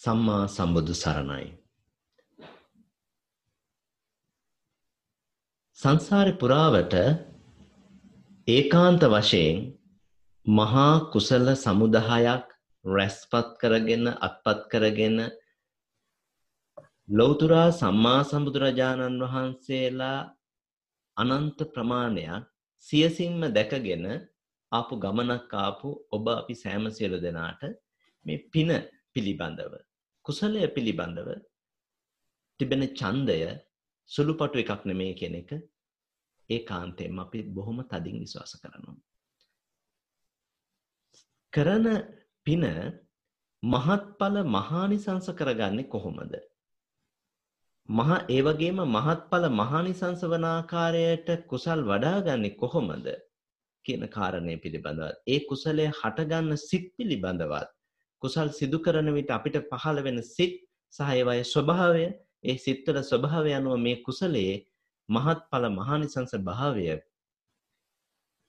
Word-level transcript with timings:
සම්මා 0.00 0.44
සම්බුදු 0.48 0.94
සරණයි. 0.94 1.46
සංසාරේ 5.78 6.34
පුරාවට 6.34 6.94
ඒකාන්ත 8.48 9.02
වශයෙන් 9.06 9.58
මහා 10.46 10.94
කුසල 11.12 11.46
සමුදායක් 11.56 12.46
රැස්පත් 12.84 13.48
කරගෙන 13.60 14.04
අත්පත් 14.20 14.60
කරගෙන 14.72 15.18
ලෞතුරා 17.08 17.68
සම්මා 17.72 18.22
සම්බුදුරජාණන් 18.22 19.24
වහන්සේලා 19.24 20.20
අනන්ත 21.16 21.58
ප්‍රමාණයක් 21.72 22.48
සියසින්ම 22.86 23.42
දැකගෙන 23.50 24.06
ආපු 24.72 24.94
ගමනක් 24.96 25.52
ආපු 25.58 25.88
ඔබ 26.10 26.24
අපි 26.34 26.54
සෑම 26.54 26.84
සියලු 26.92 27.18
දෙනාට 27.18 27.62
මේ 28.26 28.40
පින 28.52 28.70
පිළිබඳව 29.12 29.87
කුසලය 30.28 30.62
පිළිබඳව 30.68 31.28
තිබෙන 32.60 32.82
ඡන්දය 32.92 33.36
සුළුපටු 34.10 34.58
එකක් 34.62 34.82
නෙමේ 34.84 35.12
කියන 35.14 35.36
එක 35.36 35.50
ඒකාන්තයෙන්ම 36.50 37.18
අපි 37.18 37.38
බොහොම 37.50 37.78
තදින් 37.84 38.18
විශ්වාස 38.22 38.52
කරනවා. 38.56 38.96
කරන 41.52 41.86
පින 42.46 42.64
මහත්ඵල 43.62 44.36
මහානිසංස 44.48 45.28
කරගන්නේ 45.32 45.86
කොහොමද? 45.86 46.34
මහ 47.88 48.10
ඒ 48.28 48.42
වගේම 48.42 48.84
මහත්ඵල 48.88 49.48
මහානිසංස 49.52 50.22
වන 50.26 50.46
ආකාරයට 50.46 51.28
කුසල් 51.46 51.80
වඩාගන්නේ 51.84 52.56
කොහොමද 52.56 53.08
කියන 53.84 54.04
කාරණය 54.10 54.54
පිළිබඳව 54.58 55.10
ඒ 55.26 55.40
කුසලය 55.48 55.88
හටගන්න 55.92 56.62
සිත් 56.62 56.86
පිළිබඳවත් 56.96 57.77
කුසල් 58.22 58.48
සිදු 58.50 58.78
කරන 58.78 59.08
විට 59.14 59.30
අපිට 59.30 59.56
පහළ 59.70 59.98
වෙන 60.02 60.18
සිත් 60.26 60.54
සහ 60.94 61.10
ඒවායේ 61.10 61.46
ස්වභාවය 61.46 62.06
ඒ 62.44 62.56
සිත්වල 62.56 62.98
ස්වභාවය 63.02 63.52
අනුව 63.52 63.76
මේ 63.78 63.96
කුසලයේ 64.02 64.56
මහත්ඵල 65.08 65.64
මහානිසංස 65.70 66.32
භාවය 66.40 66.84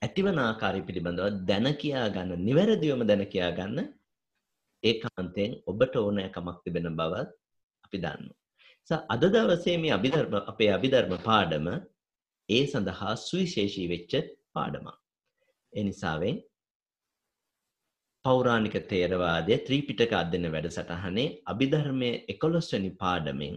ඇතිවන 0.02 0.38
ආකාරය 0.40 0.82
පිළිබඳව 0.82 1.28
දැන 1.44 1.68
කියා 1.82 2.08
ගන්න 2.10 2.44
නිවැරදිවම 2.48 3.02
දැන 3.10 3.24
කියා 3.28 3.52
ගන්න 3.52 3.88
ඒකාන්තයෙන් 4.84 5.52
ඔබට 5.66 5.96
ඕනෑකමක් 5.96 6.60
තිබෙන 6.64 6.90
බවත් 6.96 7.30
අපි 7.86 7.98
දන්නවා. 7.98 9.00
අද 9.08 9.24
දවසේ 9.26 9.78
මේ 9.78 9.94
අභිධර්ම 9.94 10.36
අපේ 10.44 10.70
අභිධර්ම 10.78 11.14
පාඩම 11.20 11.68
ඒ 12.50 12.64
සඳහා 12.66 13.14
සුවිශේෂී 13.20 13.88
වෙච්ච 13.90 14.14
පාඩමක්. 14.54 14.98
ඒ 15.74 15.84
නිසාවෙන් 15.84 16.38
පෞරාණික 18.26 18.76
තේරවාදය 18.88 19.56
ත්‍රීපිටක 19.66 20.14
අධ්‍යන 20.14 20.46
වැඩසටහනේ 20.54 21.28
අභිධර්මය 21.46 22.10
එකොළොස්වැනි 22.34 22.92
පාඩමෙන් 22.98 23.56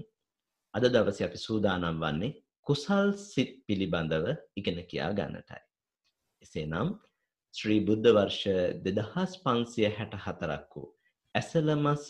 අද 0.74 0.84
දවස 0.88 1.18
අපි 1.22 1.38
සූදානම් 1.38 1.98
වන්නේ 1.98 2.36
කුසල් 2.66 3.08
සිත් 3.22 3.50
පිළිබඳව 3.66 4.26
ඉගෙන 4.56 4.78
කියා 4.86 5.10
ගන්නටයි. 5.12 5.62
එසේ 6.42 6.66
නම් 6.66 6.92
ශ්‍රී 7.54 7.80
බුද්ධ 7.88 8.08
වර්ෂ 8.08 8.44
දෙදහස් 8.84 9.32
පන්සිය 9.42 9.88
හැට 9.90 10.14
හතරක් 10.24 10.70
වූ 10.74 10.88
ඇසලමස 11.34 12.06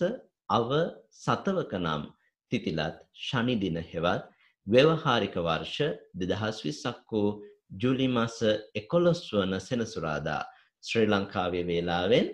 අව 0.51 0.71
සතවක 1.17 1.73
නම් 1.79 2.05
තිතිලත් 2.53 3.01
ශනිදින 3.21 3.81
හෙවත් 3.87 4.29
ව්‍යවහාරික 4.67 5.41
වර්ෂ 5.41 5.99
දෙදහස් 6.15 6.63
විස්සක් 6.67 7.11
වූ 7.11 7.33
ජුලි 7.79 8.09
මස 8.09 8.39
එකොළොස් 8.75 9.25
වන 9.33 9.61
සෙනසුරාදා 9.61 10.43
ශ්‍රී 10.85 11.09
ලංකාවේ 11.09 11.67
වේලාවෙන් 11.67 12.27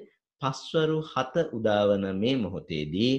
පස්වරු 0.42 0.98
හත 1.04 1.34
උදාවන 1.52 2.04
මේ 2.14 2.36
මොහොතේදී 2.36 3.14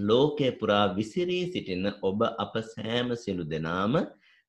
ලෝකය 0.00 0.48
පුරා 0.52 0.86
විසිරී 0.90 1.44
සිටින 1.48 1.86
ඔබ 2.02 2.20
අප 2.36 2.54
සෑම 2.64 3.08
සිලු 3.16 3.44
දෙනාම 3.44 3.94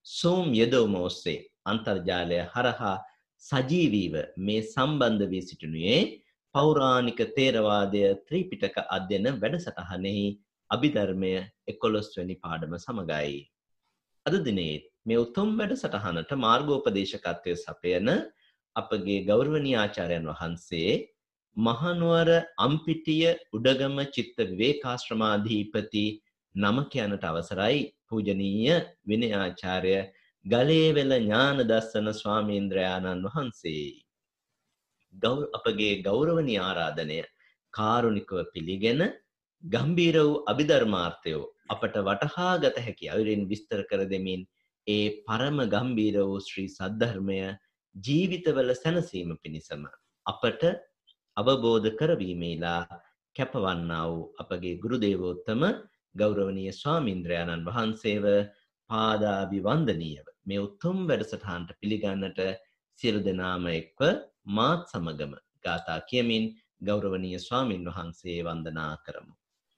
සෝම් 0.05 0.47
යෙදවම 0.53 0.95
ඔස්සේ 0.99 1.39
අන්තර්ජාලය 1.65 2.39
හරහා 2.47 2.95
සජීවීව 3.43 4.15
මේ 4.39 4.61
සම්බන්ධ 4.63 5.29
වී 5.29 5.43
සිටිනුයේ 5.43 5.99
පෞරාණික 6.55 7.19
තේරවාදය 7.35 8.03
ත්‍රීපිටක 8.21 8.77
අධ්‍යන 8.89 9.27
වැඩසටහනෙහි 9.35 10.25
අභිධර්මය 10.69 11.33
එකොළොස්වැනි 11.67 12.35
පාඩම 12.37 12.73
සමගයි. 12.77 13.37
අද 14.25 14.35
දිනේත් 14.43 14.87
මේ 15.05 15.19
උතුම් 15.19 15.51
වැඩසටහනට 15.59 16.31
මාර්ගෝපදේශකත්වය 16.37 17.53
සපයන 17.57 18.09
අපගේ 18.75 19.19
ගෞරවනීය 19.29 19.77
ආචාර්යන් 19.77 20.27
වහන්සේ 20.31 20.91
මහනුවර 21.57 22.29
අම්පිටිය 22.59 23.29
උඩගම 23.53 23.97
චිත්ත 24.15 24.37
විවේකාශ්‍රමාධීපති 24.41 26.05
නම 26.55 26.77
කියනට 26.91 27.23
අවසරයි 27.23 27.79
පූජනීය 28.07 28.75
විනයාචාර්ය 29.05 29.95
ගලේවෙල 30.45 31.13
ඥාන 31.15 31.61
දස්සන 31.63 32.09
ස්වාමීන්ද්‍රයාණන් 32.13 33.25
වහන්සේ. 33.27 33.87
අපගේ 35.53 35.93
ගෞරවනීය 36.03 36.59
ආරාධනය 36.61 37.19
කාරුණිකව 37.73 38.43
පිළිගෙන 38.53 39.01
ගම්බීර 39.63 40.17
වූ 40.19 40.35
අභිධර්මාර්ථයෝ 40.45 41.43
අපට 41.69 41.97
වටහා 42.01 42.53
ගත 42.59 42.83
හැකි 42.85 43.09
අයුරින් 43.09 43.47
විස්තර 43.47 43.81
කර 43.89 44.03
දෙමින් 44.05 44.43
ඒ 44.87 45.07
පරම 45.25 45.57
ගම්බීර 45.67 46.19
වූ 46.21 46.37
ශ්‍රී 46.41 46.69
සද්ධර්මය 46.69 47.39
ජීවිතවල 47.95 48.69
සැනසීම 48.75 49.33
පිණිසම 49.37 49.89
අපට 50.25 50.63
අවබෝධ 51.37 51.89
කරවීමේලා 51.99 52.81
කැපවන්නා 53.35 54.05
වූ 54.07 54.23
අපගේ 54.41 54.75
ගුරු 54.83 54.97
දේවෝත්තම 54.97 55.63
ගෞරවනීය 56.15 56.71
ස්වාමීන්ද්‍රයාණන් 56.73 57.67
වහන්සේව 57.67 58.25
පාදාභිවන්දනීයව 58.89 60.27
මේ 60.45 60.59
උතුම් 60.59 60.97
වැඩසටහනට 61.09 61.75
පිළිගන්නට 61.79 62.39
සියලු 62.99 63.19
දෙනාම 63.21 63.67
එක්ව 63.71 64.01
මාත් 64.51 64.81
සමගම 64.91 65.33
ගාථා 65.65 65.99
කියමින් 66.09 66.45
ගෞරවනීය 66.81 67.39
ස්වාමින් 67.39 67.83
වහන්සේ 67.87 68.39
වන්දනා 68.43 68.93
කරමු. 69.05 69.33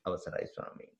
අවසරයි 0.05 0.47
ස්වාමීන්. 0.47 0.93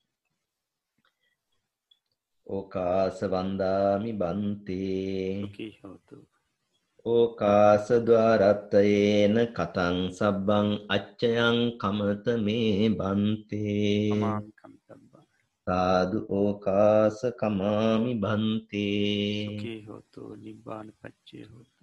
ඕකාස 2.46 3.18
වන්දාමි 3.24 4.12
බන්තේ 4.14 5.46
ඕකාසද්වාරත්තයේන 7.06 8.56
කතං 9.50 9.96
සබ්බං 10.10 10.68
අච්චයං 10.88 11.58
කමත 11.78 12.26
මේ 12.38 12.88
බන්තේ 12.90 14.10
සාදු 15.66 16.18
ඕකාස 16.30 17.18
කමාමි 17.40 18.12
බන්තේ 18.14 19.80
හෝතු 19.86 20.22
නිබ්බාන 20.36 20.88
පච්චේ 20.94 21.44
හෝතු. 21.44 21.82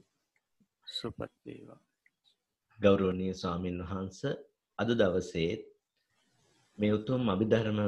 සුපත්වේවා 0.87 1.81
ගෞරෝණය 2.79 3.27
ස්වාමීන් 3.33 3.79
වහන්ස 3.81 4.19
අද 4.79 4.89
දවසේත් 4.93 5.61
මේ 6.77 6.91
උතුම් 6.93 7.23
අභිධර්ම 7.29 7.79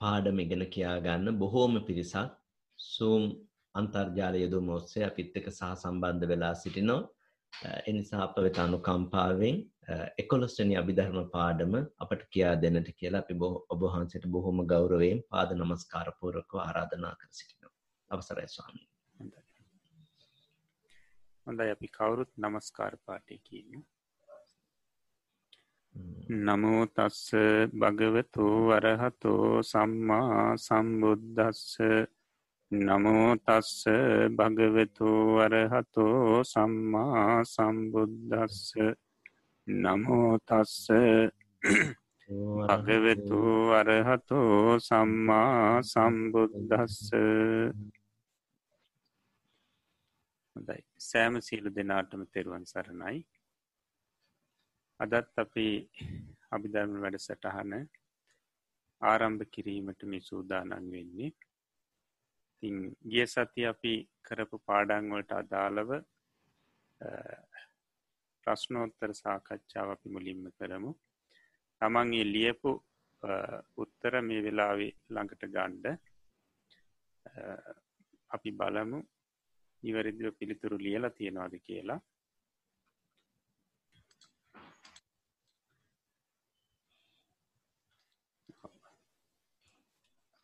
පාඩම 0.00 0.36
ඉගෙන 0.38 0.62
කියා 0.68 0.98
ගන්න 1.00 1.38
බොහෝම 1.38 1.74
පිරිසක්. 1.86 2.30
සූම් 2.78 3.22
අන්තර්ජාලය 3.80 4.38
යොදුම 4.42 4.68
ඔස්සේ 4.76 5.04
අපිත් 5.04 5.38
එක්ක 5.38 5.48
සහ 5.50 5.70
සම්බන්ධ 5.74 6.28
වෙලා 6.30 6.54
සිටිනවා. 6.54 7.02
එනිසා 7.86 8.20
අප 8.22 8.36
වෙත 8.38 8.58
අනුකම්පාවෙන් 8.58 9.56
11 10.18 10.58
වෙනි 10.58 10.74
අභිධර්ම 10.76 11.18
පාඩම 11.30 11.74
අපට 12.00 12.22
කියා 12.32 12.54
දෙන්නට 12.62 12.90
කියලා 12.98 13.22
අපි 13.24 13.34
ඔබ 13.72 13.80
වහන්සේට 13.84 14.26
බොහොම 14.28 14.60
ගෞරවයෙන් 14.66 15.20
පාද 15.30 15.50
නමස්කාර 15.54 16.08
පූර්වකව 16.20 16.58
ආරාධනා 16.58 17.14
කර 17.20 17.30
සිටිනවා. 17.30 17.74
අවසරයි 18.10 18.48
ස්වාමීනි. 18.48 18.92
හොඳයි 21.46 21.70
අපි 21.70 21.88
කවුරුත් 21.90 22.30
නමස්කාර 22.36 22.94
පාටය 23.06 23.38
කියමු. 23.40 23.80
නමෝ 26.40 26.82
තස්ස 26.88 27.30
භගවතු 27.74 28.46
වරහතෝ 28.68 29.62
සම්මා 29.64 30.56
සම්බුද්ධස්ස 30.58 31.78
නමෝ 32.70 33.36
තස්ස 33.38 33.84
භගවතු 34.28 35.08
වරහතෝ 35.36 36.42
සම්මා 36.44 37.44
සම්බුද්ධස්ස 37.44 38.74
නමෝ 39.66 40.38
තස්ස 40.40 40.88
භගවෙතු 42.68 43.40
අරහතෝ 43.72 44.80
සම්මා 44.80 45.82
සම්බුද්ධස්ස 45.84 46.98
හොඳයි. 50.56 50.82
සෑම 51.00 51.40
සීලු 51.40 51.70
දෙනාටම 51.70 52.22
තෙරුවන් 52.26 52.66
සරණයි. 52.66 53.16
අදත් 55.00 55.38
අපි 55.38 55.68
අභිධර්ම 56.50 57.00
වැඩ 57.00 57.18
සටහන 57.20 57.72
ආරම්භ 59.02 59.44
කිරීමට 59.48 60.00
මේ 60.04 60.20
සූදානන් 60.22 60.90
වෙන්නේ 60.90 61.30
තින් 62.62 62.76
ගිය 63.12 63.26
සති 63.32 63.62
අපි 63.72 63.92
කරපු 64.26 64.56
පාඩංවලට 64.68 65.32
අදාළව 65.40 65.90
ප්‍රශ්නෝත්තර 68.46 69.10
සාකච්ඡාව 69.22 69.88
අපි 69.94 70.08
මුලින්ම 70.16 70.44
කරමු. 70.58 70.90
තමන්ගේ 71.82 72.26
ලියපු 72.34 72.70
උත්තර 73.82 74.14
මේ 74.28 74.44
වෙලාවේ 74.46 74.92
ළඟට 75.14 75.42
ගණ්ඩ 75.54 75.86
අපි 78.30 78.50
බලමු 78.60 78.98
නිවැරදිව 79.82 80.28
පිළිතුරු 80.38 80.76
ලියලා 80.86 81.16
තියෙනවාද 81.18 81.54
කියලා. 81.66 82.00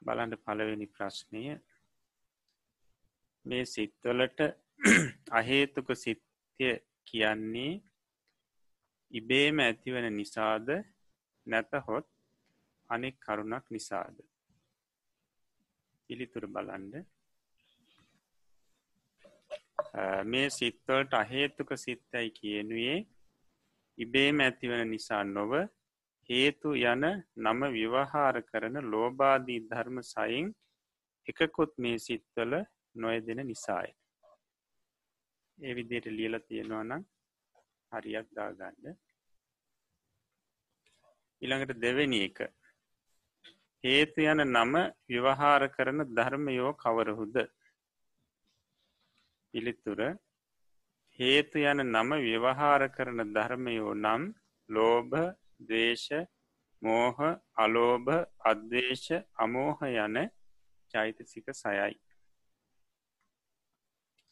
බලන්ඩ 0.03 0.43
පළවෙනි 0.47 0.87
ප්‍රශ්නය 0.97 1.43
මේ 3.44 3.64
සිත්වලට 3.66 4.40
අහේතුක 5.32 5.88
සිත්‍ය 5.96 6.68
කියන්නේ 7.06 7.82
ඉබේම 9.12 9.58
ඇතිවන 9.60 10.06
නිසාද? 10.12 10.68
නැතහොත් 11.46 12.06
අනෙක් 12.90 13.16
කරුණක් 13.20 13.66
නිසාද? 13.70 14.16
පිළිතුර 16.10 16.46
බලන්ඩ 16.48 16.94
මේ 20.24 20.48
සිත්වලට 20.50 21.12
අහේතුක 21.14 21.70
සිත්තයි 21.76 22.28
කියනුවේ 22.32 22.98
ඉබේම 23.98 24.40
ඇතිවන 24.40 24.82
නිසා 24.88 25.22
නොව 25.26 25.52
හේතු 26.28 26.68
යන 26.84 27.04
නම 27.38 27.60
විවහාර 27.70 28.36
කරන 28.42 28.76
ලෝබාදී 28.86 29.64
ධර්ම 29.64 29.98
සයින් 30.04 30.46
එකකොත් 31.26 31.72
මේ 31.78 31.98
සිත්වල 32.00 32.54
නොයදෙන 32.94 33.40
නිසායි. 33.46 33.92
ඒ 35.58 35.74
විදියට 35.74 36.06
ලියල 36.08 36.38
තියෙනවා 36.40 36.82
නම් 36.82 37.02
හරියක් 37.92 38.28
දාගන්න. 38.30 38.96
ඉළඟට 41.42 41.80
දෙවෙනි 41.80 42.20
එක. 42.24 42.38
හේතු 43.84 44.20
යන 44.24 44.44
නම 44.46 44.74
විවහාර 45.06 45.62
කරන 45.68 46.04
ධර්මයෝ 46.10 46.72
කවරහුද. 46.74 47.36
පිළිතුර 49.54 50.00
හේතු 51.18 51.64
යන 51.64 51.82
නම 51.86 52.10
ව්‍යවහාර 52.20 52.82
කරන 52.90 53.24
ධර්මයෝ 53.30 53.94
නම් 53.94 54.22
ලෝභ 54.68 55.16
දේශ 55.68 56.08
මෝහ 56.82 57.18
අලෝභ 57.56 58.08
අද්වේශ 58.44 59.10
අමෝහ 59.36 59.78
යන 59.96 60.16
චෛතසික 60.94 61.46
සයයි. 61.54 61.92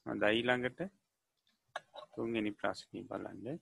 දයිළඟට 0.06 0.80
තුන්ගනි 2.14 2.52
ප්‍රශ්නී 2.52 3.02
බලන්න. 3.02 3.60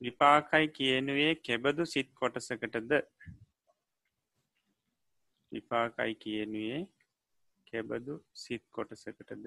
විපාකයි 0.00 0.68
කියනුවේ 0.68 1.34
කෙබදු 1.40 1.86
සිත් 1.86 2.08
කොටසකටද? 2.14 2.92
විපාකයි 5.52 6.14
කියනුවේ 6.14 6.80
කෙබදු 7.66 8.14
සිත් 8.34 8.64
කොටසකටද? 8.70 9.46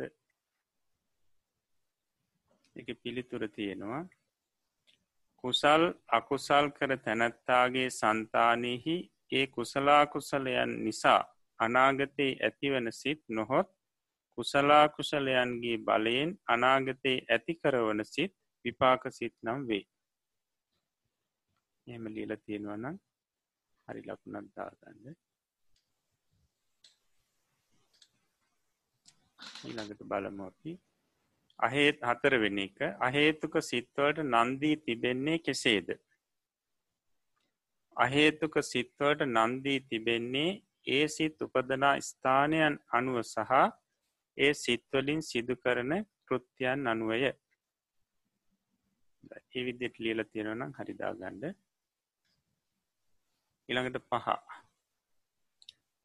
එක 2.75 2.87
පිළිතුර 3.03 3.43
තියෙනවා. 3.49 4.03
කුසල් 5.43 5.83
අකුසල් 6.09 6.65
කර 6.71 6.91
තැනැත්තාගේ 6.97 7.89
සන්තානයෙහි 7.91 8.97
ඒ 9.31 9.47
කුසලාකුසලයන් 9.47 10.71
නිසා 10.83 11.21
අනාගතයේ 11.59 12.31
ඇතිවන 12.41 12.87
සිත් 12.91 13.21
නොහොත් 13.29 13.69
කුසලාකුසලයන්ගේ 14.37 15.77
බලයෙන් 15.79 16.31
අනාගතයේ 16.47 17.25
ඇති 17.27 17.53
කරවන 17.55 18.01
සිත් 18.05 18.33
විපාක 18.65 19.03
සිත් 19.11 19.35
නම් 19.41 19.61
වේ. 19.67 19.85
එහම 21.87 22.03
ලියල 22.07 22.33
තියෙනවනම් 22.37 22.97
හරි 23.87 24.01
ලකුණක් 24.07 24.47
දාගන්න. 24.55 25.15
ඊළඟට 29.65 30.03
බලමු 30.05 30.43
අපි. 30.45 30.71
අහේත් 31.59 31.97
හතරවෙනි 32.01 32.65
එක. 32.69 32.79
අහේතුක 32.99 33.55
සිත්වලට 33.61 34.19
නන්දී 34.25 34.75
තිබෙන්නේ 34.79 35.39
කෙසේද? 35.39 35.87
අහේතුක 37.97 38.55
සිත්වලට 38.63 39.21
නන්දී 39.27 39.79
තිබෙන්නේ 39.89 40.51
ඒ 40.87 41.07
සිත් 41.07 41.41
උපදනා 41.41 41.95
ස්ථානයන් 42.01 42.75
අනුව 42.91 43.17
සහ 43.23 43.51
ඒ 44.37 44.53
සිත්වලින් 44.55 45.21
සිදු 45.21 45.55
කරන 45.55 45.91
කෘත්‍යයන් 46.27 46.87
අනුවය. 46.87 47.31
එවිදිට 49.53 49.95
ලියල 49.99 50.21
තියෙනවනම් 50.25 50.71
හරිදාගණ්ඩ 50.77 51.43
ඉළඟට 53.69 54.05
පහ. 54.05 54.27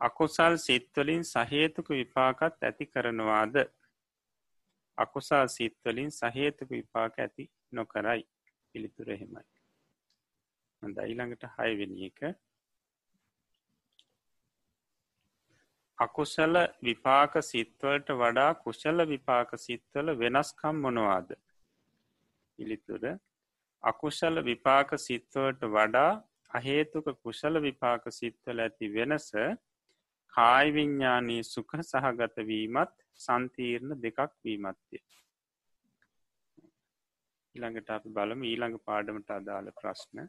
අකුසල් 0.01 0.57
සිත්වලින් 0.59 1.23
සහේතුක 1.25 1.89
විපාකත් 1.91 2.59
ඇති 2.61 2.87
කරනවාද? 2.87 3.55
අකුසා 4.99 5.47
සිත්වලින් 5.49 6.11
සහේතුක 6.11 6.71
විපාක 6.71 7.19
ඇති 7.19 7.51
නොකරයි. 7.73 8.23
පිළිතුර 8.75 9.11
එහෙමයි. 9.11 9.45
හොඳ 10.83 10.97
ඊළඟට 10.99 11.45
හයවෙනි 11.57 12.07
එක. 12.07 12.21
අකුසල 15.99 16.57
විපාක 16.83 17.35
සිත්වලට 17.43 18.09
වඩා 18.15 18.51
කුශල 18.57 19.07
විපාක 19.09 19.51
සිත්වල 19.59 20.15
වෙනස්කම් 20.19 20.77
මොනවාද? 20.77 21.29
පිළිතුර. 22.59 23.05
අකුශල 23.85 24.45
විපාක 24.45 24.91
සිත්වලට 24.99 25.63
වඩා 25.69 26.11
අහේතුක 26.51 27.07
කුශල 27.23 27.61
විපාක 27.61 28.05
සිත්වල 28.11 28.59
ඇති 28.59 28.89
වෙනස 28.89 29.29
කායිවිඤ්ඥානී 30.35 31.43
සුඛ 31.45 31.75
සහගත 31.81 32.47
වීමත් 32.51 32.95
සන්තීර්ණ 33.21 33.99
දෙකක් 34.03 34.21
වීමත්ය. 34.45 35.01
ඊළඟට 37.55 37.91
අපි 37.97 38.15
බලම 38.19 38.45
ඊළඟ 38.51 38.79
පාඩමට 38.89 39.31
අදාළ 39.31 39.69
ප්‍රශ්න. 39.81 40.23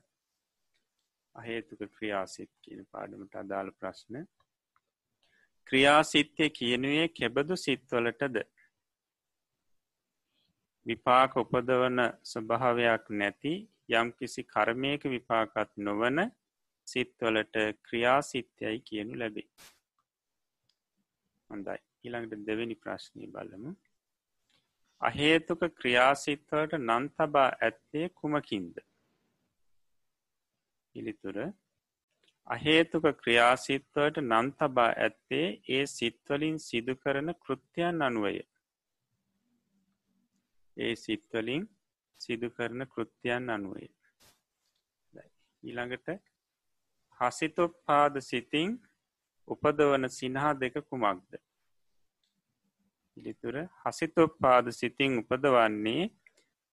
අහේතුක 1.36 1.84
ක්‍රියාසිත් 1.98 2.52
කියන 2.62 2.82
පාඩමට 2.92 3.36
අදාළ 3.36 3.72
ප්‍රශ්න. 3.80 4.26
ක්‍රියාසිත්‍යය 5.68 6.50
කියනුවේ 6.60 7.08
කෙබඳු 7.20 7.56
සිත්වලටද? 7.58 8.38
විපාක 10.86 11.38
උපදවන 11.42 12.00
ස්වභාවයක් 12.32 13.06
නැති 13.20 13.54
යම් 13.92 14.12
කිසි 14.18 14.44
කර්මයක 14.46 15.08
විපාකත් 15.14 15.72
නොවන 15.78 16.20
සිත්වලට 16.88 17.56
ක්‍රියාසිත්‍යයි 17.88 18.84
කියනු 18.90 19.20
ලැබේ. 19.22 19.48
හොඳයි. 21.54 21.80
ඊළඟට 22.04 22.46
දෙවැනි 22.48 22.78
ප්‍රශ්නය 22.84 23.28
බලමු. 23.36 23.74
අහේතුක 25.02 25.66
ක්‍රියාසිත්වලට 25.80 26.78
නන්තබා 26.82 27.50
ඇත්තේ 27.62 28.06
කුමකින්ද? 28.12 28.76
පිළිතුර. 30.96 31.38
අහේතුක 32.48 33.06
ක්‍රියාසිත්වලට 33.22 34.24
නන්තබා 34.24 34.90
ඇත්තේ 35.00 35.46
ඒ 35.70 35.86
සිත්වලින් 35.88 36.58
සිදු 36.60 36.96
කරන 36.96 37.36
කෘත්‍යයන් 37.46 38.02
අනුවය. 38.02 38.36
ඒ 40.78 40.94
සිත්වලින් 40.98 41.66
සිදු 42.22 42.48
කරන 42.50 42.88
කෘත්‍යයන් 42.88 43.50
අනුවේ 43.50 43.92
ඊළඟට 45.64 46.10
හසිතොප්පාද 47.20 48.16
සිතින් 48.22 48.72
උපදවන 49.48 50.10
සිනහා 50.10 50.54
දෙක 50.56 50.76
කුමක්ද? 50.84 51.32
පිළිතුර 53.18 53.56
හසිතොප්පාද 53.82 54.72
සිතින් 54.72 55.18
උපදවන්නේ 55.20 56.10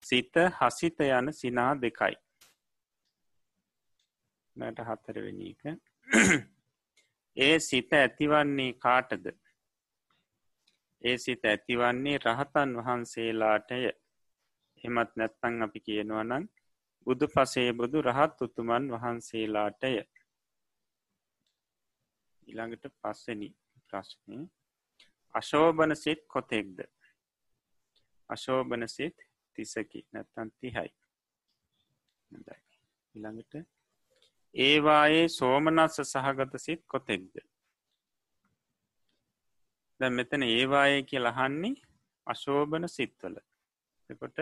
සිත 0.03 0.35
හසිත 0.59 0.99
යන 1.01 1.33
සිනා 1.33 1.73
දෙකයි. 1.75 2.15
නට 4.55 4.79
හත්තරවෙනි 4.81 5.49
එක. 5.51 5.63
ඒ 7.37 7.59
සිත 7.59 7.93
ඇතිවන්නේ 7.93 8.73
කාටද? 8.75 9.25
ඒ 11.01 11.17
සිත 11.17 11.45
ඇතිවන්නේ 11.45 12.17
රහතන් 12.19 12.73
වහන්සේලාටය. 12.77 13.83
එමත් 14.83 15.11
නැත්තං 15.15 15.63
අපි 15.63 15.79
කියනවනන් 15.79 16.49
බුදු 17.07 17.27
පසේ 17.27 17.69
බුදු 17.73 18.01
රහත් 18.01 18.41
උතුමන් 18.41 18.91
වහන්සේලාටය. 18.93 19.93
ඉළඟට 22.51 22.87
පස්සනි 22.93 23.49
ප්‍රශ්නය 23.89 24.39
අශෝභන 25.35 25.95
සිත් 25.95 26.23
කොතෙක්ද? 26.27 26.79
අශෝභන 28.29 28.87
සිත් 28.87 29.27
තිසකි 29.55 30.01
නැත්තන් 30.13 30.51
තිහයි. 30.59 30.89
ඉළඟට 33.15 33.61
ඒවායේ 34.55 35.29
සෝමනස්ස 35.29 36.01
සහගත 36.05 36.59
සිත් 36.59 36.83
කොතෙක්ද? 36.87 37.39
දැ 39.99 40.11
මෙතන 40.11 40.43
ඒවායේ 40.45 41.01
කිය 41.03 41.21
ලහන්නේ 41.21 41.73
අශෝභන 42.27 42.89
සිත්වල. 42.89 43.35
එකොට 44.09 44.37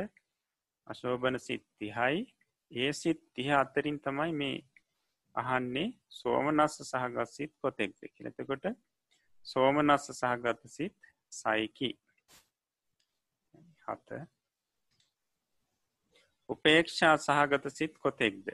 අශෝභන 0.88 1.39
සිත් 1.39 1.66
තිහයි 1.78 2.25
ඒ 2.72 2.92
සිත් 2.94 3.22
තිහ 3.34 3.50
අත්තරින් 3.54 4.00
තමයි 4.00 4.34
මේ 4.34 4.58
අහන්නේ 5.41 5.88
සෝමනස්ස 6.19 6.77
සහගත් 6.84 7.27
සිත් 7.31 7.53
කොතෙක්ද 7.62 7.98
කියලතකොට 8.15 8.65
සෝමනස්ස 9.46 10.12
සහගත 10.12 10.69
සිත් 10.69 10.98
සයිකි. 11.31 11.91
හත. 13.86 14.22
උපේක්ෂා 16.50 17.17
සහගත 17.17 17.69
සිත් 17.72 17.98
කොතෙක්ද? 17.98 18.48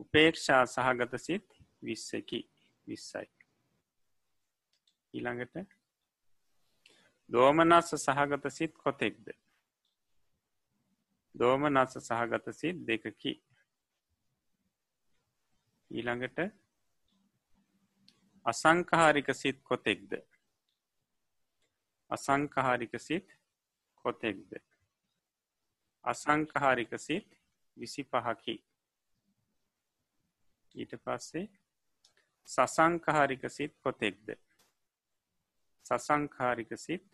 උපේක්ෂා 0.00 0.66
සහගත 0.66 1.18
සිත් 1.18 1.46
විස්සකි. 1.82 2.42
විස්සයි. 2.86 3.28
ඊළඟට 5.14 5.56
දෝමනස්ස 7.30 7.94
සහගත 7.96 8.50
සිත් 8.50 8.76
කොතෙක්ද? 8.78 9.32
දෝමනස්ස 11.34 11.98
සහගත 12.00 12.52
සිත් 12.52 12.86
දෙකකි. 12.86 13.34
ඊළඟට 15.92 16.38
අසංකහාරික 18.46 19.28
සිත් 19.34 19.62
කොතෙක්ද? 19.62 20.12
අසංකහාරික 22.10 22.94
සිත් 22.98 23.38
කොතෙක්ද? 23.94 24.50
අසංකහාරික 26.04 26.92
සිත් 26.98 27.28
විසි 27.76 28.04
පහකි 28.04 28.56
ඊට 30.74 30.94
පස්සේ 30.98 31.48
සසංකහාරික 32.48 33.44
සිත් 33.50 33.76
කොතෙක්ද? 33.78 34.34
සසංකාරික 35.86 36.72
සිත් 36.76 37.06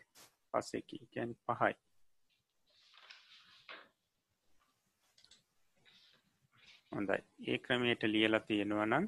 පසෙකි. 0.52 0.98
ගැන් 1.12 1.34
පහයි. 1.36 1.74
හොඳයි. 6.92 7.18
ඒ 7.46 7.58
ක්‍රමයට 7.58 8.02
ලියලා 8.04 8.40
තියෙනවනම් 8.42 9.04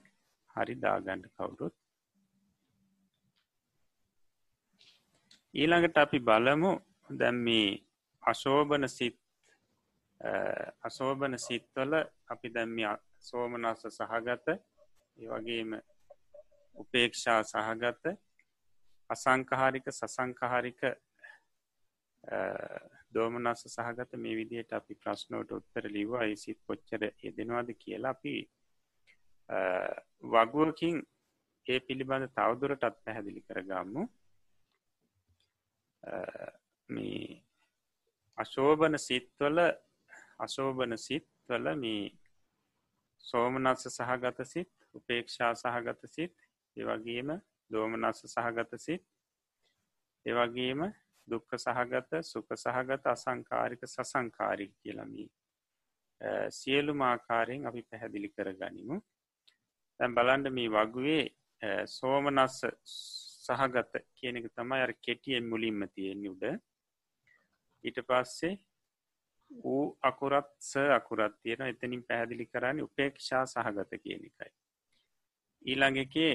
හරි 0.57 0.75
දාගණ්ඩ 0.77 1.27
කවුරුත්. 1.31 1.75
ඊළඟට 5.55 5.97
අපි 5.97 6.19
බලමු 6.21 6.73
දැම්මී 7.19 7.69
අශෝභන 8.23 8.89
සිත් 8.89 9.19
අශෝභන 10.83 11.39
සිත්වල 11.39 11.95
අපි 12.29 12.49
දැම්මි 12.51 12.85
සෝමනස්ස 13.21 13.87
සහගත 13.91 14.49
ඒ 14.49 15.29
වගේම 15.31 15.73
උපේක්ෂා 16.77 17.41
සහගත 17.45 18.05
අසංකහාරික 19.11 19.87
සසංකහාරික 19.91 20.81
දෝමනස්ස 23.13 23.63
සහගත 23.69 24.13
මේ 24.17 24.37
විදියට 24.37 24.73
අපි 24.73 24.95
ප්‍රශ්නෝට 24.97 25.53
උත්තර 25.53 25.89
ලිව 25.89 26.15
අයිසිත් 26.17 26.59
කොච්චර 26.63 27.03
යෙදෙනවාද 27.23 27.71
කියලා 27.77 28.11
අපි 28.11 28.35
වගුවකින් 30.25 30.97
ඒ 31.67 31.81
පිළිබඳ 31.81 32.27
තවදුරටත් 32.31 32.99
පැහැදිලි 33.01 33.43
කරගම්මු 33.43 34.03
මේ 36.89 37.43
අශෝභන 38.39 38.99
සිත්වල 38.99 39.59
අශෝභන 40.39 40.97
සිත්වල 40.99 41.67
මේ 41.77 42.05
සෝමනස්ස 43.25 43.85
සහගත 43.91 44.47
සිත් 44.47 44.73
උපේක්ෂා 44.95 45.53
සහගත 45.57 46.03
සිත් 46.09 46.35
ඒවගේම 46.77 47.31
දෝමනස්ස 47.71 48.23
සහගත 48.27 48.73
සිත් 48.79 49.05
ඒවගේම 50.27 50.81
දුක්ක 51.31 51.59
සහගත 51.59 52.23
සුක 52.25 52.49
සහගත 52.57 53.07
අසංකාරික 53.07 53.87
සසංකාරික 53.87 54.73
කියලමී 54.83 55.29
සියලු 56.51 56.95
මාකාරයෙන් 56.97 57.67
අපි 57.67 57.83
පැහැදිලි 57.91 58.29
කර 58.31 58.53
ගනිමු 58.55 58.97
තැන් 60.01 60.15
බලන්ඩ 60.15 60.47
මේ 60.51 60.71
වගුවේ 60.71 61.25
සෝමනස්ස 61.89 62.61
සහගත 63.45 64.03
කියන 64.17 64.37
එක 64.37 64.49
තමයි 64.55 64.81
අර 64.81 64.93
කෙටියෙන් 64.97 65.49
මුලින්ම 65.49 65.87
තියෙන 65.95 66.27
උඩ. 66.33 66.45
ඊට 67.85 67.99
පස්සේ 68.09 68.59
වූ 69.51 69.85
අකුරත් 70.03 70.51
ස 70.61 70.73
අකුරත් 70.97 71.35
තියෙන 71.43 71.67
එතනින් 71.67 72.03
පැහැදිලි 72.03 72.47
කරන්නේ 72.47 72.87
උපේක්ෂා 72.89 73.45
සහගත 73.47 74.01
කියන 74.03 74.25
එකයි. 74.29 74.53
ඊළඟ 75.63 75.99
එකේ 76.05 76.35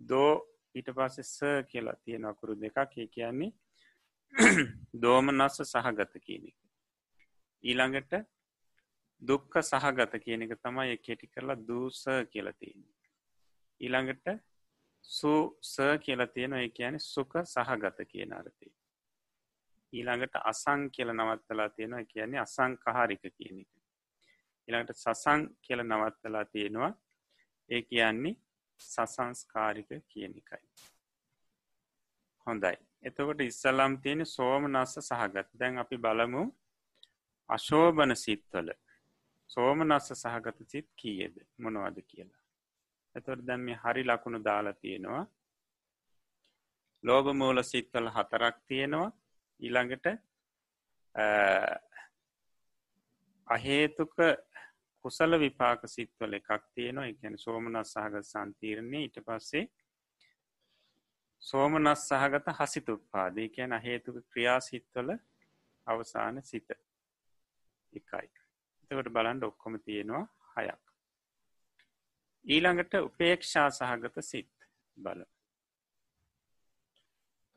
දෝ 0.00 0.32
ඊට 0.74 0.90
පස්සේ 0.96 1.24
ස 1.26 1.38
කියලා 1.70 2.00
තියෙන 2.04 2.24
අකුරු 2.24 2.54
දෙකක්. 2.56 2.98
ඒ 2.98 3.08
කියන්නේ 3.08 3.52
දෝමනස්ස 5.02 5.62
සහගත 5.64 6.18
කියන 6.26 6.48
එක. 6.48 6.58
ඊළඟට 7.64 8.18
දුක්ක 9.22 9.62
සහගත 9.62 10.18
කියන 10.24 10.42
එක 10.42 10.58
තමයි 10.58 10.98
කෙටි 10.98 11.26
කරලා 11.28 11.60
දූස 11.62 12.04
කියලතියන්නේ 12.32 12.94
ඊළඟට 13.80 14.26
සුස 15.04 15.76
කියලා 16.00 16.26
තියෙන 16.28 16.52
ඒ 16.52 16.68
කියන 16.70 16.98
සුක 17.00 17.32
සහගත 17.44 18.08
කියන 18.08 18.32
අර්ථය. 18.32 18.70
ඊළඟට 19.92 20.36
අසං 20.42 20.90
කියල 20.90 21.12
නවත්තලා 21.12 21.68
තියෙනවා. 21.68 22.04
කියන්නේ 22.04 22.40
අසංකහාරික 22.40 23.22
කියන 23.22 23.60
එක. 23.60 23.72
ඊළඟට 24.68 24.96
සසං 24.96 25.46
කියල 25.62 25.82
නවත්තලා 25.82 26.44
තියෙනවා. 26.46 26.92
ඒ 27.68 27.82
කියන්නේ 27.82 28.36
සසංස්කාරික 28.80 29.90
කියන 30.08 30.32
එකයි. 30.32 30.66
හොඳයි. 32.46 32.76
එතකොට 33.04 33.40
ඉස්සලම් 33.40 33.98
තියෙන 34.02 34.26
සෝමනස්ස 34.26 34.98
සහගත. 35.00 35.48
දැන් 35.60 35.78
අපි 35.78 35.96
බලමු 35.98 36.44
අශෝභන 37.48 38.16
සිත්වල. 38.16 38.70
සෝමනස්ස 39.50 40.12
සහගත 40.14 40.68
සිත් 40.68 40.88
කියද? 40.96 41.36
මොනවද 41.58 42.00
කියලා. 42.10 42.42
එතොට 43.14 43.46
දැන් 43.46 43.60
මේ 43.60 43.80
හරි 43.84 44.04
ලකුණු 44.04 44.44
දාලා 44.44 44.72
තියෙනවා. 44.74 45.24
ලෝබ 47.04 47.26
මූල 47.34 47.62
සිත්වල 47.62 48.08
හතරක් 48.08 48.56
තියෙනවා. 48.66 49.12
ඊළඟට 49.60 50.06
අහේතුක 53.48 54.16
කුසල 55.04 55.38
විපාක 55.38 55.80
සිත්වල 55.86 56.40
එකක් 56.40 56.64
තියෙනවා. 56.74 57.06
එකැන 57.06 57.38
සෝමනස් 57.38 57.92
සහගත 57.94 58.24
සන්තීරණය 58.24 59.04
ඊට 59.04 59.20
පස්සේ 59.26 59.68
සෝමනස් 61.44 62.08
සහගත 62.08 62.52
හසිතුපාදී 62.58 63.48
කියන 63.48 63.72
හේතුක 63.86 64.16
ක්‍රියාසිත්වල 64.32 65.10
අවසාන 65.86 66.42
සිත 66.42 66.70
එකයි. 67.92 68.28
එතකට 68.90 69.10
බලන්ඩ 69.16 69.42
ඔක්කොම 69.42 69.76
තියෙනවා 69.80 70.24
හයක්. 70.56 70.82
ඊළඟට 72.44 72.94
උපේක්ෂා 73.00 73.68
සහගත 73.70 74.24
සිත් 74.24 74.68
බල. 74.96 75.20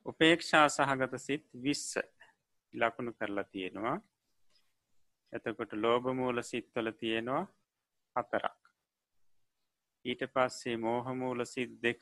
උපේක්ෂා 0.06 0.68
සහගත 0.70 1.20
සිත් 1.20 1.48
විස්ස 1.64 1.98
ලකුණු 2.74 3.14
කරලා 3.14 3.44
තියෙනවා. 3.46 3.98
එතකොට 5.34 5.74
ලෝබමූල 5.76 6.44
සිත්වල 6.44 6.92
තියෙනවා 6.92 7.44
හතරක්. 8.16 8.62
ඊට 10.06 10.32
පස්සේ 10.34 10.78
මෝහමූල 10.78 11.46
සිත් 11.46 11.82
දෙක. 11.84 12.02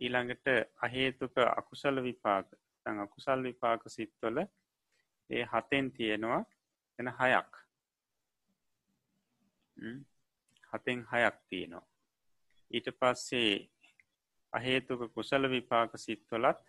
ඊළඟට 0.00 0.46
අහේතුක 0.76 1.34
අකුසල 1.56 2.02
විපාක. 2.02 2.46
තැන් 2.84 3.00
අකුසල් 3.00 3.42
විපාක 3.42 3.82
සිත්වල 3.88 4.38
ඒ 5.30 5.44
හතෙන් 5.44 5.92
තියෙනවා 5.92 6.44
එන 6.98 7.12
හයක්. 7.18 7.52
හතෙන් 10.72 11.06
හයක් 11.12 11.36
තියෙනවා. 11.48 11.86
ඊට 12.70 12.88
පස්සේ 13.00 13.52
අහේතුක 14.52 15.12
කුසල 15.14 15.50
විපාක 15.50 15.92
සිත්වලත් 15.96 16.62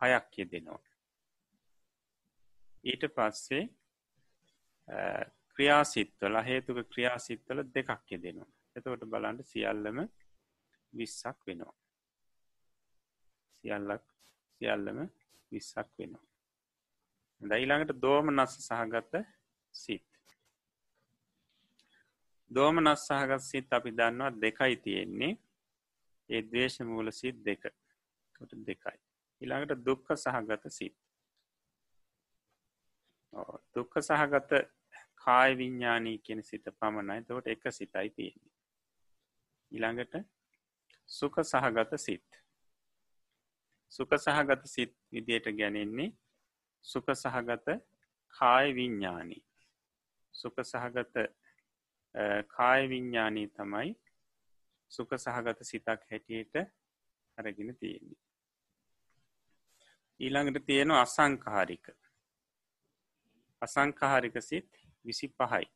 හයක් 0.00 0.38
යෙදෙනවා. 0.38 0.82
ඊට 2.84 3.04
පස්සේ 3.16 3.62
ක්‍රියාසිත්වල 5.54 6.42
හේතුක 6.42 6.78
ක්‍රියාසිත්වල 6.88 7.62
දෙකක් 7.74 8.10
යෙදෙනවා. 8.10 8.50
එතකොට 8.76 9.06
බලන්ට 9.06 9.46
සියල්ලම 9.46 9.98
විස්සක් 10.92 11.46
වෙනවා. 11.46 11.81
සියල්ලක් 13.64 14.04
සියල්ලම 14.60 14.98
විස්සක් 15.52 15.88
වෙනවා. 15.98 16.24
දයිළඟට 17.40 18.00
දෝම 18.00 18.30
නස්ස 18.30 18.58
සහගත 18.60 19.22
සිත්. 19.74 20.08
දෝම 22.50 22.80
නස් 22.80 23.06
සහගත් 23.08 23.40
සිත් 23.42 23.72
අපි 23.72 23.90
දන්නවා 23.92 24.32
දෙකයි 24.42 24.76
තියෙන්නේ 24.84 25.32
ඒ 26.30 26.42
දේශ 26.44 26.80
මූල 26.82 27.10
සිත් 27.12 27.38
දෙක 27.44 27.62
කොට 28.36 28.52
දෙකයි. 28.66 28.98
ඉළඟට 29.42 29.84
දුක්ක 29.86 30.12
සහගත 30.16 30.70
සිත්. 30.70 30.96
දුක්ක 33.74 33.94
සහගත 34.00 34.52
කාය 35.16 35.56
විඤ්ඥානී 35.56 36.18
කියෙන 36.18 36.42
සිත 36.42 36.64
පමණයි 36.80 37.24
තවට 37.24 37.54
එක 37.54 37.64
සිතයි 37.70 38.10
තියෙන්නේ. 38.16 38.52
ඉළඟට 39.72 40.14
සුක 41.08 41.42
සහගත 41.44 41.98
සිත්. 41.98 42.41
සුක 43.92 44.12
සහගත 44.16 44.62
සිත් 44.66 44.92
විදියට 45.12 45.46
ගැනෙන්නේ 45.52 46.12
සුක 46.84 47.06
සහගත 47.14 47.66
කාය 48.34 48.74
විඤ්ඥානී 48.74 49.42
සුක 50.34 50.56
සහගත 50.62 51.14
කාය 52.48 52.88
විඤ්ඥානී 52.88 53.48
තමයි 53.50 53.90
සුක 54.90 55.10
සහගත 55.16 55.58
සිතක් 55.62 56.08
හැටියට 56.10 56.56
අරගෙන 57.38 57.76
තියෙන්නේ. 57.76 58.20
ඊළඟට 60.20 60.66
තියෙන 60.66 60.90
අසංකාරික 60.92 61.86
අසංකාරික 63.62 64.36
සිත් 64.42 64.70
විසි 65.04 65.28
පහයි 65.30 65.68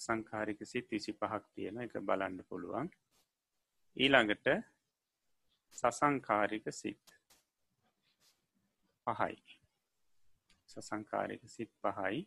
සංකාරික 0.00 0.60
සිත් 0.64 0.90
විසි 0.90 1.12
පහක් 1.12 1.42
තියෙන 1.54 1.80
එක 1.80 1.94
බලන්න 2.00 2.44
පුළුවන්. 2.44 2.90
ඊළඟට 3.96 4.46
සසංකාරික 5.72 6.66
සිත් 6.72 7.14
පහයි. 9.06 9.36
සසංකාරික 10.68 11.42
සිත් 11.46 11.72
පහයි. 11.82 12.26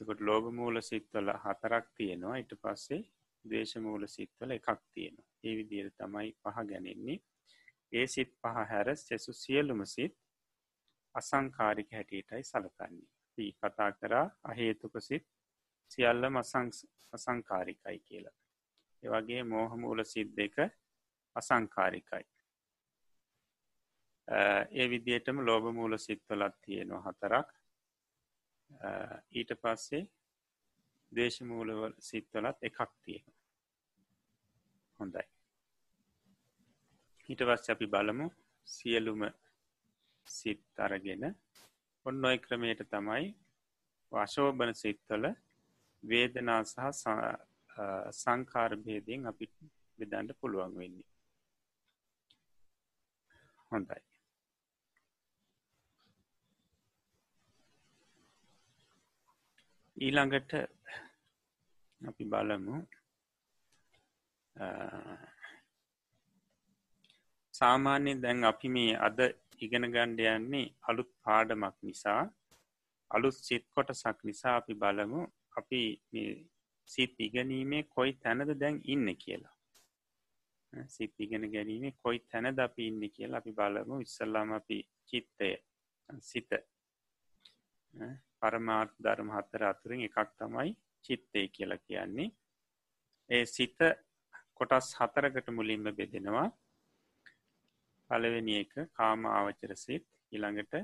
තකොට 0.00 0.20
ලෝභ 0.20 0.48
මූල 0.52 0.80
සිත්වල 0.82 1.30
හතරක් 1.44 1.86
තියෙනවා. 1.96 2.36
ඉට 2.36 2.52
පස්සේ 2.62 3.02
දේශමූල 3.44 4.06
සිත්වල 4.08 4.50
එකක් 4.50 4.68
තියෙනවා. 4.92 5.28
ඒ 5.44 5.54
විදිර 5.58 5.90
තමයි 5.92 6.30
පහ 6.42 6.56
ගැනෙන්නේ. 6.70 7.18
ඒ 7.92 8.06
සිත් 8.06 8.32
පහ 8.42 8.56
හැර 8.70 8.96
සෙසු 8.96 9.32
සියලුම 9.34 9.84
සිත් 9.86 10.14
අසංකාරික 11.14 11.90
හැටියටයි 11.92 12.42
සලකන්නේ. 12.44 13.08
පී 13.38 13.50
කතා 13.54 13.90
කරා 13.92 14.26
අහේතුක 14.44 14.94
සිත් 15.00 15.24
සියල්ල 15.90 16.24
අසංකාරිකයි 17.12 17.98
කියලා. 18.00 18.36
එවගේ 19.02 19.42
මෝහමූල 19.44 20.04
සිත් 20.04 20.36
දෙක 20.36 20.56
අසංකාරිකයි. 21.36 22.24
ඒ 24.70 24.86
විදියටම 24.90 25.38
ලෝභ 25.40 25.72
මූල 25.72 25.98
සිත්වලත් 25.98 26.54
තියෙනවා 26.62 27.04
හතරක්. 27.06 27.48
ඊට 29.32 29.50
පස්සේ 29.62 30.04
දේශමූලවල 31.12 31.94
සිත්වලත් 32.00 32.58
එකක් 32.62 32.78
තියෙන 33.02 33.34
හොඳයි. 35.00 35.26
ඊට 37.28 37.42
පස්ස 37.42 37.70
අපි 37.70 37.86
බලමු 37.86 38.26
සියලුම 38.66 39.22
සිත් 40.26 40.62
අරගෙන 40.78 41.24
ඔන්න 42.06 42.24
ඔය 42.24 42.38
ක්‍රමයට 42.38 42.82
තමයි 42.90 43.26
වශෝභන 44.12 44.74
සිත්වල 44.74 45.26
වේදනා 46.02 46.62
සහ 46.64 47.06
සංකාරභේදයෙන් 48.12 49.30
අපි 49.30 49.46
බෙදන්ඩ 49.98 50.30
පුළුවන් 50.40 50.74
වෙන්නේ. 50.80 51.08
හොඳයි. 53.70 54.00
ඊළඟට 59.96 60.52
අපි 62.00 62.24
බලමු 62.32 62.76
සාමාන්‍යයෙන් 67.54 68.22
දැන් 68.22 68.44
අපි 68.44 68.68
මේ 68.76 68.94
අද 69.06 69.18
ඉගෙන 69.64 69.86
ගණ්ඩ 69.94 70.20
යන්නේ 70.32 70.66
අලුත් 70.88 71.10
පාඩමක් 71.24 71.76
නිසා 71.82 72.22
අලුත් 73.10 73.36
සිත් 73.38 73.64
කොටසක් 73.74 74.18
නිසා 74.28 74.54
අපි 74.60 74.74
බලමු. 74.74 75.20
අපි 75.56 75.80
සිත් 76.88 77.14
ඉගනීමේ 77.18 77.82
කොයි 77.94 78.12
තැනද 78.22 78.50
දැන් 78.60 78.80
ඉන්න 78.84 79.08
කියලා. 79.16 79.54
සිත් 80.86 81.14
ඉගෙන 81.18 81.44
ගැනීමේ 81.52 81.98
කොයි 82.02 82.20
තැනද 82.30 82.58
අපි 82.58 82.88
ඉන්න 82.88 83.02
කියලා 83.10 83.38
අපි 83.38 83.52
බලමු. 83.52 84.00
ඉස්සල්ලාම 84.00 84.52
අපි 84.52 84.78
චිත්තය 85.08 85.50
සිත 86.20 86.50
පරමාර්ථ 88.40 88.96
ධර්ම 88.98 89.30
හත්තර 89.36 89.62
අතුරින් 89.64 90.04
එකක් 90.08 90.18
තමයි 90.38 90.76
චිත්තය 91.04 91.48
කියලා 91.48 91.84
කියන්නේ. 91.86 92.30
ඒ 93.30 93.44
සිත 93.46 93.78
කොටස් 94.54 94.88
හතරකට 94.98 95.48
මුලින්ම 95.50 95.88
බෙදෙනවා. 95.98 96.48
පලවෙනි 98.10 98.54
එක 98.62 98.74
කාම 98.98 99.20
ආවචර 99.28 99.72
සිත් 99.76 100.06
ඉළඟට 100.32 100.74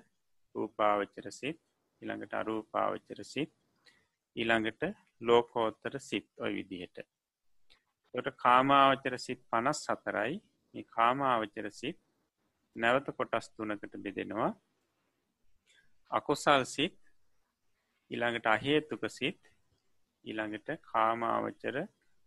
රූපාවච්චර 0.54 1.26
සිත් 1.32 1.58
ඉළඟට 2.02 2.34
අරූපාවච්චර 2.34 3.20
සිත් 3.24 3.52
ඊළඟට 4.36 4.82
ලෝකෝත්තර 5.22 5.94
සිත් 6.00 6.28
ඔය 6.36 6.52
විදිහට. 6.56 6.96
ට 8.14 8.34
කාමාවචර 8.36 9.14
සිත් 9.18 9.40
පනස් 9.50 9.78
සතරයි 9.84 10.34
මේ 10.74 10.88
කාමාවචර 10.96 11.68
සිත් 11.70 11.98
නැවත 12.76 13.08
කොටස් 13.18 13.46
තුනකට 13.50 13.94
බෙදෙනවා. 14.04 14.52
අකුසල් 16.10 16.64
සිත් 16.64 16.98
ඉළඟට 18.10 18.46
අහේතුක 18.46 19.04
සිත් 19.10 19.40
ඊළඟට 20.24 20.68
කාමාවචර 20.82 21.76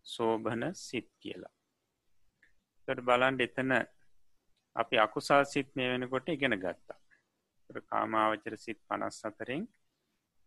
සෝභන 0.05 0.63
සිත් 0.77 1.09
කියලා. 1.21 1.53
තොට 2.87 3.05
බලන්ඩ 3.07 3.41
එතන 3.41 3.71
අපි 4.75 4.95
අකුසල් 4.97 5.43
සිත් 5.45 5.69
මේ 5.75 5.89
වෙනකොට 5.91 6.29
ඉගෙන 6.29 6.57
ගත්තා. 6.59 6.99
කාමාවචර 7.89 8.57
සිත් 8.57 8.79
පනස් 8.87 9.19
අතරින් 9.25 9.63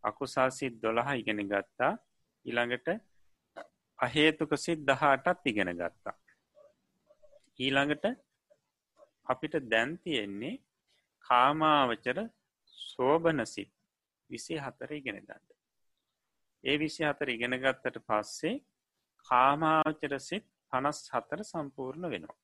අකුසල් 0.05 0.51
සිත් 0.51 0.75
දොළහ 0.83 1.11
ඉගෙන 1.21 1.43
ගත්තා. 1.49 1.93
ඊළඟට 2.49 2.89
අහේතුක 3.99 4.53
සිත් 4.57 4.81
දහටත් 4.83 5.47
ඉගෙන 5.47 5.73
ගත්තා. 5.75 6.17
ඊළඟට 7.59 8.05
අපිට 9.27 9.55
දැන්තියෙන්නේ 9.67 10.55
කාමාවචර 11.25 12.19
සෝභන 12.79 13.47
සිත් 13.47 13.73
විසි 14.31 14.55
හතර 14.57 14.93
ඉගෙන 14.93 15.21
ගන්න. 15.21 15.47
ඒ 16.65 16.77
විසි 16.77 17.03
හතර 17.05 17.29
ඉගෙන 17.29 17.59
ගත්තට 17.59 18.05
පස්සේ 18.05 18.57
කාමාවචර 19.27 20.15
සිත් 20.21 20.47
පනස් 20.73 21.01
හතර 21.11 21.41
සම්පූර්ණ 21.45 22.11
වෙනවා. 22.11 22.39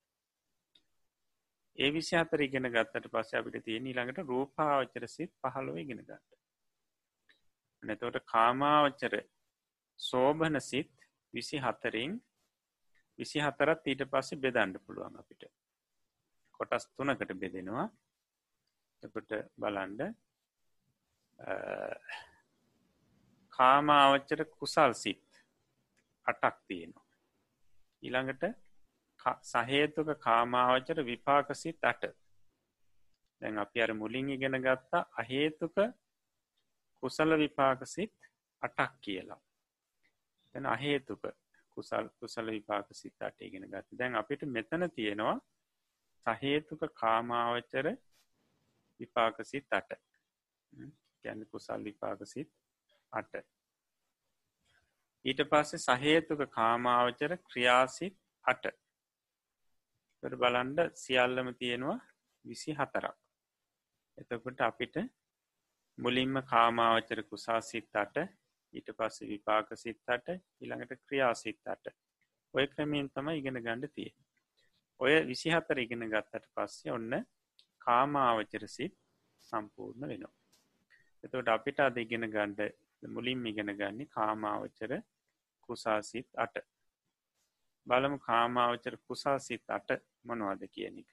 ඒ 1.79 1.91
විසි 1.91 2.15
අතර 2.17 2.41
ඉගෙන 2.41 2.67
ගත්තට 2.69 3.11
පස්ස 3.11 3.35
අපිට 3.35 3.65
තියෙන 3.65 3.87
ඊළඟට 3.87 4.19
රූපාවචර 4.25 5.05
සිත් 5.09 5.33
පහළොව 5.41 5.79
ඉගෙන 5.79 6.01
ගන්න. 6.01 6.21
නැතවට 7.83 8.27
කාමාවචර 8.27 9.15
සෝභන 10.01 10.61
සිත් 10.61 10.93
විසි 11.35 11.59
හතරින් 11.59 12.17
විසි 13.19 13.41
හතරත් 13.41 13.87
ඊට 13.87 14.03
පස්සේ 14.11 14.39
බෙදන්ඩ 14.39 14.81
පුළුවන් 14.81 15.19
අපිට. 15.19 15.45
කොටස් 16.51 16.87
තුනකට 16.89 17.35
බෙදෙනවා. 17.35 17.87
එකොට 19.03 19.33
බලන්ඩ 19.57 20.03
කාමාවච්චර 23.53 24.45
කුසල් 24.51 24.93
සිත් 24.95 25.43
අටක් 26.27 26.57
තියෙනවා. 26.67 27.09
ඊළඟට 28.03 28.45
සහේතුක 29.45 30.09
කාමාවචර 30.19 30.99
විපාකසිත් 31.03 31.85
අට. 31.85 32.05
දැන් 33.41 33.59
අපි 33.59 33.83
අර 33.83 33.93
මුලින් 33.95 34.31
ඉගෙන 34.31 34.57
ගත්තා 34.59 35.09
අහේතුක 35.15 35.77
කුසල 37.03 37.39
විපාකසිත් 37.39 38.15
අටක් 38.63 38.93
කියලා. 39.01 39.41
තැන 40.55 40.67
අහේතුක 40.67 41.23
කුසල් 41.77 42.09
කුසල 42.21 42.47
විපාක 42.49 42.87
සිත් 42.93 43.23
අට 43.23 43.41
ඉගෙන 43.41 43.65
ගත්ත. 43.65 43.89
දැන් 43.93 44.15
අපිට 44.15 44.43
මෙතන 44.49 44.91
තියෙනවා 44.91 45.39
සහේතුක 46.27 46.83
කාමාවචර 46.95 47.87
විපාකසිත් 49.01 49.67
අට. 49.71 49.91
ගැන 51.25 51.47
කුසල් 51.47 51.85
විපාකසිත් 51.85 52.51
අට. 53.13 53.33
ඊට 55.25 55.41
පස්සේ 55.51 55.85
සහේතුක 55.89 56.41
කාමාවචර 56.51 57.37
ක්‍රියාසිත් 57.43 58.17
අට. 58.45 58.65
බලන්ඩ 60.23 60.79
සියල්ලම 60.95 61.49
තියෙනවා 61.55 61.99
විසි 62.45 62.73
හතරක් 62.73 63.17
එතකොට 64.19 64.61
අපිට 64.61 64.97
මුලින්ම 65.99 66.35
කාමාවචර 66.43 67.21
කුසා 67.23 67.61
සිත්තට 67.61 68.17
ඊට 68.75 68.91
පස්ස 68.99 69.29
විපාක 69.29 69.73
සිත්තට 69.77 70.29
ඉළඟට 70.61 71.01
ක්‍රියා 71.03 71.35
සිත්තට 71.37 71.95
ඔය 72.55 72.67
ක්‍රමයෙන් 72.67 73.11
තම 73.11 73.29
ඉගෙන 73.33 73.61
ගණ්ඩ 73.61 73.95
තිය 73.95 74.11
ඔය 75.01 75.15
විසිහතර 75.27 75.79
ඉගෙන 75.79 76.07
ගත්තට 76.09 76.51
පස්සේ 76.55 76.93
ඔන්න 76.93 77.15
කාමාවචර 77.81 78.65
සිත් 78.69 78.95
සම්පූර්ණ 79.49 80.09
වෙනවා. 80.09 80.35
එතවට 81.25 81.49
අපිට 81.49 81.81
අද 81.81 81.97
ඉගෙන 81.97 82.27
ගණ්ඩ 82.29 82.61
මුලින් 83.09 83.47
ඉගෙන 83.47 83.73
ගන්නේ 83.75 84.07
කාමාවචර 84.09 84.93
කුසාසිත් 85.69 86.29
අට. 86.37 86.57
බලමු 87.87 88.19
කාමාවචර 88.21 88.97
කුසාසිත් 89.07 89.65
අට 89.69 89.91
මොනවද 90.23 90.63
කියන 90.69 90.99
එක. 91.03 91.13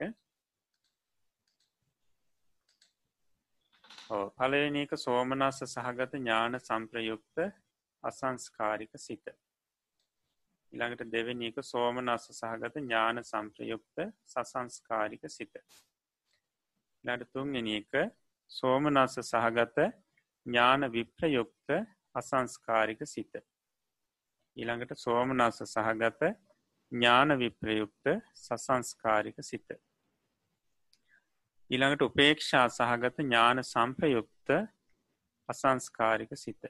පලවෙනි 4.11 4.83
එක 4.83 4.97
සෝමනස්ස 4.97 5.61
සහගත 5.67 6.17
ඥාන 6.17 6.59
සම්ප්‍රයුක්ත 6.59 7.45
අසංස්කාරික 8.03 8.99
සිත 8.99 9.33
ඉළඟට 10.73 11.09
දෙවැනි 11.09 11.49
එක 11.49 11.63
සෝමනස්ස 11.63 12.27
සහගත 12.33 12.75
ඥාන 12.79 13.23
සම්ප්‍රයුක්ත 13.23 14.03
සසංස්කාරික 14.27 15.29
සිත 15.29 15.63
ලට 17.03 17.31
තුන්ගෙන 17.31 17.67
එක 17.71 17.99
සෝමනස්ස 18.51 19.17
සහගත 19.23 19.87
ඥාන 20.45 20.91
විප්‍රයුක්ත 20.91 21.69
අසංස්කාරික 22.15 23.01
සිත. 23.05 23.33
ඊළඟට 24.57 24.97
සෝමනස්ස 24.97 25.61
සහගත 25.65 26.31
ඥාන 26.91 27.37
විප්‍රයුක්ත 27.37 28.11
සසංස්කාරික 28.35 29.37
සිත. 29.41 29.67
ඊළඟට 31.71 32.01
උපේක්ෂා 32.01 32.67
සහගත 32.69 33.17
ඥාන 33.19 33.63
සම්ප්‍රයුක්ත 33.63 34.49
අසංස්කාරික 35.49 36.31
සිත. 36.35 36.65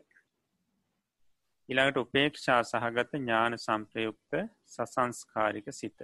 ඊළඟට 1.70 1.98
උපේක්ෂා 1.98 2.58
සහගත 2.64 3.18
ඥාන 3.18 3.58
සම්ප්‍රයුක්ත 3.58 4.36
සසංස්කාරික 4.68 5.72
සිත. 5.72 6.04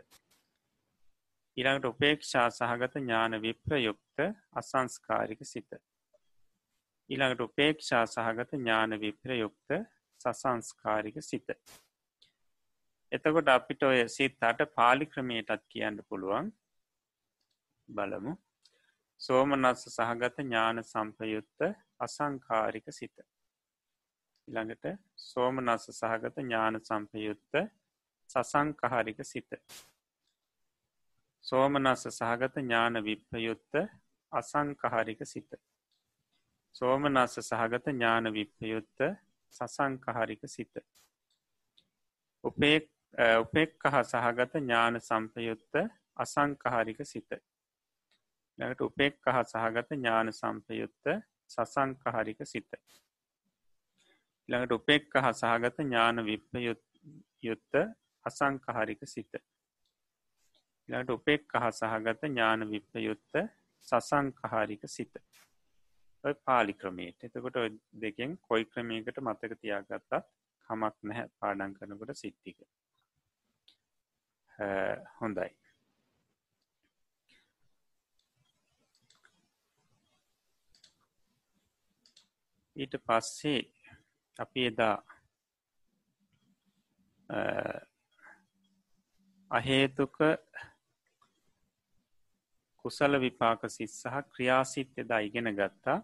ඊළඟට 1.57 1.85
උපේක්ෂා 1.85 2.47
සහගත 2.51 2.95
ඥාන 2.95 3.37
විප්‍රයුක්ත 3.39 4.23
අසංස්කාරික 4.53 5.45
සිත. 5.45 5.77
ඊළඟට 7.09 7.41
උපේක්ෂා 7.41 8.03
සහගත 8.07 8.51
ඥාන 8.55 8.99
විප්‍රයුක්ත 8.99 9.77
සසංස්කාරික 10.21 11.21
සිත. 11.21 11.55
එතකොට 13.11 13.47
අපිට 13.49 13.83
ඔය 13.83 14.03
සිත් 14.09 14.43
අට 14.43 14.65
පාලි 14.73 15.05
ක්‍රමයටත් 15.05 15.69
කියන්න 15.69 16.03
පුළුවන් 16.09 16.51
බලමු 17.89 18.37
සෝමනස්ස 19.21 19.87
සහගත 19.87 20.37
ඥාන 20.39 20.83
සම්පයුත්ත 20.83 21.59
අසංකාරික 21.99 22.87
සිත. 22.91 23.15
ඉළඟට 24.47 24.85
සෝමනස්ස 25.17 25.87
සහගත 25.91 26.35
ඥාන 26.37 26.79
සම්පයුත්ත 26.81 27.61
සසංකහාරික 28.29 29.23
සිත. 29.23 29.49
සෝමනස්ස 31.45 32.03
සහගත 32.09 32.55
ඥාන 32.57 33.03
විප්පයුත්ත 33.03 33.73
අසංකහාරික 34.31 35.25
සිත. 35.25 35.49
සෝමනස්ස 36.75 37.39
සහගත 37.41 37.87
ඥාන 37.87 38.33
විප්පයුත්ත 38.33 38.99
සසංකහාරික 39.53 40.41
සිත. 40.47 40.73
උපේක් 42.43 42.89
උපෙක්කහ 43.39 44.01
සහගත 44.05 44.53
ඥාන 44.55 45.01
සම්පයුත්ත 45.01 45.73
අසංකහාරික 46.15 47.05
සිත. 47.05 47.31
ලට 48.59 48.81
උපෙක්කහ 48.81 49.27
සහගත 49.43 49.89
ඥාන 49.93 50.33
සම්පයුත්ත 50.33 51.11
සසංකහරික 51.49 52.39
සිත. 52.45 52.71
ළඟට 54.49 54.73
උපෙක්කහ 54.73 55.29
සහගත 55.33 55.77
ඥාන 55.81 56.25
විප්පයුත්ත 56.25 57.83
අසංකහරික 58.25 59.07
සිත. 59.07 59.33
ළඟට 60.89 61.11
උපෙක්කහ 61.11 61.69
සහගත 61.73 62.21
ඥාන 62.25 62.69
විප්පයුත්ත 62.69 63.43
සසංකහාරික 63.87 64.83
සිත. 64.87 65.13
ඔය 66.23 66.33
පාලි 66.45 66.73
ක්‍රමේට 66.73 67.23
එතකොට 67.23 67.57
දෙකෙන් 68.01 68.37
කොයි 68.39 68.65
ක්‍රමයකට 68.65 69.21
මතක 69.21 69.59
තියාගත්තත් 69.61 70.17
හමක් 70.69 70.95
නැහැ 71.03 71.29
පාඩන් 71.39 71.75
කරනකොට 71.75 72.13
සිට්ටික. 72.15 72.59
හොඳයි. 75.21 75.49
ඊට 82.77 82.93
පස්සේ 83.05 83.61
අපි 84.39 84.65
එදා 84.69 84.95
අහේතුක 89.51 90.17
කුසල 92.85 93.13
විපාක 93.19 93.61
සිත් 93.69 93.91
සහ 93.91 94.15
ක්‍රියාසිත් 94.31 94.91
එදා 94.97 95.21
ඉගෙන 95.21 95.49
ගත්තා. 95.53 95.99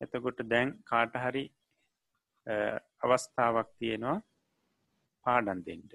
එතකොට 0.00 0.40
දැන් 0.50 0.68
කාටහරි 0.84 1.44
අවස්ථාවක් 3.02 3.70
තියෙනවා 3.78 4.18
පාඩන් 5.26 5.60
දෙෙන්ට 5.66 5.92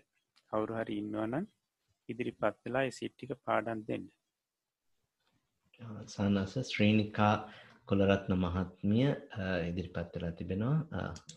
කවුරු 0.53 0.73
හරි 0.79 0.95
ඉන්නවනම් 1.01 1.45
ඉදිරි 2.09 2.33
පත්වෙලා 2.33 2.89
සිට්ටික 2.91 3.31
පාඩන් 3.45 3.85
දෙන්න. 3.87 4.05
සනස 6.07 6.53
ශ්‍රීනිකා 6.69 7.35
කොළරත්න 7.87 8.33
මහත්මිය 8.37 9.07
ඉදිරිපත් 9.69 10.15
වෙලා 10.15 10.31
තිබෙනවා. 10.33 10.75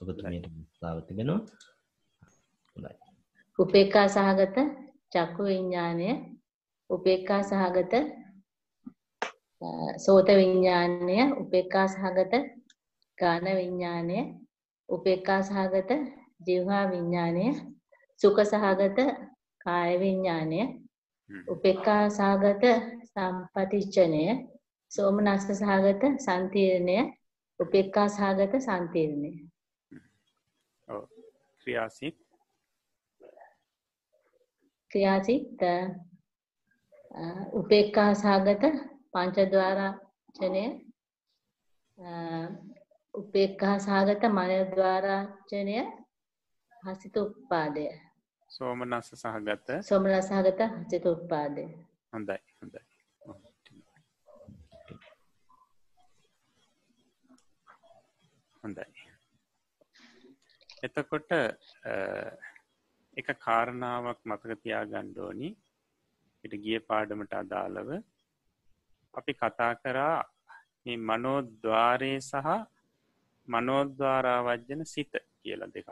ඔබතුමීට 0.01 0.47
ස්ථාව 0.69 0.99
තිබෙනවා. 1.03 1.41
හොඳයි. 2.77 2.95
උපේක්ඛා 3.59 4.09
සහගත 4.09 4.57
චක්කු 5.13 5.43
විඥානය 5.45 6.09
උපේක්ඛා 6.91 7.43
සහගත 7.43 7.95
සෝත 9.99 10.29
විඥානය 10.33 11.19
උපේක්ඛා 11.35 11.87
සහගත 11.89 12.35
ගාන 13.19 13.45
විඥානය 13.53 14.19
උපේක්ඛා 14.89 15.43
සහගත 15.43 15.91
ජීවහා 16.47 16.91
විඥානය 16.91 17.45
සුඛ 18.21 18.41
සහගත 18.45 18.99
කාය 19.61 19.93
විඥානය 19.99 20.61
උපේක්ඛා 21.49 22.05
සහගත 22.11 22.65
සම්පටිච්ඡනය 23.07 24.25
සෝමනස්ස 24.95 25.51
සහගත 25.53 26.03
සන්තීර්ණය 26.19 26.99
උපේක්ඛා 27.61 28.09
සහගත 28.11 28.53
සන්තීර්ණය 28.61 29.33
ක්‍රියාසිත. 31.61 32.17
ක්‍රියාසිත 34.91 35.61
උපේක්ඛා 37.53 38.13
සහගත 38.15 38.65
පංචද්වාරාචනය 39.13 40.65
උපේක්ඛා 43.15 43.77
සහගත 43.79 44.23
මනෝද්වාරාචනය 44.31 45.77
හසිත 46.83 47.17
උප්පාදය. 47.17 47.87
සෝමනස්ස 48.51 49.15
සහගත. 49.15 49.69
සෝමනස්ස 49.83 50.29
සහගත 50.31 50.61
හසිත 50.79 51.07
උප්පාදය. 51.07 51.65
හොඳයි 52.13 52.39
හොඳයි 52.61 52.94
හොඳයි. 58.65 58.85
එතකොට 60.83 61.31
එක 63.17 63.29
කාරණාවක් 63.39 64.21
මතක 64.25 64.57
තියා 64.63 64.85
ගණ්ඩෝනි 64.87 65.51
ඉට 66.45 66.55
ගිය 66.65 66.79
පාඩමට 66.89 67.35
අදාළව 67.35 67.91
අපි 69.15 69.33
කතා 69.35 69.73
කරා 69.83 70.17
මේ 70.85 70.99
මනෝද්වාරය 71.03 72.13
සහ 72.23 72.49
මනෝද්වාරාවජ්‍යන 73.49 74.83
සිත 74.87 75.13
කියල 75.37 75.63
දෙකක්. 75.69 75.89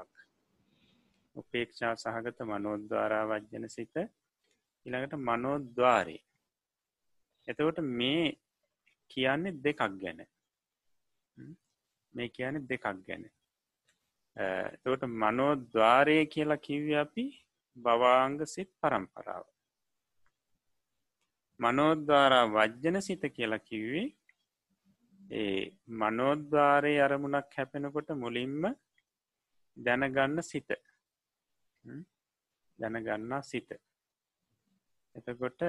උපේක්ෂා 1.36 1.94
සහගත 1.96 2.38
මනෝද්වාරාවජ්‍යන 2.52 3.66
සිත 3.68 3.96
ඉළඟට 4.86 5.24
මනෝද්වාරය. 5.28 6.18
එතකොට 7.48 7.78
මේ 7.98 8.26
කියන්නේ 9.10 9.58
දෙකක් 9.64 9.82
ගැන 10.00 10.20
මේ 12.14 12.28
කියන 12.28 12.56
දෙකක් 12.68 12.86
ගැන. 13.06 13.24
එතකොට 14.74 15.04
මනෝද්වාරය 15.22 16.16
කියලා 16.26 16.64
කිව්ව 16.66 16.88
අපි 16.96 17.26
බවාංග 17.76 18.38
සිත් 18.46 18.70
පරම්පරාව. 18.80 19.44
මනෝද්වාරා 21.60 22.46
වජ්ජන 22.48 22.98
සිත 23.02 23.24
කියලා 23.36 23.66
කිව්වේ 23.68 24.08
ඒ 25.32 25.60
මනෝද්වාරය 26.00 26.94
අරමුණක් 27.00 27.56
හැපෙනකොට 27.56 28.08
මුලින්ම 28.14 28.62
දැනගන්න 29.76 30.42
සිත. 30.42 30.70
දැනගන්නා 32.78 33.42
සිත. 33.42 33.70
එතකොට 35.14 35.62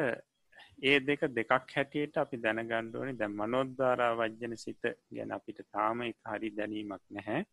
ඒ 0.82 1.00
දෙක 1.00 1.22
දෙකක් 1.36 1.52
හැටියට 1.52 2.18
අපි 2.18 2.38
දැනගණ්ඩුවනි 2.38 3.14
දැ 3.18 3.28
මනොද්ධාරා 3.32 4.14
වජ්‍යන 4.16 4.56
සිත 4.58 4.84
ගැන 5.12 5.32
අපිට 5.32 5.60
තාම 5.72 6.02
එක 6.02 6.18
හරි 6.26 6.50
දැනීමක් 6.50 7.04
නැහැ. 7.10 7.46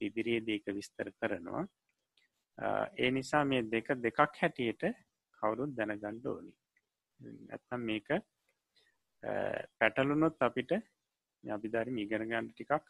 ඉදිරියේ 0.00 0.46
දේක 0.46 0.66
විස්තර 0.66 1.12
කරනවා. 1.12 1.64
ඒ 2.98 3.10
නිසා 3.10 3.44
මේ 3.44 3.62
දෙක 3.62 3.88
දෙකක් 3.96 4.18
හැටියට 4.18 4.82
කවුරුත් 5.38 5.76
දැනගණ්ඩ 5.76 6.26
ඕනි. 6.26 6.52
ඇත්තම් 7.50 7.80
මේක 7.80 8.08
පැටලුනොත් 9.78 10.42
අපිට 10.42 10.72
අභිධරම 11.44 11.98
ඉගෙනගන්න 11.98 12.50
ටිකක් 12.50 12.84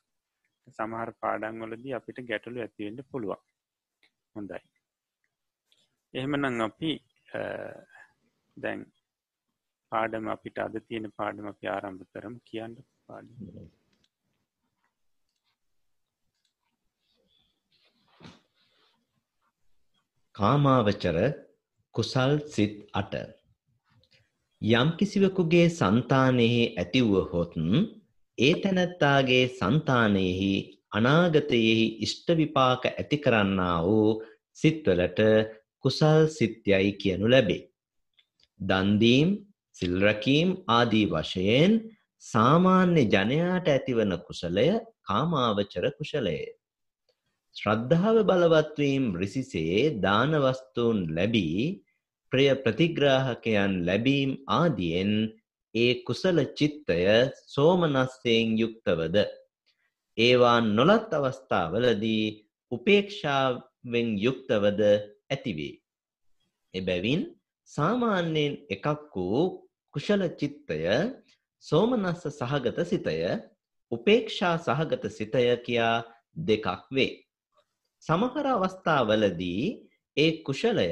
සමහර 0.69 1.13
පාඩන්වලදී 1.21 1.95
අපිට 1.95 2.25
ගැටලු 2.31 2.61
ඇතිවෙන්න 2.61 3.05
පුළුවන්. 3.11 3.43
හොඳයි. 4.35 4.61
එහෙමනම් 6.15 6.61
අපි 6.61 6.93
දැන් 8.57 8.81
පාඩම 9.93 10.27
අපිට 10.35 10.59
අද 10.59 10.75
තියෙන 10.81 11.07
පාඩම 11.13 11.47
අපි 11.53 11.67
ආරම්භ 11.69 12.05
කරම. 12.13 12.35
කියන්න 12.47 12.75
පාඩ 13.07 13.29
කාමාවචර 20.35 21.17
කුසල් 21.95 22.33
සිත් 22.49 22.77
අට. 22.95 23.15
යම් 24.63 24.89
කිසිවකුගේ 24.99 25.67
සන්තානයෙහි 25.71 26.63
ඇතිවුවහොතුන් 26.75 27.73
ඒ 28.39 28.55
තැනැත්තාගේ 28.63 29.45
සන්තානයෙහි 29.59 30.53
අනාගතයෙහි 30.93 31.87
ඉෂ්ටවිපාක 32.07 32.83
ඇති 32.91 33.17
කරන්නා 33.19 33.77
වූ 33.87 34.09
සිත්වලට 34.59 35.21
කුසල් 35.81 36.21
සිත්‍යයි 36.29 36.93
කියනු 36.95 37.27
ලැබේ. 37.31 37.63
දන්දීම් 38.61 39.29
සිල්රකීම් 39.77 40.49
ආදී 40.71 41.07
වශයෙන් 41.07 41.73
සාමාන්‍ය 42.23 43.05
ජනයාට 43.15 43.69
ඇතිවන 43.69 44.13
කුසලය 44.27 44.67
කාමාවචර 45.09 45.87
කුශලය. 45.99 46.39
ශ්‍රද්ධාව 47.57 48.19
බලවත්වීම් 48.29 49.05
රිසිසේ 49.23 49.79
දානවස්තුූන් 50.05 51.01
ලැබී 51.17 51.65
ප්‍රිය 52.33 52.51
ප්‍රතිග්‍රාහකයන් 52.65 53.73
ලැබීම් 53.89 54.31
ආදියෙන් 54.51 55.13
ඒ 55.75 55.93
කුසල 56.07 56.39
චිත්තය 56.59 57.01
සෝමනස්සයෙන් 57.55 58.49
යුක්තවද. 58.61 59.17
ඒවා 60.19 60.59
නොලත් 60.69 61.11
අවස්ථාවලදී 61.19 62.25
උපේක්ෂාවෙන් 62.73 64.09
යුක්තවද 64.25 64.81
ඇතිවේ. 65.33 65.75
එබැවින් 66.75 67.23
සාමාන්‍යයෙන් 67.69 68.55
එකක් 68.75 68.87
වූ 69.15 69.62
කුශල 69.95 70.23
චිත්තය 70.41 70.79
සෝමනස්ස 71.65 72.23
සහගත 72.31 72.79
සිතය 72.85 73.19
උපේක්ෂා 73.93 74.57
සහගත 74.59 75.05
සිතය 75.11 75.45
කියා 75.67 76.05
දෙකක් 76.39 76.89
වේ. 76.91 77.13
සමහර 78.03 78.47
අවස්ථාවලදී 78.49 79.65
ඒ 80.17 80.31
කුශලය 80.47 80.89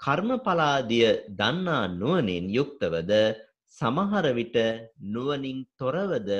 කර්මඵලාදිය 0.00 1.08
දන්නා 1.30 1.84
නුවණින් 1.92 2.46
යුක්තවද 2.50 3.12
සමහර 3.78 4.26
විට 4.32 4.56
නුවණින් 5.06 5.58
තොරවද 5.76 6.30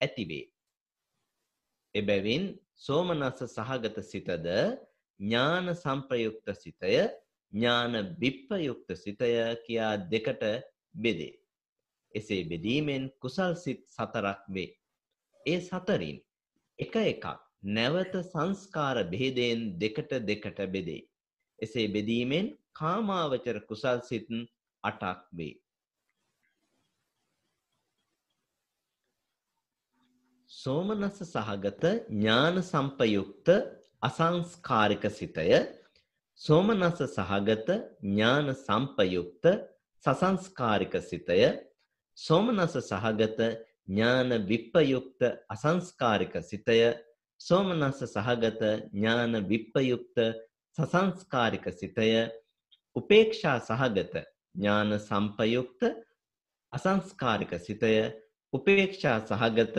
ඇතිවේ. 0.00 0.50
එබැවින් 1.94 2.44
සෝමනස්ස 2.76 3.40
සහගත 3.48 3.96
සිතද 4.04 4.48
ඥාන 5.20 5.66
සම්ප්‍රයුක්ත 5.74 6.48
සිතය 6.54 6.92
ඥාන 7.52 7.94
විප්පයුක්ත 8.20 8.88
සිතය 8.96 9.30
කියා 9.64 9.94
දෙකට 10.10 10.42
බෙදේ. 10.94 11.34
එසේ 12.14 12.42
බෙදීමෙන් 12.44 13.04
කුසල් 13.20 13.52
සිත් 13.54 13.80
සතරක් 13.88 14.40
වේ. 14.48 14.72
ඒ 15.46 15.60
සතරින් 15.60 16.18
එක 16.78 16.94
එකක් 16.96 17.24
නැවත 17.68 18.14
සංස්කාර 18.24 18.96
බෙහෙදයෙන් 19.04 19.60
දෙකට 19.78 20.12
දෙකට 20.22 20.58
බෙදේ. 20.68 21.08
එසේ 21.58 21.88
බෙදීමෙන් 21.88 22.46
කාමාවචර 22.72 23.58
කුසල් 23.68 23.98
සිත් 24.02 24.28
අටක් 24.84 25.24
වේ. 25.32 25.54
සෝමනස්ස 30.50 31.18
සහගත 31.24 31.84
ඥාන 32.10 32.56
සම්පයුක්ත 32.62 33.48
අසංස්කාරික 34.02 35.04
සිතය 35.10 35.50
සෝමනස්ස 36.40 37.02
සහගත 37.08 37.68
ඥාන 38.02 38.48
සම්පයුක්ත 38.56 39.44
සසංස්කාරික 40.04 40.94
සිතය 41.02 41.38
සෝමනස්ස 42.18 42.76
සහගත 42.82 43.40
ඥාන 43.88 44.30
විප්පයුක්ත 44.44 45.20
අසංස්කාරික 45.48 46.34
සිතය 46.42 46.78
සෝමනස්ස 47.40 48.02
සහගත 48.06 48.62
ඥාන 48.92 49.32
විප්පයුක්ත 49.44 50.18
සසංස්කාරික 50.78 51.66
සිතය 51.72 52.10
උපේක්ෂා 52.96 53.58
සහගත 53.60 54.24
ඥාන 54.54 54.98
සම්පයුක්ත 55.00 55.82
අසංස්කාරික 56.72 57.52
සිතය 57.60 57.92
උපේක්ෂා 58.52 59.18
සහගත 59.22 59.78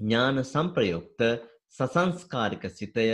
ඥාන 0.00 0.44
සම්ප්‍රයුක්ත 0.44 1.20
සසංස්කාරික 1.70 2.64
සිතය 2.70 3.08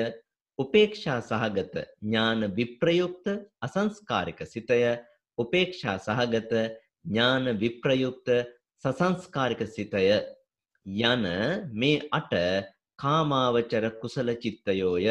උපේක්ෂා 0.59 1.21
සහගත 1.23 1.87
ඥාන 2.01 2.41
විප්‍රයුක්ත 2.53 3.27
අසංස්කාරික 3.61 4.41
සිතය 4.47 4.81
උපේක්ෂා 5.39 5.99
සහගත 5.99 6.53
ඥාන 7.05 7.45
විප්‍රයුක්ත 7.57 8.29
සසංස්කාරික 8.85 9.63
සිතය 9.69 10.07
යන 11.05 11.27
මේ 11.73 11.99
අට 12.13 12.33
කාමාවචර 12.99 13.85
කුසල 14.01 14.29
චිත්තයෝය 14.37 15.07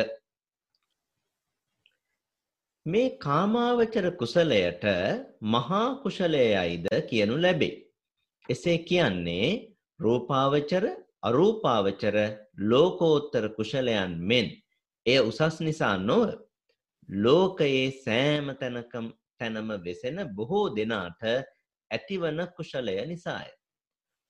මේ 2.86 3.18
කාමාවචර 3.18 4.06
කුසලයට 4.14 4.84
මහා 5.44 6.02
කුශලයයිද 6.04 6.86
කියනු 7.10 7.36
ලැබේ. 7.38 7.76
එසේ 8.50 8.78
කියන්නේ 8.80 9.50
රූපාවචර 10.00 10.86
අරූපාවචර 11.22 12.16
ලෝකෝත්තර 12.60 13.46
කුශලයන් 13.50 14.12
මෙන් 14.20 14.48
එය 15.06 15.20
උසස් 15.22 15.60
නිසා 15.60 15.98
නොව 16.00 16.30
ලෝකයේ 17.10 17.92
සෑම 17.96 18.46
තැනකම් 18.60 19.08
තැනම 19.42 19.72
වෙසෙන 19.86 20.22
බොහෝ 20.36 20.68
දෙනාට 20.76 21.24
ඇතිවන 21.92 22.40
කුශලය 22.56 22.96
නිසාය. 23.06 23.50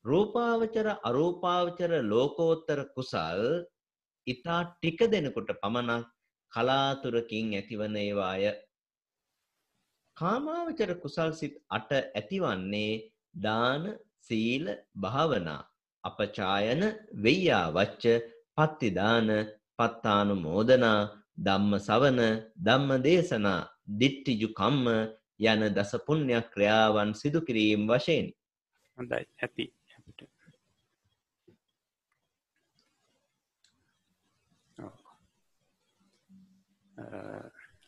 රූපාවචර 0.05 0.87
අරූපාවචර 1.03 1.91
ලෝකෝත්තර 2.03 2.79
කුසල් 2.95 3.41
ඉතා 4.27 4.61
ටික 4.69 4.99
දෙනකොට 5.07 5.49
පමණක් 5.61 6.05
කලාතුරකින් 6.51 7.53
ඇතිවන 7.53 7.95
ඒවාය. 7.97 8.43
කාමාවචර 10.17 10.91
කුසල් 11.03 11.31
සිත් 11.33 11.53
අට 11.69 11.91
ඇතිවන්නේ 11.91 12.93
දාන 13.37 13.83
සීල 14.19 14.65
භාවනා 14.95 15.61
අපචායන 16.03 16.81
වෙయ్యා 17.23 17.65
වච්ච 17.69 18.03
පත්තිදාන 18.57 19.29
පත්තානු 19.79 20.35
මෝදනා 20.37 20.99
ධම්ම 21.37 21.73
සවන 21.79 22.19
ධම්ම 22.57 22.89
දේශනා 23.03 23.61
දිට්ටිජු 23.99 24.49
කම්ම 24.53 24.87
යන 25.43 25.61
දස 25.75 25.91
පුණ්‍ය 26.05 26.37
ක්‍රියාවන් 26.53 27.13
සිදු 27.13 27.39
කිරීම 27.41 27.87
වශයෙන්. 27.87 28.27
හොඳයි. 28.97 29.25
ඇති. 29.37 29.65
අපිට. 29.97 30.21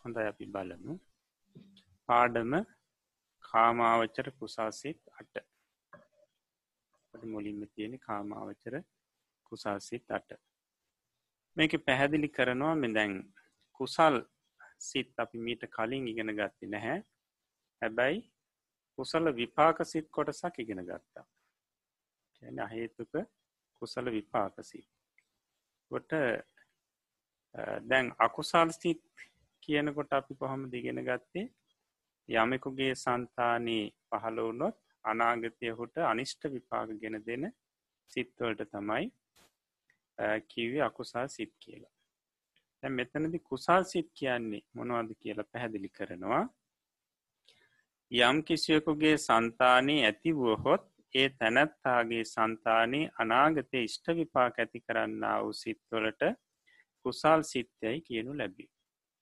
හොඳයි 0.04 0.28
අපි 0.32 0.46
බලමු. 0.48 0.94
පාඩම 2.10 2.54
කාමාවචර 3.44 4.28
කුසාසිත් 4.40 5.00
අට. 5.20 5.36
මුලින්ම 7.14 7.62
තියෙන 7.76 8.00
කාමාවචර 8.00 8.76
කුසාසිත් 9.52 10.12
අට. 10.12 10.30
මේක 11.58 11.74
පැහැදිලි 11.86 12.30
කරනවා 12.30 12.76
මෙදැන් 12.76 13.14
කුසල් 13.80 14.16
සිත් 14.84 15.14
අපි 15.18 15.38
මීට 15.40 15.64
කලින් 15.70 16.08
ඉගෙන 16.08 16.36
ගත්ති 16.38 16.66
නැහැ. 16.68 17.00
හැබැයි 17.82 18.20
කුසල 18.98 19.26
විපාක 19.34 19.78
සිත් 19.86 20.08
කොටසක් 20.10 20.60
ඉගෙන 20.60 20.84
ගත්තා. 20.86 21.26
අහේතුක 22.60 23.14
කුසල 23.82 24.06
විපාකසිත් 24.12 24.88
කොට 25.92 26.12
දැන් 27.84 28.08
අකුසල් 28.18 28.70
සිත් 28.72 29.04
කියනකොට 29.64 30.14
අපි 30.14 30.34
කොහොම 30.36 30.62
දිගෙන 30.72 31.00
ගත්තේ? 31.02 31.48
යමෙකුගේ 32.30 32.94
සන්තානී 32.96 33.86
පහළ 34.10 34.40
වුණොත් 34.40 34.78
අනාගතය 35.06 35.72
හුට 35.72 35.98
අනිෂ්ට 36.04 36.44
විපාක 36.54 36.90
ගෙන 37.02 37.18
දෙන 37.26 37.44
සිත්වලට 38.12 38.64
තමයි 38.72 39.06
කිව්වේ 40.48 40.82
අකුසා 40.82 41.28
සිත් 41.28 41.54
කියලා. 41.60 41.93
දැ 42.84 42.92
මෙතනදි 42.92 43.40
කුසල් 43.42 43.84
සිත් 43.84 44.10
කියන්නේ 44.14 44.62
මොනවද 44.74 45.12
කියලා 45.18 45.50
පැහැදිලි 45.52 45.90
කරනවා. 45.90 46.44
යම් 48.12 48.38
කිසියකුගේ 48.44 49.18
සන්තානී 49.20 50.00
ඇති 50.06 50.32
වුවහොත් 50.36 50.84
ඒ 51.14 51.28
තැනැත්තාගේ 51.32 52.24
සන්තානී 52.28 53.06
අනාගතය 53.18 53.84
ඉෂ්ට 53.84 54.08
විපාක 54.18 54.60
ඇති 54.60 54.80
කරන්න 54.82 55.24
වූ 55.42 55.54
සිත්වලට 55.56 56.24
කුසල් 57.06 57.42
සිත්යයි 57.44 58.02
කියනු 58.02 58.38
ලැබී. 58.38 58.70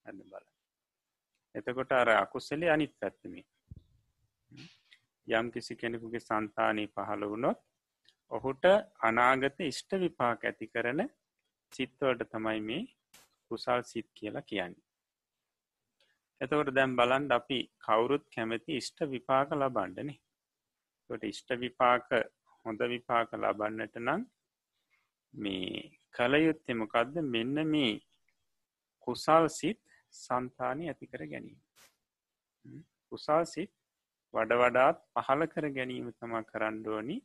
ඇද 0.05 0.21
බල 0.25 0.45
එතකොට 1.55 1.91
අර 1.93 2.09
අකුසලේ 2.15 2.69
අනිත් 2.69 2.93
පැත්තමි 2.99 3.43
යම් 5.27 5.51
කිසි 5.51 5.75
කෙනෙකුගේ 5.75 6.21
සන්තානී 6.21 6.87
පහළ 6.87 7.25
වුණොත් 7.25 7.59
ඔහුට 8.31 8.65
අනාගත 9.01 9.61
ඉෂ්ට 9.63 9.91
විපාක 9.99 10.43
ඇති 10.43 10.67
කරන 10.67 11.05
සිත්වලට 11.71 12.31
තමයි 12.31 12.61
මේ 12.61 12.81
කුසල් 13.51 13.83
සිත් 13.83 14.09
කියලා 14.13 14.43
කියන්නේ. 14.43 14.83
එතකොට 16.41 16.75
දැම් 16.75 16.93
බලන්ඩ 16.95 17.31
අපි 17.33 17.61
කවුරුත් 17.79 18.27
කැමති 18.29 18.77
ඉෂ්ට 18.77 18.99
විපාක 19.09 19.49
ලබන්ඩනේ 19.53 20.19
ට 21.09 21.23
ඉෂ්ට 21.25 21.49
විපාක 21.59 22.07
හොඳ 22.65 22.81
විපාක 22.89 23.33
ලබන්නට 23.33 23.95
නම් 23.99 24.21
මේ 25.33 25.81
කළයුත්තෙ 26.15 26.73
මොකක්ද 26.73 27.15
මෙන්න 27.25 27.57
මේ 27.67 27.93
කුසල් 29.07 29.45
සිත් 29.49 29.81
සන්තානය 30.13 30.87
ඇති 30.87 31.05
කර 31.07 31.23
ගැනීම. 31.25 31.59
කුසල් 33.11 33.45
සිත් 33.45 33.71
වඩ 34.33 34.59
වඩාත් 34.61 35.03
පහල 35.15 35.47
කර 35.53 35.67
ගැනීම 35.77 36.11
තමා 36.13 36.43
කරණ්ඩුවනි 36.43 37.17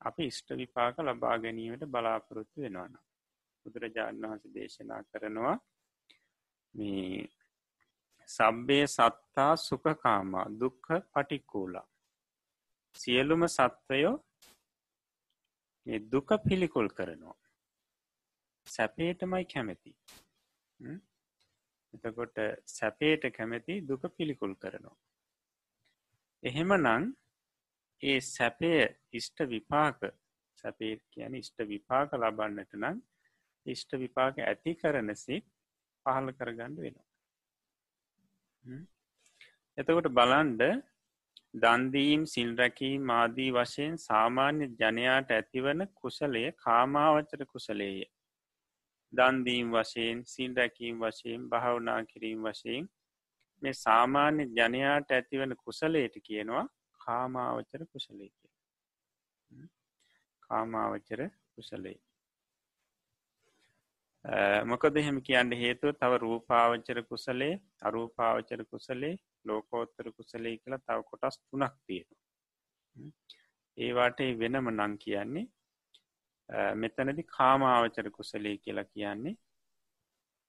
අපි 0.00 0.26
ඉෂ්ට 0.26 0.56
විපාක 0.56 0.98
ලබා 1.00 1.36
ගැනීමට 1.38 1.86
බලාපොරොත්තු 1.86 2.66
වෙනවන. 2.66 2.94
බුදුරජාණන් 3.64 4.24
වහස 4.24 4.54
දේශනා 4.54 5.02
කරනවා 5.04 5.56
මේ 6.74 7.28
සබ්බේ 8.28 8.84
සත්තා 8.86 9.52
සුකකාමා 9.58 10.46
දුක්හ 10.60 10.90
පටික්කූලා. 11.12 11.86
සියලුම 12.96 13.42
සත්වයෝ 13.48 14.16
දුක 16.12 16.28
පිළිකුල් 16.48 16.88
කරනවා. 16.90 17.38
සැපේටමයි 18.66 19.44
කැමැති. 19.44 19.92
එතකොට 21.94 22.36
සැපේට 22.68 23.24
කැමැති 23.36 23.80
දුක 23.88 24.02
පිළිකුල් 24.16 24.54
කරනවා. 24.56 24.96
එහෙම 26.42 26.72
නං 26.76 27.04
ඒ 28.02 28.20
සැපය 28.26 28.72
ඉෂ්ට 29.12 29.38
විපාක 29.48 29.98
සැපේ 30.58 30.94
කියන 31.10 31.34
ඉෂ්ට 31.34 31.58
විපාක 31.68 32.12
ලබන්නට 32.14 32.72
නම් 32.74 32.96
ඉෂ්ට 33.70 33.96
විපාක 33.96 34.38
ඇති 34.42 34.74
කරන 34.74 35.14
සිත් 35.16 35.46
පහල 36.06 36.30
කරගන්න 36.32 36.76
වෙනවා. 36.76 37.08
එතකොට 39.78 40.08
බලන්ඩ 40.10 40.62
දන්දීම් 41.56 42.22
සිල්රැකීම් 42.26 43.10
ආදී 43.10 43.50
වශයෙන් 43.52 43.94
සාමාන්‍ය 43.98 44.64
ජනයාට 44.76 45.30
ඇතිවන 45.32 45.86
කුසලය 45.94 46.44
කාමාවචර 46.58 47.42
කුසලේය. 47.46 48.00
දන්දීම් 49.12 49.72
වශයෙන් 49.72 50.18
සිල් 50.24 50.52
රැකීම් 50.54 51.00
වශයෙන් 51.00 51.48
භාවනා 51.48 52.00
කිරීම 52.04 52.44
වශයෙන් 52.44 52.84
මේ 53.62 53.74
සාමාන්‍ය 53.76 54.44
ජනයාට 54.50 55.10
ඇතිවන 55.10 55.56
කුසලයට 55.56 56.14
කියනවා 56.22 56.66
කාමාවචර 57.00 57.82
කුසලේ 57.86 58.30
කිය. 58.30 58.52
කාමාවචර 60.42 61.20
කුසලේ. 61.54 61.98
මොකද 64.64 64.96
එහෙම 64.96 65.18
කියන්න 65.22 65.52
හේතුව 65.54 65.92
තව 65.94 66.18
රූපාවචර 66.18 66.98
කුසලේ 67.04 67.60
අරූපාවචර 67.82 68.64
කුසලේ 68.66 69.14
ලෝකෝත්තර 69.44 70.12
කුසලේ 70.12 70.56
කියලා 70.56 70.78
තව 70.80 70.98
කොටස් 71.04 71.38
තුනක් 71.40 71.74
තියෙන. 71.86 72.08
ඒවාට 73.78 74.18
වෙනම 74.38 74.68
නං 74.70 74.98
කියන්නේ 74.98 75.46
මෙතනදි 76.74 77.22
කාමාවචර 77.28 78.10
කුසලේ 78.10 78.56
කියලා 78.58 78.84
කියන්නේ 78.86 79.36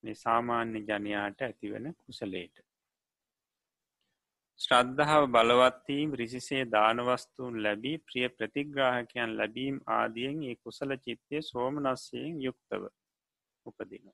මේ 0.04 0.16
සාමාන්‍ය 0.16 0.80
ජනයාට 0.82 1.42
ඇතිවන 1.42 1.94
කුසලේට. 1.96 2.56
ශ්‍රද්ධාව 4.60 5.24
බලවත්වීම් 5.30 6.10
රිසිසේ 6.14 6.64
දානවස්තුූන් 6.68 7.64
ලැබී 7.64 7.98
ප්‍රිය 8.00 8.30
ප්‍රතිග්‍රාහකයන් 8.32 9.38
ලැබීම් 9.38 9.78
ආදියෙන් 9.90 10.44
ඒ 10.44 10.56
කුසල 10.58 10.92
චිත්තය 10.98 11.42
සෝමනස්සයෙන් 11.44 12.42
යුක්තව 12.44 12.84
උපදින. 13.66 14.12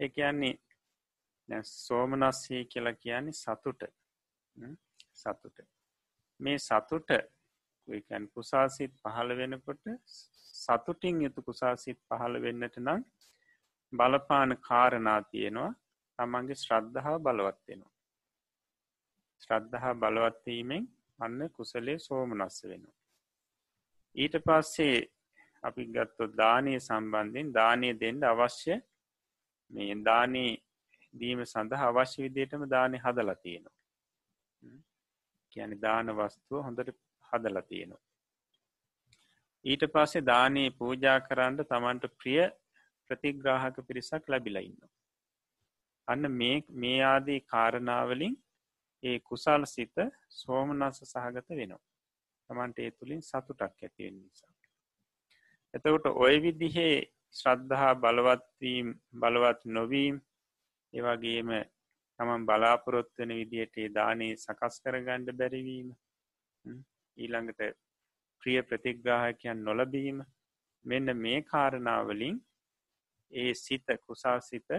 එකන්නේ 0.00 0.54
සෝමනස්සේ 1.62 2.64
කියලා 2.64 2.92
කියන්නේ 2.94 3.32
සතුට 3.34 3.82
සතුට. 5.14 5.58
මේ 6.40 6.58
සතුට 6.58 7.10
කුසාසිත් 8.34 8.92
පහළ 8.94 9.36
වෙනකොට 9.36 9.84
සතුටින් 10.54 11.22
යුතු 11.22 11.42
කුසාසිත් 11.42 11.98
පහළ 12.08 12.42
වෙන්නට 12.42 12.76
නම් 12.78 13.02
බලපාන 13.92 14.56
කාරණා 14.58 15.20
තියෙනවා 15.22 15.72
තමන්ගේ 16.18 16.54
ශ්‍රද්ධාව 16.54 17.16
බලවත්වෙනවා. 17.18 17.92
ශ්‍රද්ධහා 19.40 19.94
බලවත්වීමෙන් 19.94 20.84
අන්න 21.18 21.40
කුසලේ 21.50 21.98
සෝමනස්ස 21.98 22.58
වෙනවා. 22.64 22.96
ඊට 24.16 24.34
පස්සේ 24.46 24.96
අපි 25.62 25.84
ගත්තො 25.86 26.24
දානය 26.34 26.72
සම්බන්ධයෙන් 26.78 27.52
දානය 27.52 27.88
දෙන්න 27.94 28.20
අවශ්‍ය 28.24 28.74
මේ 29.70 29.94
දානී 30.02 30.50
දීම 31.14 31.40
සඳහ 31.44 31.82
අවශ්‍ය 31.82 32.18
විදියටම 32.22 32.62
දානය 32.68 32.96
හදලා 32.98 33.36
තියෙනවා. 33.36 33.76
කියන 35.52 35.72
දාන 35.80 36.14
වස්තුව 36.18 36.64
හොඳට 36.66 36.90
හදලා 37.32 37.62
තියෙනවා. 37.62 38.02
ඊට 39.64 39.84
පස්සේ 39.94 40.26
දානයේ 40.26 40.70
පූජා 40.70 41.18
කරන්න 41.20 41.58
තමන්ට 41.64 42.06
ප්‍රිය 42.18 42.40
ප්‍රතිග්‍රාහක 43.10 43.76
පිරිසක් 43.88 44.24
ලැබිලා 44.28 44.62
ඉන්න. 44.62 44.80
අන්න 46.08 46.24
මේ 46.80 46.98
ආදී 47.04 47.40
කාරණාවලින් 47.52 48.36
ඒ 49.02 49.18
කුසාල 49.20 49.66
සිත 49.66 49.96
සෝමනස 50.40 51.02
සහගත 51.02 51.48
වෙනවා. 51.50 51.84
තමන්ට 52.50 52.78
ඒ 52.78 52.90
තුළින් 52.90 53.22
සතුටක් 53.22 53.62
ඇතිවෙන 53.62 54.16
නිසා. 54.16 54.52
එතකොට 55.74 56.06
ඔය 56.16 56.36
විදිහේ 56.42 56.94
ශ්‍රද්ධහා 57.34 57.94
බලවත්වීම් 57.96 58.88
බලවත් 59.14 59.60
නොවීම් 59.68 60.16
ඒවගේම 60.94 61.50
තමන් 62.20 62.46
බලාපොරොත්වන 62.46 63.32
විදිහට 63.32 63.76
දානයේ 63.94 64.36
සකස් 64.36 64.82
කරගණ්ඩ 64.82 65.30
බැරිවීම 65.34 65.88
ඊළඟට 67.16 67.62
ප්‍රිය 68.42 68.60
ප්‍රතිග්‍රාහකයන් 68.62 69.64
නොලබීම 69.64 70.18
මෙන්න 70.84 71.16
මේ 71.16 71.40
කාරණාවලින් 71.44 72.36
ඒ 73.32 73.54
සිත 73.54 73.86
කුසා 74.06 74.38
සිත 74.40 74.70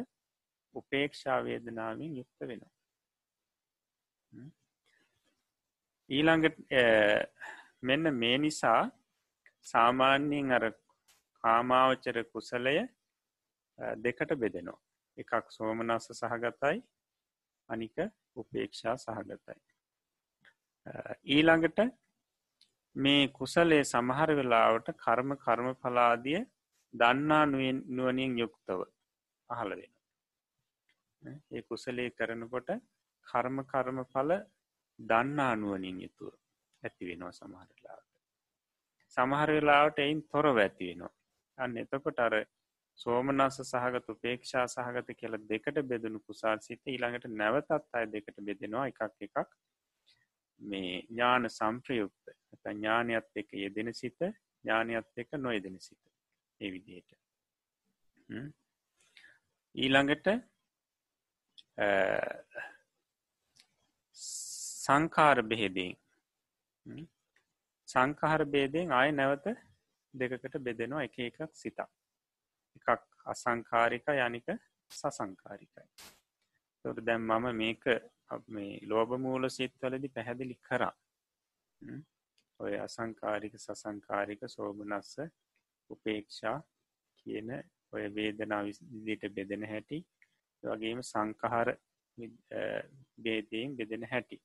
උපේක්ෂාවේදනාවෙන් 0.75 2.17
යුක්ත 2.17 2.39
වෙනවා. 2.41 2.73
ඊළඟට 6.09 6.57
මෙන්න 7.81 8.13
මේ 8.15 8.37
නිසා 8.39 8.81
සාමාන්‍යයෙන් 9.65 10.51
අර 10.51 10.65
කාමාවචර 11.43 12.17
කුසලය 12.25 12.75
දෙකට 13.97 14.31
බෙදෙනවා. 14.35 14.81
එකක් 15.17 15.45
සෝමනස්ස 15.49 16.07
සහගතයි 16.13 16.77
අනික 17.69 17.97
උපේක්ෂා 18.35 18.95
සහගතයි. 18.97 19.59
ඊළඟට 21.27 21.79
මේ 22.95 23.27
කුසලේ 23.29 23.83
සමහර 23.83 24.29
වෙලාවට 24.35 24.87
කර්ම 24.95 25.31
කර්ම 25.37 25.67
පලාදිය 25.75 26.41
දන්නා 26.93 27.43
නුවනින් 27.45 28.37
යුක්තව 28.37 28.81
පහළ 29.49 29.71
වෙන. 29.71 29.93
ඒ 31.51 31.61
කුසලේ 31.63 32.09
කරනකොට 32.11 32.69
කර්ම 33.27 33.57
කර්ම 33.63 33.99
පල 34.05 34.31
දන්නා 34.99 35.53
නුවනින් 35.55 36.01
යුතුව 36.01 36.33
ඇති 36.83 37.09
වෙනවා 37.09 37.31
සමහරලාට. 37.31 38.07
සමහර 39.17 39.49
වෙලාවට 39.51 39.99
එයින් 39.99 40.21
තොරව 40.25 40.57
ඇති 40.57 40.89
වෙනවා. 40.89 41.15
අන්න 41.61 41.77
එතකොට 41.77 42.19
අර 42.19 42.35
සෝමනස 42.99 43.57
සහගත 43.63 44.13
උපේක්ෂා 44.13 44.65
සහගත 44.67 45.17
කියල 45.19 45.37
දෙකට 45.45 45.81
බෙදනු 45.85 46.19
කුසාල් 46.21 46.59
සිත 46.61 46.81
ඊළඟට 46.85 47.27
නැවතත් 47.33 47.71
අය 47.93 48.05
දෙකට 48.07 48.37
බෙදෙනවා. 48.41 48.87
එකක් 48.87 49.01
එකක් 49.27 49.49
මේ 50.61 51.01
ඥාන 51.09 51.49
සම්ප්‍රයුක්ත. 51.49 52.23
ඥානයත් 52.67 53.29
එක 53.35 53.49
යෙදෙන 53.55 53.93
සිත 53.93 54.19
ඥානයත් 54.21 55.17
එක 55.17 55.29
නොයදෙන 55.37 55.79
සිත 55.79 56.01
ඒ 56.61 56.71
විදියට 56.71 57.11
ඊළඟට 59.75 60.27
සංකාර 64.83 65.41
බෙහෙදෙන්. 65.43 65.97
සංකාර 67.87 68.45
බේදෙන් 68.45 68.91
ආය 68.91 69.11
නැවත 69.11 69.45
දෙකකට 70.13 70.57
බෙදෙනවා 70.59 71.03
එක 71.03 71.19
එකක් 71.19 71.39
සිතක්. 71.53 71.89
එකක් 72.77 73.03
අසංකාරික 73.25 74.07
යනික 74.17 74.47
සසංකාරිකයි 74.91 75.85
තොට 76.85 76.99
දැම් 77.01 77.21
මම 77.23 77.45
මේක 77.55 77.83
මේ 78.47 78.79
ලෝබ 78.83 79.09
මූල 79.17 79.49
සිත්වලදි 79.49 80.09
පැහැදිලි 80.09 80.55
කරා. 80.59 80.93
ඔය 82.59 82.73
අසංකාරික 82.77 83.53
සසංකාරික 83.57 84.41
සෝභනස්ස 84.47 85.13
උපේක්ෂා 85.89 86.57
කියන 87.19 87.49
ඔය 87.93 88.03
වේදනා 88.15 88.61
විදිට 89.05 89.33
බෙදෙන 89.35 89.63
හැටි 89.65 89.99
වගේම 90.63 91.01
සංකහර 91.03 91.69
බේදයෙන් 93.17 93.75
බෙදෙන 93.77 94.03
හැටි. 94.05 94.37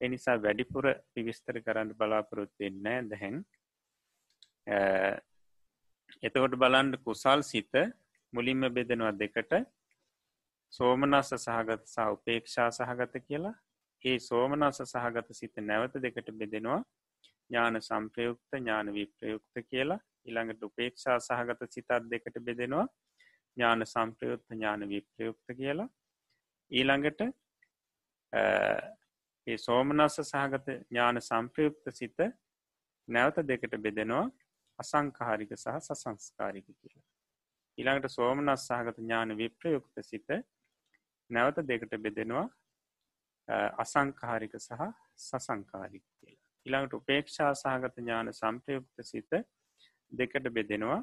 එනිසා 0.00 0.36
වැඩිපුර 0.38 0.86
පිවිස්තර 1.14 1.56
කරන්න 1.60 1.94
බලාපොරොත්වෙන්නෑ 1.98 3.06
දැහැන් 3.10 3.38
එතකොට 6.22 6.56
බලන්ඩ 6.56 6.98
කුසල් 7.04 7.42
සිත 7.42 7.74
මුලින්ම 8.32 8.66
බෙදෙනවා 8.74 9.12
දෙකට. 9.12 9.52
සෝමනස්ස 10.72 11.30
සහගත 11.36 11.86
සහ 11.86 12.10
උපේක්ෂා 12.12 12.70
සහගත 12.70 13.14
කියලා. 13.28 13.54
ඒ 14.04 14.18
සෝමනස්ස 14.20 14.82
සහගත 14.84 15.28
සිත 15.32 15.56
නැවත 15.60 15.94
දෙකට 15.96 16.30
බෙදෙනවා. 16.32 16.82
ඥාන 17.50 17.80
සම්ප්‍රයුක්ත 17.80 18.50
ඥාන 18.52 18.92
විප්‍රයුක්ත 18.92 19.54
කියලා. 19.70 20.00
ඉළඟට 20.26 20.62
උපේක්ෂා 20.62 21.18
සහගත 21.20 21.70
සිතත් 21.70 21.90
දෙකට 22.10 22.38
බෙදෙනවා. 22.40 22.86
ඥාන 23.56 23.86
සම්ප්‍රයුත්ත 23.86 24.44
ඥාන 24.50 24.88
විප්‍රයුක්ත 24.88 25.56
කියලා. 25.56 25.88
ඊළඟට 26.70 27.20
ඒ 29.46 29.58
සෝමනස්ස 29.58 30.18
සහගත 30.22 30.66
ඥාන 30.90 31.22
සම්ප්‍රයුක්ත 31.22 31.86
සිත 31.92 32.18
නැවත 33.08 33.38
දෙකට 33.46 33.78
බෙදෙනවා. 33.78 34.26
අසංකාරික 34.78 35.52
සහ 35.54 35.78
සසංස්කාරික 35.78 36.66
කියලා. 36.72 37.06
ඊළඟට 37.78 38.10
සෝමනස් 38.10 38.68
සහගත 38.68 38.98
ඥාන 38.98 39.36
විප්‍රයුක්ත 39.36 39.96
සිත 40.02 40.28
නැවත 41.30 41.58
දෙකට 41.64 41.96
බෙදෙනවා 41.98 42.46
අසංකාරික 43.78 44.54
සහ 44.58 44.86
සසංකාරික 45.18 46.04
කියලා. 46.12 46.44
ඊළඟට 46.66 46.94
උපේක්ෂා 46.94 47.52
සහගත 47.54 47.96
ඥාන 47.98 48.32
සම්ප්‍රයුක්ත 48.34 49.04
සිත 49.04 49.30
දෙකට 50.12 50.48
බෙදෙනවා 50.50 51.02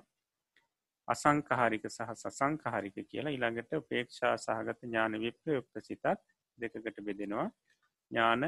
අසංකාරික 1.07 1.86
සහ 1.88 2.13
සසංකාරික 2.15 2.95
කියලා 3.05 3.32
ඉළඟට 3.32 3.74
උපේක්ෂා 3.74 4.36
සහගත 4.38 4.80
ඥාන 4.84 5.19
විප්‍රයුක්ත 5.19 5.82
සිතත් 5.82 6.05
දෙකකට 6.59 7.01
බෙදෙනවා 7.01 7.49
ඥාන 8.11 8.41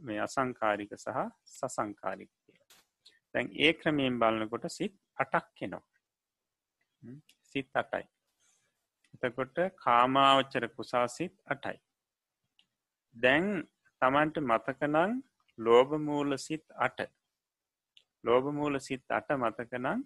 මේ 0.00 0.20
අසංකාරික 0.20 0.92
සහ 0.96 1.18
සසංකාරික 1.46 2.30
කියලා. 2.36 2.61
තැන් 3.34 3.48
ඒ 3.56 3.72
ක්‍රමයෙන් 3.74 4.18
බලන්නකොට 4.18 4.66
සිත් 4.70 4.94
අටක් 5.18 5.46
කෙනවා. 5.54 5.84
සිත් 7.42 7.70
අටයි. 7.74 8.04
එතකොට 9.14 9.56
කාමාවච්චර 9.76 10.64
කුසාසිත් 10.70 11.34
අටයි. 11.46 11.78
දැන් 13.16 13.46
තමන්ට 14.02 14.36
මතකනං 14.42 15.12
ලෝබමූල 15.58 16.38
සිත් 16.38 16.64
අට 16.78 17.00
ලෝබමූල 18.24 18.80
සිත් 18.80 19.04
අට 19.10 19.28
මතකනං 19.34 20.00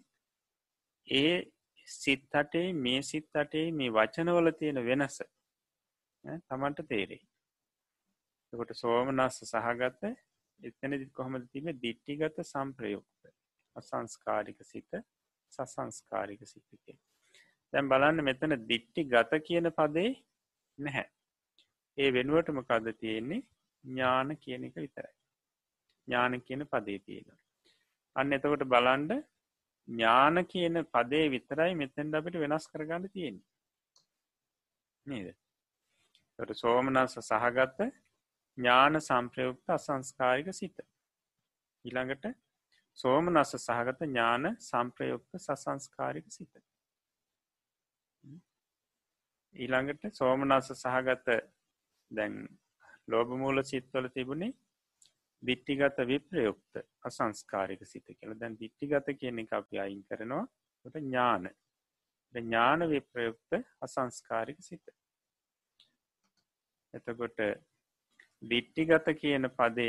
ඒ 1.09 1.35
සිත් 1.89 2.35
අටේ 2.35 2.73
මේ 2.75 3.03
සිත් 3.03 3.31
අටේ 3.35 3.71
මේ 3.71 3.91
වචනවල 3.91 4.51
තියෙන 4.53 4.81
වෙනස 4.85 5.19
තමන්ට 6.45 6.89
තේරෙයි 6.89 7.25
කොට 8.53 8.73
සෝමනස්ස 8.75 9.39
සහගත 9.45 10.03
එතනදි 10.61 11.11
කොහොමද 11.11 11.49
තිබ 11.53 11.67
දිට්ටිගත 11.81 12.39
සම්ප්‍රයුක්ත. 12.45 13.35
අසංස්කාරික 13.77 14.61
සිත 14.65 14.93
සසංස්කාරික 15.53 16.43
සිතිකේ 16.45 16.99
දැම් 17.73 17.89
බලන්න 17.89 18.25
මෙතන 18.25 18.57
දිට්ටි 18.67 19.05
ගත 19.07 19.43
කියන 19.43 19.69
පදේ 19.73 20.11
නැහැ. 20.79 21.07
ඒ 21.99 22.09
වෙනුවටම 22.13 22.61
කද 22.63 22.95
තියෙන්නේ? 22.95 23.47
ඥාන 23.85 24.31
කියන 24.37 24.65
එක 24.65 24.77
විතරයි. 24.77 25.15
ඥාන 26.09 26.41
කියන 26.43 26.63
පදේ 26.67 27.01
තියෙන 27.01 27.29
අන්න 28.17 28.33
එතකොට 28.33 28.65
බලන්ඩ 28.65 29.13
ඥාන 29.89 30.39
කියන 30.45 30.79
පදේ 30.87 31.27
විතරයි 31.31 31.75
මෙතැන් 31.75 32.15
අපිට 32.15 32.39
වෙනස් 32.43 32.67
කරගන්න 32.69 33.09
තියෙන්නේ. 33.09 33.47
නේද? 35.07 35.29
සෝමනස්ස 36.55 37.19
සහගත්ත 37.21 37.81
ඥාන 38.59 39.01
සම්ප්‍රයුක්ත 39.01 39.71
අසංස්කාරික 39.71 40.49
සිත. 40.53 40.77
ඊළඟට 41.85 42.27
සෝමනස්ස 42.99 43.57
සහගත 43.59 44.01
ඥාන 44.05 44.57
සම්ප්‍රයුක්ත 44.61 45.39
සසංස්කාරික 45.39 46.31
සිත. 46.31 46.63
ඊළඟට 49.55 50.15
සෝමනස්ස 50.15 50.73
සහගත 50.75 51.37
දැන් 52.11 52.39
ලෝබමූල 53.09 53.63
සිත්වල 53.65 54.09
තිබුණේ 54.11 54.55
දිට්ටිගත 55.43 56.01
විප්‍රයුක්ත 56.05 56.83
අසංස්කාරික 57.03 57.85
සිත 57.85 58.07
කියල 58.09 58.35
දැන් 58.35 58.57
දිට්ටිගත 58.57 59.13
කියන 59.15 59.39
එක 59.39 59.53
අපි 59.53 59.79
අයින් 59.79 60.03
කරනවා 60.05 60.45
ට 60.85 60.97
ඥාන 60.99 61.49
ඥාන 62.35 62.89
විප්‍රයුක්ත 62.89 63.61
අසංස්කාරික 63.81 64.61
සිත 64.61 64.95
එතකොට 66.95 67.41
දිට්ටිගත 68.43 69.09
කියන 69.17 69.51
පදය 69.51 69.89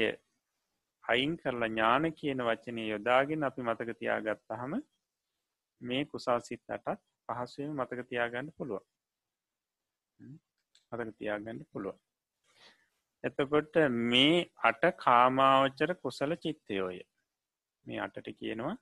අයින් 1.03 1.37
කරලා 1.37 1.69
ඥාන 1.69 2.11
කියන 2.13 2.39
වචනය 2.41 2.87
යොදාගෙන 2.87 3.43
අපි 3.43 3.61
මතක 3.61 3.99
තියාගත්ත 3.99 4.49
හම 4.55 4.73
මේ 5.81 6.03
කුසල් 6.05 6.41
සිත් 6.41 6.63
අටත් 6.69 7.05
පහසුවම 7.29 7.77
මතක 7.77 8.09
තියාගන්න 8.09 8.51
පුළුව 8.51 8.83
මතක 10.91 11.09
තියාගන්න 11.13 11.65
පුළුව 11.71 11.97
එතකොට 13.23 13.75
මේ 14.05 14.49
අට 14.63 14.83
කාමාවච්චර 14.97 15.91
කුසල 15.95 16.31
චිත්තයෝය. 16.37 16.99
මේ 17.85 17.99
අටට 17.99 18.27
කියනවා 18.31 18.75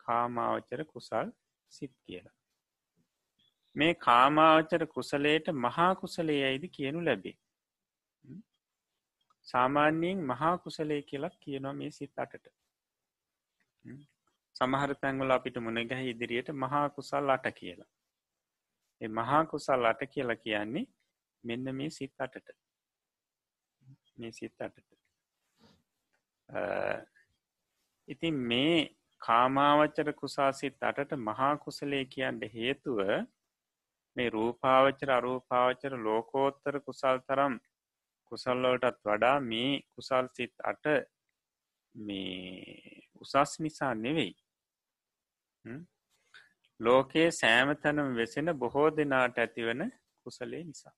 කාමාවච්චර 0.00 0.84
කුසල් 0.86 1.28
සිත් 1.72 1.92
කියලා. 1.98 2.36
මේ 3.76 3.94
කාමාවච්චර 3.96 4.86
කුසලයට 4.86 5.46
මහා 5.56 5.92
කුසලයයිද 5.94 6.64
කියනු 6.70 7.04
ලැබේ. 7.04 7.36
සාමාන්‍යයෙන් 9.46 10.18
මහා 10.24 10.54
කුසලේ 10.58 11.02
කියලක් 11.02 11.34
කියනවා 11.40 11.72
මේ 11.72 11.90
සිත් 11.90 12.18
අටට. 12.18 12.46
සමහර 14.56 14.94
තැංගල 14.96 15.30
අපිට 15.30 15.56
මුණගැහ 15.58 16.02
ඉදිරියට 16.06 16.48
මහා 16.54 16.86
කුසල් 16.90 17.30
අට 17.30 17.46
කියලා. 17.54 17.90
ඒ 19.00 19.10
මහා 19.10 19.42
කුසල් 19.46 19.84
අට 19.84 20.02
කියලා 20.08 20.36
කියන්නේ 20.36 20.86
මෙන්න 21.44 21.74
මේ 21.74 21.90
සිත් 21.90 22.14
අටට. 22.18 22.48
මේ 24.18 24.32
සිත් 24.32 24.60
අටට. 24.60 24.88
ඉතින් 28.08 28.34
මේ 28.44 28.76
කාමාවච්චර 29.20 30.08
කුසාසිත් 30.14 30.82
අටට 30.82 31.12
මහා 31.20 31.52
කුසලේ 31.56 32.04
කියන්ට 32.06 32.42
හේතුව 32.54 32.98
මේ 34.16 34.30
රූපාවච්චර 34.30 35.10
අරූපාවච්චර 35.10 35.94
ලෝකෝත්තර 35.98 36.80
කුසල් 36.80 37.18
තරම් 37.28 37.54
කුසල්ලවටත් 38.32 38.98
වඩා 39.06 39.36
මේ 39.42 39.70
කුසල් 39.94 40.26
සිත් 40.36 40.54
අට 40.64 40.84
මේ 41.94 43.02
උසස් 43.16 43.52
නිසා 43.60 43.94
නෙවෙයි. 43.96 44.32
ලෝකයේ 46.80 47.30
සෑම 47.32 47.70
තැනම් 47.76 48.16
වෙසෙන 48.16 48.48
බොහෝ 48.58 48.88
දෙනාට 48.90 49.36
ඇතිවන 49.38 49.82
කුසලේ 50.26 50.62
නිසා. 50.64 50.94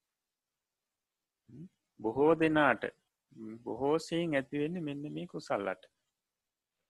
බොහෝ 2.01 2.33
දෙනාට 2.35 2.85
බොහෝසයෙන් 3.65 4.35
ඇතිවෙන්න 4.35 4.79
මෙන්න 4.83 5.05
මේ 5.13 5.27
කුසල්ලට 5.27 5.85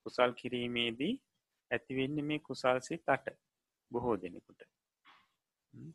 කුසල් 0.07 0.33
කිරීමේදී 0.33 1.15
ඇතිවෙන්න 1.71 2.25
මේ 2.25 2.41
කුසල්සිත් 2.41 3.09
අට 3.09 3.27
බොහෝ 3.91 4.17
දෙනෙකුට. 4.23 4.61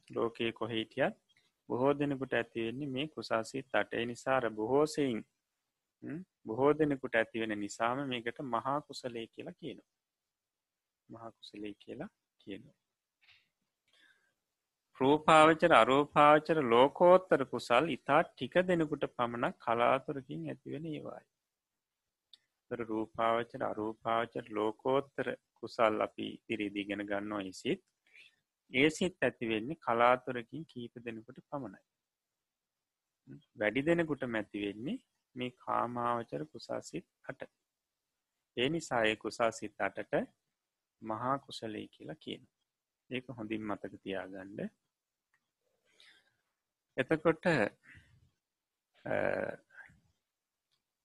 ලෝකයේ 0.09 0.51
කොහෙටියත් 0.53 1.28
බොහෝ 1.69 1.93
දෙනෙකුට 1.99 2.33
ඇතිවෙන්නේ 2.33 2.89
මේ 2.89 3.07
කුසාසිත් 3.09 3.75
අටේ 3.75 4.05
නිසාර 4.05 4.49
බොහෝසයින් 4.51 5.19
බොහෝ 6.45 6.71
දෙනෙකුට 6.73 7.15
ඇතිවෙන 7.15 7.53
නිසාම 7.59 8.03
මේකට 8.07 8.39
මහා 8.47 8.77
කුසලේ 8.81 9.25
කියලා 9.27 9.57
කියනවා. 9.59 9.89
මහා 11.09 11.31
කුසලේ 11.31 11.73
කියලා 11.81 12.09
කියනවා. 12.41 12.77
රූපාවචර 14.97 15.73
අරෝපාවචර 15.73 16.57
ලෝකෝත්තර 16.65 17.41
කුසල් 17.45 17.85
ඉතා 17.89 18.21
ටික 18.23 18.55
දෙනෙකුට 18.67 19.05
පමණක් 19.11 19.55
කලාතුරකින් 19.59 20.41
ඇතිවෙන 20.47 20.87
ඒවායි. 20.87 21.27
රූපාවචර 22.71 23.61
අරූපාවචර 23.63 24.45
ලෝකෝත්තර 24.49 25.27
කුසල් 25.53 26.01
අපි 26.07 26.27
ඉරිදිගෙන 26.49 27.05
ගන්නවා. 27.05 27.43
ඉසිත් 27.43 27.81
ඒ 28.71 28.89
සිත් 28.89 29.23
ඇතිවෙන්නේ 29.23 29.75
කලාතුරකින් 29.77 30.65
කීප 30.65 30.93
දෙනකොට 31.05 31.39
පමණයි. 31.45 31.85
වැඩි 33.55 33.85
දෙනෙකුට 33.85 34.23
මැතිවෙන්නේ 34.27 34.97
මේ 35.35 35.51
කාමාවචර 35.57 36.43
කුසාසිත් 36.45 37.07
අට. 37.29 37.41
ඒ 38.57 38.69
නිසාය 38.69 39.15
කුසාසිත් 39.15 39.75
අටට 39.79 40.13
මහා 41.01 41.35
කුසලේ 41.39 41.87
කියලා 41.87 42.15
කියන. 42.15 42.43
ඒක 43.09 43.27
හොඳින් 43.37 43.63
මතක 43.63 43.93
තියාගන්න. 44.03 44.69
එතකොට 46.97 47.45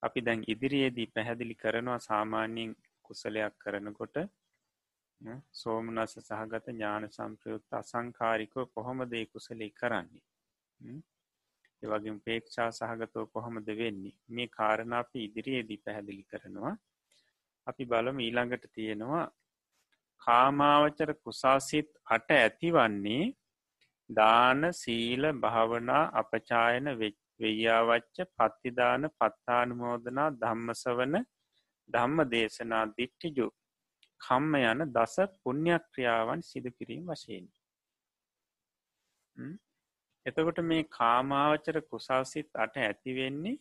අපි 0.02 0.20
දැන් 0.20 0.42
ඉදිරියේදී 0.48 1.12
පැහැදිලි 1.14 1.54
කරනවා 1.54 1.98
සාමාන්‍යයෙන් 2.00 2.72
කුසලයක් 3.02 3.54
කරනකොට 3.58 4.16
සෝමනස 5.52 6.14
සහගත 6.18 6.66
ඥාන 6.68 7.04
සම්ප්‍රයුත්ත 7.08 7.68
අසංකාරිකව 7.72 8.56
කොහොම 8.70 8.98
දේ 9.10 9.26
කුසලේ 9.26 9.70
කරන්නේ? 9.72 10.24
ඒවගේ 11.82 12.16
පේක්ෂා 12.20 12.70
සහගතව 12.70 13.24
කොහොමද 13.28 13.68
වෙන්නේ? 13.74 14.16
මේ 14.28 14.48
කාරණ 14.48 14.92
අපි 14.94 15.24
ඉදිරියේදී 15.24 15.78
පැහැදිලි 15.78 16.24
කරනවා. 16.24 16.74
අපි 17.66 17.84
බලම 17.84 18.18
ඊළඟට 18.20 18.64
තියෙනවා 18.72 19.24
කාමාවචර 20.22 21.10
කුසාසිත් 21.22 21.88
අට 22.06 22.28
ඇතිවන්නේ 22.32 23.24
දාන 24.10 24.60
සීල 24.72 25.24
භාවනා 25.34 26.02
අපචායන 26.14 26.86
වෙයාවච්ච 27.40 28.16
පත්තිදාන 28.30 29.04
පත්තානුමෝදනා 29.12 30.30
ධම්මසවන 30.34 31.14
ධම්ම 31.90 32.18
දේශනා 32.30 32.84
දිට්ටිජු 32.96 33.48
කම්ම 34.24 34.54
යන 34.62 34.80
දස 34.92 35.14
පුුණ්‍යක්‍රියාවන් 35.38 36.42
සිදු 36.42 36.70
කිරීම 36.70 37.04
වශයෙන්. 37.08 37.46
එතකොට 40.26 40.58
මේ 40.62 40.84
කාමාවචර 40.90 41.76
කුසල්සිත් 41.84 42.50
අට 42.56 42.74
ඇතිවෙන්නේ 42.78 43.60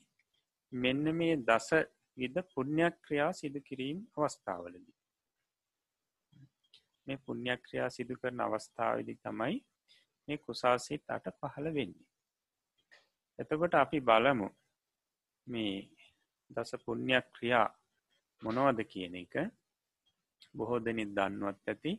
මෙන්න 0.71 1.05
මේ 1.13 1.35
දස 1.43 1.69
විද 2.17 2.35
පුුණ්‍යයක් 2.49 2.95
ක්‍රියා 3.01 3.31
සිදු 3.33 3.59
කිරීම 3.61 3.99
අවස්ථාවලදී. 4.17 4.95
මේ 7.07 7.17
පුුණ්‍යයක් 7.17 7.61
ක්‍රියා 7.61 7.89
සිදු 7.89 8.13
කරන 8.15 8.39
අවස්ථාවදි 8.39 9.13
තමයි 9.17 9.55
මේ 10.27 10.37
කුසාසිත් 10.37 11.03
අට 11.07 11.25
පහළ 11.39 11.67
වෙන්නේ. 11.69 12.07
එතකොට 13.39 13.73
අපි 13.73 13.99
බලමු 14.01 14.47
මේ 15.47 15.75
දස 16.51 16.71
පුුණ්‍යයක් 16.85 17.25
ක්‍රියා 17.31 17.67
මොනවද 18.41 18.79
කියන 18.85 19.15
එක 19.15 19.35
බොහෝ 20.55 20.79
දෙනෙත් 20.85 21.11
දන්නුවත් 21.17 21.67
ඇති. 21.67 21.93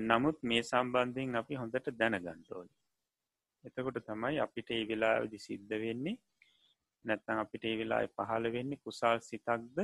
නමුත් 0.00 0.38
මේ 0.42 0.62
සම්බන්ධයෙන් 0.62 1.40
අපි 1.40 1.54
හොඳට 1.54 1.90
දැනගන්තෝනි. 2.00 2.74
එතකොට 3.64 3.98
තමයි 4.06 4.38
අපිට 4.44 4.70
ඒ 4.70 4.84
වෙලාවිදි 4.90 5.38
සිද්ධ 5.38 5.74
වෙන්නේ. 5.84 6.16
නැත්තං 7.04 7.42
අපිට 7.44 7.64
ඒ 7.64 7.76
වෙලා 7.80 8.02
පහළ 8.16 8.48
වෙන්නේ 8.56 8.82
කුසල් 8.84 9.18
සිතක්ද 9.20 9.78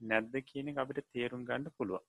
නැද්ද 0.00 0.34
කියන 0.50 0.72
අපිට 0.76 1.10
තේරුම් 1.12 1.44
ගණඩ 1.44 1.76
පුළුව. 1.76 2.04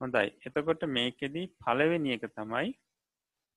හොඳයි. 0.00 0.28
එතකොට 0.46 0.84
මේකෙදී 0.96 1.46
පලවෙනි 1.60 2.14
එක 2.16 2.26
තමයි 2.38 2.70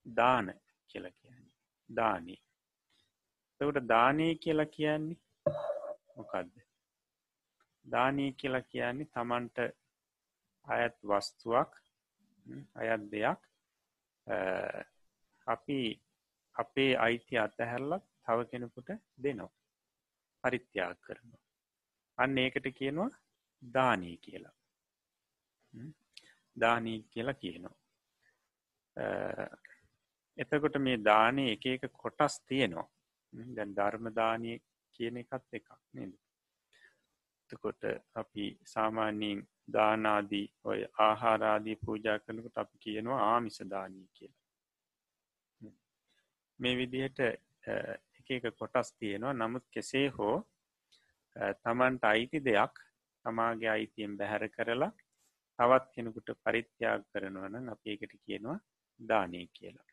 දාන 0.06 0.48
කියල 0.90 1.06
කියන්නේ. 1.12 1.54
දානී. 1.90 2.40
එතකොට 3.62 3.88
දානය 3.88 4.28
කියලා 4.44 4.74
කියන්නේ 4.76 5.20
මොකක්ද 6.18 6.65
දානී 7.86 8.32
කියලා 8.34 8.70
කියන්නේ 8.72 9.12
තමන්ට 9.14 9.58
අයත් 10.68 10.98
වස්තුවක් 11.10 11.72
අයත් 12.76 13.04
දෙයක්. 13.12 13.42
අපි 15.48 15.80
අපේ 16.56 16.92
අයිති 16.98 17.38
අතහැරලත් 17.38 18.06
තව 18.26 18.48
කෙනෙකුට 18.52 18.90
දෙනවා. 19.24 19.52
පරිත්‍යාග 20.44 20.98
කරනවා. 21.02 21.42
අන්න 22.18 22.38
ඒකට 22.38 22.68
කියනවා 22.80 23.12
දානී 23.62 24.18
කියලා. 24.18 24.56
දානී 26.58 27.00
කියලා 27.14 27.42
කියනවා. 27.44 27.78
එතකොට 30.38 30.78
මේ 30.80 30.98
දානය 31.10 31.50
එක 31.54 31.66
එක 31.66 31.84
කොටස් 32.04 32.36
තියෙනවා. 32.48 32.90
දැන් 33.56 33.76
ධර්මදානය 33.78 34.54
කියන 34.96 35.18
එකත් 35.18 35.58
එකක් 35.60 35.70
නද? 35.94 36.14
එතකොට 37.46 37.84
අපි 38.16 38.46
සාමාන්‍යයෙන් 38.66 39.42
දානාදී 39.74 40.48
ඔය 40.64 40.80
ආහාරාදී 41.00 41.78
පූජා 41.86 42.18
කරනකට 42.20 42.58
අපි 42.58 42.78
කියනවා 42.78 43.22
ආමිසදානී 43.26 44.08
කියලා. 44.14 45.74
මේ 46.60 46.76
විදිහට 46.78 47.20
එක 47.20 48.28
එක 48.30 48.46
කොටස් 48.60 48.94
තියෙනවා. 48.94 49.34
නමුත් 49.34 49.66
කෙසේ 49.72 50.08
හෝ 50.10 50.38
තමන්ට 51.36 52.04
අයිති 52.04 52.46
දෙයක් 52.46 52.76
තමාගේ 53.26 53.70
අයිතියෙන් 53.70 54.18
බැහැර 54.18 54.46
කරලා 54.50 54.94
තවත් 55.60 55.86
කෙනෙකුට 55.96 56.30
පරිත්‍යාග 56.44 57.04
කරනවන 57.12 57.70
අප 57.70 57.82
ඒකට 57.86 58.16
කියනවා 58.26 58.60
දානය 59.00 59.42
කියලා. 59.54 59.88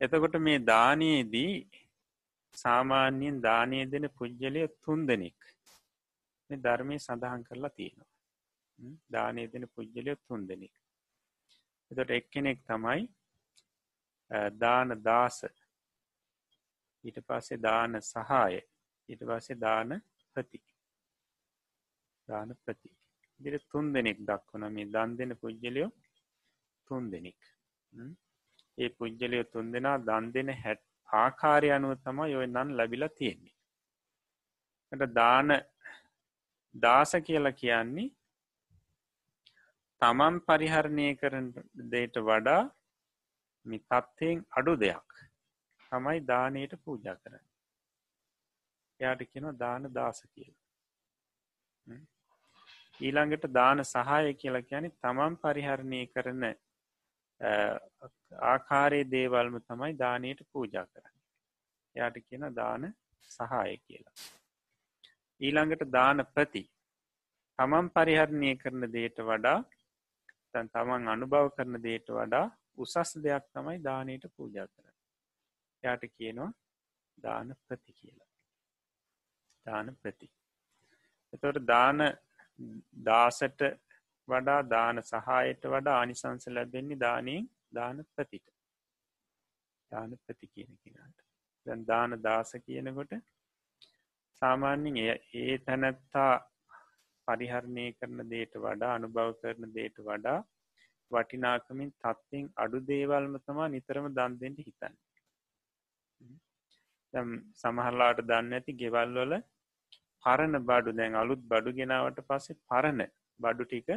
එතකොට 0.00 0.36
මේ 0.40 0.58
දානයේදී 0.64 1.54
සාමාන්‍යයෙන් 2.62 3.36
දානය 3.46 3.78
දෙන 3.92 4.06
පුද්ගලය 4.18 4.62
තුන් 4.82 5.00
දෙනෙක්. 5.08 5.40
මේ 6.50 6.62
ධර්මය 6.64 6.96
සඳහන් 6.98 7.42
කරලා 7.48 7.76
තියෙනවා. 7.78 8.10
දානය 9.14 9.42
දෙන 9.52 9.64
පුද්ගලය 9.74 10.14
තුන් 10.26 10.46
දෙනෙක්. 10.48 10.74
එතට 11.90 12.10
එක්කෙනෙක් 12.18 12.58
තමයි 12.68 13.02
දාන 14.58 14.88
දාස. 15.02 15.38
ඊට 17.04 17.18
පස්සේ 17.28 17.62
දාන 17.66 17.92
සහාය. 18.02 18.54
ඊට 19.08 19.22
පස්සේ 19.28 19.58
දාන 19.58 19.90
ප්‍රති. 20.32 20.60
දාන 22.28 22.50
ප්‍රති. 22.64 22.90
දිර 23.40 23.54
තුන් 23.70 23.86
දෙනෙක් 23.94 24.18
දක්වන 24.28 24.64
මේ 24.76 24.90
දන් 24.94 25.16
දෙන 25.18 25.32
පුද්ගලයෝ 25.42 25.90
තුන් 26.88 27.10
දෙනෙක්. 27.12 27.40
ඒ 28.78 28.90
පුද්ගලයෝ 28.98 29.50
තුන් 29.52 29.72
දෙනා 29.72 29.98
දන් 30.08 30.24
දෙන 30.34 30.50
හැට් 30.62 30.89
ආකාරය 31.12 31.68
අනුව 31.70 31.92
තම 32.04 32.18
යොය 32.26 32.46
නන් 32.46 32.76
ලැබිලා 32.78 33.16
තියෙන්නේ. 33.18 33.54
ට 34.92 35.10
දාන 35.14 35.48
දාස 36.74 37.12
කියලා 37.26 37.58
කියන්නේ 37.60 38.08
තමන් 40.02 40.36
පරිහරණය 40.46 41.08
කරන 41.16 41.48
දේට 41.92 42.16
වඩා 42.28 42.62
මි 43.66 43.78
තත්වයෙන් 43.80 44.38
අඩු 44.50 44.74
දෙයක් 44.76 45.10
තමයි 45.92 46.20
දානයට 46.22 46.74
පූජා 46.84 47.16
කරන්න. 47.16 47.46
එයාට 49.00 49.22
කියෙන 49.30 49.58
දාන 49.58 49.92
දාස 49.92 50.22
කියල. 50.24 50.54
ඊළඟට 53.00 53.46
දාන 53.52 53.84
සහාය 53.84 54.34
කියලා 54.34 54.68
කියන 54.70 54.90
තමන් 54.94 55.36
පරිහරණය 55.42 56.00
කරන 56.06 56.44
ආකාරයේ 57.40 59.10
දේවල්ම 59.10 59.56
තමයි 59.62 59.92
දානයට 59.94 60.40
පූජා 60.52 60.86
කරන්න. 60.86 61.16
යාට 61.96 62.16
කියන 62.20 62.46
දාන 62.54 62.86
සහාය 63.30 63.76
කියලා. 63.78 64.16
ඊළඟට 65.40 65.84
දාන 65.90 66.24
ප්‍රති 66.34 66.64
තමන් 67.58 67.90
පරිහරණය 67.90 68.52
කරන 68.56 68.88
දේට 68.92 69.20
වඩා 69.22 69.58
තන් 70.52 70.72
තමන් 70.74 71.12
අනුභව 71.14 71.52
කරන 71.56 71.82
දේට 71.82 72.08
වඩා 72.10 72.46
උසස් 72.76 73.14
දෙයක් 73.18 73.46
තමයි 73.54 73.78
දානයට 73.82 74.26
පූජා 74.36 74.66
කරන්න. 74.66 74.98
යාට 75.82 76.04
කියනවා 76.08 76.50
දාන 77.18 77.56
ප්‍රති 77.66 77.92
කියලා. 77.92 78.30
දාන 79.66 79.96
ප්‍රති 80.02 80.28
එතොට 81.32 81.58
දාන 81.66 81.98
දාසට 83.04 83.60
වඩා 84.32 84.60
දාන 84.66 85.02
සහයට 85.02 85.64
වඩා 85.66 85.96
ආනිසංස 85.98 86.46
ලැබෙන්නේ 86.48 86.98
දානයෙන් 86.98 87.48
දාන 87.72 88.04
ප්‍රතිට. 88.06 88.46
දාන 89.92 90.10
ප්‍රති 90.18 90.46
කියන 90.48 90.72
කෙනාට. 90.76 91.18
දැන් 91.66 91.82
දාන 91.86 92.16
දාස 92.22 92.52
කියනකොට 92.64 93.12
සාමාන්‍යෙන් 94.42 94.96
ඒ 95.34 95.58
තැනැත්තා 95.58 96.32
පරිහරණය 97.28 97.84
කරන 97.92 98.20
දේට 98.30 98.54
වඩා 98.58 98.94
අනුභව 98.94 99.30
කරන 99.40 99.74
දේට 99.76 99.98
වඩා 100.00 100.38
වටිනාකමින් 101.10 101.90
තත්වෙන් 101.98 102.44
අඩු 102.56 102.78
දේවල්ම 102.88 103.34
තමා 103.40 103.68
නිතරම 103.68 104.06
දන්දෙන්ට 104.16 104.60
හිතන්න. 104.60 104.94
සමහරලාට 107.60 108.20
දන්න 108.22 108.52
ඇති 108.52 108.78
ගෙවල්වල 108.80 109.34
පරණ 110.24 110.56
බඩු 110.62 110.90
දැන් 110.92 111.14
අලුත් 111.14 111.42
බඩු 111.44 111.70
ගෙනාවට 111.72 112.20
පස්සේ 112.28 112.60
පරණ 112.64 113.02
බඩු 113.40 113.64
ටික 113.66 113.88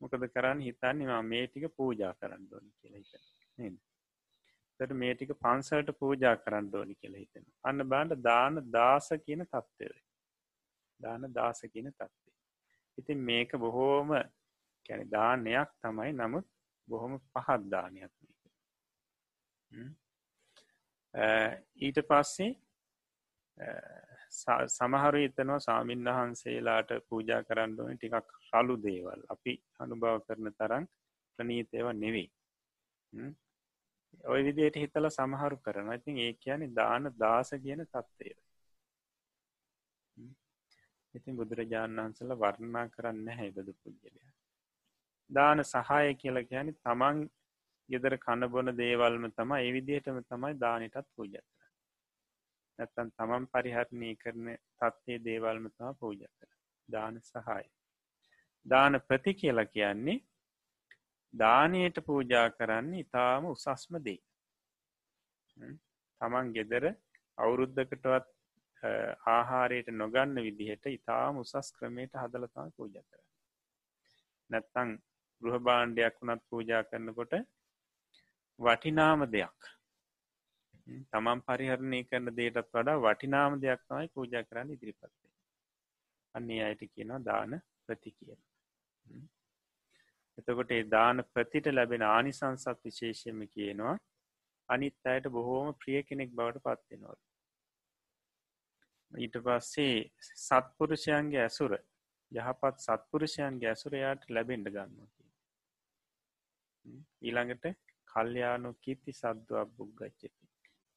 මොකද 0.00 0.26
කරන්න 0.28 0.60
හිතන්නේ 0.60 1.20
මේ 1.24 1.44
ටික 1.46 1.68
පූජා 1.74 2.12
කරන්න 2.14 2.48
ඕනි 2.52 2.72
කියලා 2.76 3.02
හිත 3.02 3.78
තට 4.80 4.92
මේ 4.94 5.14
ටික 5.14 5.34
පන්සල්ට 5.38 5.96
පූජා 5.98 6.36
කරන්න 6.38 6.72
ඕනි 6.74 6.94
කියලා 6.94 7.24
හිතෙන 7.24 7.46
අන්න 7.64 7.88
බාන්ඩ 7.88 8.18
දාන 8.22 8.62
දාස 8.70 9.08
කියන 9.20 9.46
තත්ත්වය 9.46 9.94
දාන 11.00 11.30
දාස 11.32 11.64
කියන 11.68 11.90
තත්වේ 11.92 12.30
ඉතින් 12.98 13.18
මේක 13.22 13.52
බොහෝම 13.58 14.10
කැන 14.86 15.06
දානයක් 15.08 15.70
තමයි. 15.80 16.12
නමුත් 16.14 16.46
බොහොම 16.88 17.12
පහත් 17.28 17.62
දානයක් 17.66 18.12
ඊට 21.78 21.98
පස්සේ 22.02 22.50
සමහර 24.70 25.14
එතනවා 25.18 25.60
සාමීන් 25.60 26.04
වහන්සේලාට 26.08 26.90
පූජා 27.08 27.42
කරන්න 27.42 27.80
ඕන 27.80 27.96
ටිකක් 27.96 28.28
රලු 28.52 28.76
දේවල්. 28.78 29.20
අපි 29.28 29.52
අනුභව 29.78 30.18
කරන 30.26 30.52
තරන් 30.54 30.84
ප්‍රනීතයව 31.38 31.86
නෙවෙයි. 31.94 32.28
ඔය 34.24 34.40
විදියට 34.42 34.76
හිතල 34.76 35.06
සමහරු 35.10 35.56
කරන 35.60 35.92
ඉතින් 35.94 36.16
ඒ 36.18 36.32
කියන 36.34 36.62
දාන 36.74 37.12
දාස 37.16 37.50
කියන 37.58 37.82
තත්වය 37.86 38.30
ඉතින් 41.14 41.38
බුදුරජාණන් 41.38 42.00
වහන්සල 42.00 42.34
වර්ණනා 42.36 42.86
කරන්න 42.88 43.28
හැබදු 43.32 43.72
පුද්ගලය. 43.74 44.20
දාන 45.30 45.64
සහාය 45.64 46.14
කියලා 46.14 46.44
කියන 46.44 46.74
තමන් 46.76 47.18
ගෙදර 47.88 48.14
කණබොන 48.18 48.72
දේවල්ම 48.74 49.24
තම 49.30 49.56
ඒ 49.56 49.72
විදිහටම 49.72 50.20
තමයි 50.24 50.52
දානටත් 50.58 51.08
පූජ 51.14 51.32
කර 51.32 51.66
නැත්තන් 52.78 53.12
තමන් 53.12 53.50
පරිහරණය 53.52 54.10
කරන 54.16 54.46
තත්වේ 54.78 55.18
දේවල්ම 55.20 55.68
තම 55.70 55.98
පූජ 56.00 56.22
කර 56.28 56.50
දාන 56.88 57.20
සහාය. 57.22 57.66
දාන 58.66 59.00
ප්‍රති 59.00 59.34
කියලා 59.34 59.66
කියන්නේ 59.66 60.18
දානයට 61.34 61.96
පූජා 62.06 62.48
කරන්න 62.50 62.92
ඉතාම 62.96 63.44
උසස්ම 63.46 63.96
දේ. 64.00 64.20
තමන් 66.20 66.52
ගෙදර 66.52 66.84
අවුරුද්ධකටවත් 67.38 68.26
ආහාරයට 69.28 69.88
නොගන්න 69.92 70.34
විදිහට 70.38 70.86
ඉතාම 70.88 71.38
උසස් 71.38 71.72
ක්‍රමයට 71.74 72.14
හදලතා 72.14 72.66
පූජ 72.76 72.92
කර 73.00 73.22
නැත්තං 74.50 74.92
ගෘහබාණ්ඩයක් 75.42 76.16
වුණත් 76.20 76.42
පූජා 76.50 76.82
කරනකොට 76.84 77.34
වටිනාම 78.58 79.26
දෙයක්. 79.28 79.60
තමන් 81.08 81.42
පරිහරණය 81.42 82.00
කරන 82.04 82.36
දේටත් 82.36 82.70
වඩා 82.70 83.00
වටිනාම 83.00 83.58
දෙයක් 83.60 83.82
තමයි 83.84 84.14
පූජ 84.14 84.30
කරන්න 84.42 84.72
ඉදිරිපත්වේ 84.72 85.34
අන්නේ 86.34 86.62
අයට 86.64 86.82
කියනවා 86.86 87.24
දාන 87.24 87.60
ප්‍රති 87.86 88.10
කියන 88.12 88.40
එතකොට 90.38 90.70
ඒ 90.72 90.84
දාන 90.88 91.24
ප්‍රතිට 91.30 91.66
ලැබෙන 91.70 92.06
ආනිසංසත් 92.08 92.78
විශේෂයම 92.82 93.42
කියනවා. 93.48 93.96
අනිත් 94.68 94.96
අයට 95.04 95.26
බොහෝම 95.30 95.68
ප්‍රිය 95.76 96.00
කෙනෙක් 96.02 96.30
බවට 96.32 96.64
පත්වෙනවල් 96.64 97.18
ඊට 99.12 99.36
පස්සේ 99.38 99.94
සත්පුරුෂයන්ගේ 100.38 101.42
ඇසුර 101.42 101.72
යහපත් 102.32 102.76
සත්පුරුෂයන්ගේ 102.78 103.70
ඇසුරයාට 103.70 104.28
ලැබෙන්ඩ 104.28 104.68
ගන්නවා 104.68 105.08
ඊළඟට 107.22 107.66
කල්්‍යයානු 108.08 108.70
කීර්ති 108.78 109.12
සද්දුවක් 109.14 109.74
බුග්ගච්චති 109.76 110.30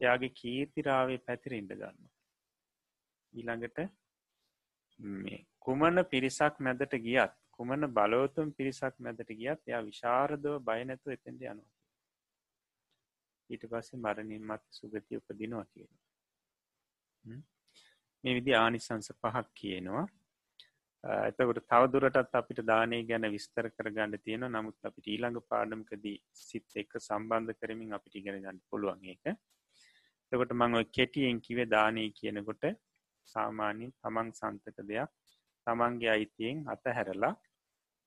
එයාගේ 0.02 0.32
කීර්තිරාවේ 0.34 1.20
පැතිරෙන්ඩ 1.22 1.74
ගන්න 1.76 2.12
ඊළඟට 3.34 3.80
මේ 5.20 5.40
කුමන 5.60 6.06
පිරිසක් 6.08 6.62
මැදට 6.62 6.96
ගියත් 7.02 7.34
කුමන 7.60 7.88
බලෝතුම් 7.92 8.48
පිරිසක් 8.54 8.96
මැදට 9.00 9.32
ගියත් 9.34 9.62
එයා 9.64 9.84
විශාරදව 9.84 10.56
බයනැතු 10.64 11.08
එතෙන්ට 11.10 11.44
යනවා 11.44 11.72
ඊට 13.50 13.66
පස්සේ 13.68 14.00
මරණින් 14.00 14.44
මත් 14.46 14.64
සුගති 14.72 15.20
උපදිනවා 15.20 15.66
කියන 15.66 15.94
මේ 18.24 18.36
විදි 18.36 18.54
ආනිසංස 18.56 19.10
පහක් 19.16 19.46
කියනවා. 19.54 20.06
එතකොට 21.28 21.60
තවදුරටත් 21.66 22.36
අපිට 22.40 22.60
දානය 22.66 23.00
ගැන 23.04 23.26
විස්තර 23.32 23.68
කරගන්න 23.72 24.14
තියෙන 24.20 24.46
නමුත් 24.50 24.88
අපිට 24.90 25.08
ඊළඟ 25.08 25.40
පාඩමකදී 25.50 26.18
සිත් 26.42 26.78
එක්ක 26.82 26.94
සම්බන්ධ 27.00 27.58
කරමින් 27.60 27.98
අපිට 27.98 28.16
ඉගෙන 28.16 28.40
ගන්න 28.40 28.62
පුළුවන් 28.70 29.04
එක 29.14 29.24
එතකොට 30.32 30.54
මං 30.54 30.80
ඔය 30.80 30.86
කෙටියෙන් 30.90 31.42
කිවේ 31.42 31.68
දානය 31.68 32.06
කියනකොට 32.12 32.64
සාමාන්‍යින් 33.28 33.92
තමන් 33.98 34.32
සන්තක 34.34 34.78
දෙයක්. 34.84 35.12
තමන්ගේ 35.68 36.10
අයිතියෙන් 36.10 36.58
අත 36.68 36.86
හැරලා 36.98 37.34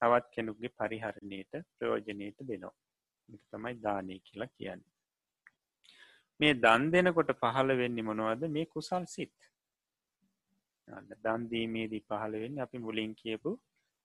තවත් 0.03 0.27
කෙනුගේ 0.35 0.75
පරිහරණයට 0.79 1.53
ප්‍රයෝජනයට 1.77 2.39
දෙනවා. 2.49 2.75
තමයි 3.51 3.75
දානය 3.83 4.19
කියලා 4.21 4.49
කියන්නේ. 4.49 4.93
මේ 6.41 6.55
දන් 6.55 6.83
දෙනකොට 6.93 7.31
පහළ 7.43 7.71
වෙන්නේ 7.79 8.09
මොනවද? 8.09 8.43
මේ 8.49 8.67
කුසල් 8.67 9.05
සිත්. 9.07 9.37
දන්දීමේදී 11.25 12.05
පහළවෙන්න 12.09 12.61
අපි 12.61 12.79
මුලින් 12.79 13.15
කියපු 13.15 13.51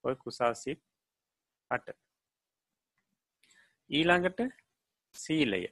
ඔය 0.04 0.16
කුසල් 0.16 0.54
සිත් 0.56 0.82
අට. 1.72 1.88
ඊළඟට 3.90 4.40
සීලය. 5.16 5.64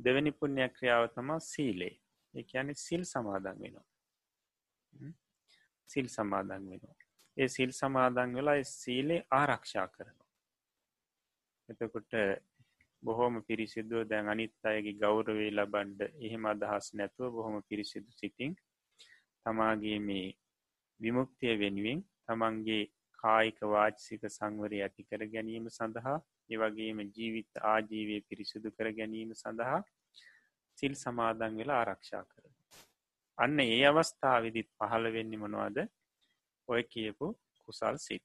දෙවැනි 0.00 0.32
පුුණ්‍යයක් 0.32 0.72
ක්‍රියාව 0.76 1.04
තමා 1.14 1.40
සීලේ 1.52 1.94
ඒ 2.34 2.44
ඇන 2.54 2.74
සිල් 2.76 3.02
සමාදන් 3.04 3.60
වෙනවා. 3.62 3.86
සිල් 5.90 6.08
සමාදන් 6.08 6.50
වෙනවා. 6.50 6.96
ඒ 7.36 7.48
සිල් 7.48 7.72
සමාදන් 7.72 8.34
වෙලා 8.34 8.58
සීලේ 8.72 9.20
ආරක්ෂා 9.32 9.88
කරනවා. 9.88 10.30
එතකොට 11.68 12.12
බොහෝම 13.02 13.34
පිරිසිදුව 13.42 14.02
දැන් 14.04 14.26
අනිත් 14.28 14.52
අයගේ 14.64 14.98
ගෞරවේ 14.98 15.50
ලබන්ඩ 15.50 16.00
එහෙම 16.20 16.44
අදහස් 16.46 16.86
නැතුව 16.94 17.28
බොහොම 17.32 17.56
පිරිසිදු 17.62 18.10
සිතින් 18.12 18.52
තමාගේ 19.46 19.98
මේ 20.00 20.26
විමුක්තිය 21.00 21.54
වෙනුවෙන් 21.58 22.00
තමන්ගේ 22.24 22.82
කායික 23.18 23.58
වාචසික 23.66 24.22
සංවරය 24.28 24.78
ඇති 24.80 25.02
කර 25.04 25.22
ගැනීම 25.34 25.66
සඳහා 25.70 26.18
ඒවගේම 26.50 27.00
ජීවිත 27.08 27.62
ආජීවය 27.64 28.16
පිරිසිදු 28.28 28.68
කර 28.76 28.88
ගැනීම 28.92 29.32
සඳහා 29.34 29.80
සිල් 30.78 30.94
සමාදන් 30.96 31.58
වෙලා 31.60 31.80
ආරක්ෂා 31.80 32.24
කර 32.24 32.44
අන්න 33.40 33.60
ඒ 33.60 33.84
අවස්ථාවිදිත් 33.86 34.68
පහළ 34.78 35.06
වෙන්න 35.12 35.32
මොනවාද? 35.38 35.76
ඔය 36.68 36.82
කියපු 36.84 37.26
කුසල් 37.60 37.96
සිත්. 37.98 38.24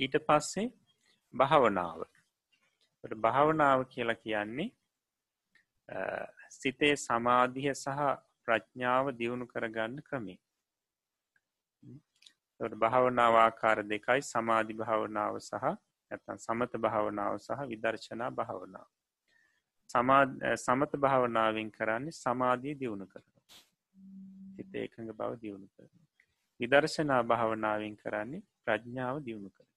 ඊට 0.00 0.16
පස්සේ 0.26 0.68
භාවනාව. 1.34 2.00
භාවනාව 3.18 3.80
කියලා 3.86 4.14
කියන්නේ 4.16 4.70
සිතේ 6.50 6.94
සමාධිය 6.98 7.74
සහ 7.74 8.00
ප්‍රඥාව 8.44 9.06
දියුණු 9.18 9.46
කරගන්න 9.46 10.02
ක්‍රමේ 10.02 10.38
භාවනාවාකාර 12.76 13.78
දෙකයි 13.84 14.22
සමාධි 14.24 14.74
භාවනාව 14.74 15.34
සහ 15.40 15.64
ඇතන් 16.10 16.38
සමත 16.38 16.72
භාවනාව 16.78 17.34
සහ 17.38 17.60
විදර්ශනා 17.68 18.30
භාවනාව. 18.32 18.88
සමත 20.56 20.92
භාවනාවෙන් 20.96 21.70
කරන්නේ 21.70 22.12
සමාධී 22.14 22.74
දියුණු 22.74 23.06
කරන 23.06 23.31
හිත 24.72 24.80
ඒකඟ 24.80 25.12
බව 25.12 25.30
දියුණු 25.36 25.68
කරන 25.68 25.90
විදර්ශනා 26.60 27.22
භාවනාවෙන් 27.24 27.94
කරන්නේ 27.96 28.42
ප්‍රඥාව 28.62 29.16
දියුණු 29.20 29.50
කරන 29.50 29.70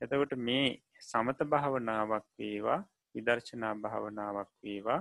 එතකොට 0.00 0.32
මේ 0.40 0.68
සමත 1.02 1.38
භාවනාවක් 1.46 2.26
වේවා 2.36 2.80
විදර්ශනා 3.14 3.74
භාවනාවක් 3.76 4.50
වේවා 4.60 5.00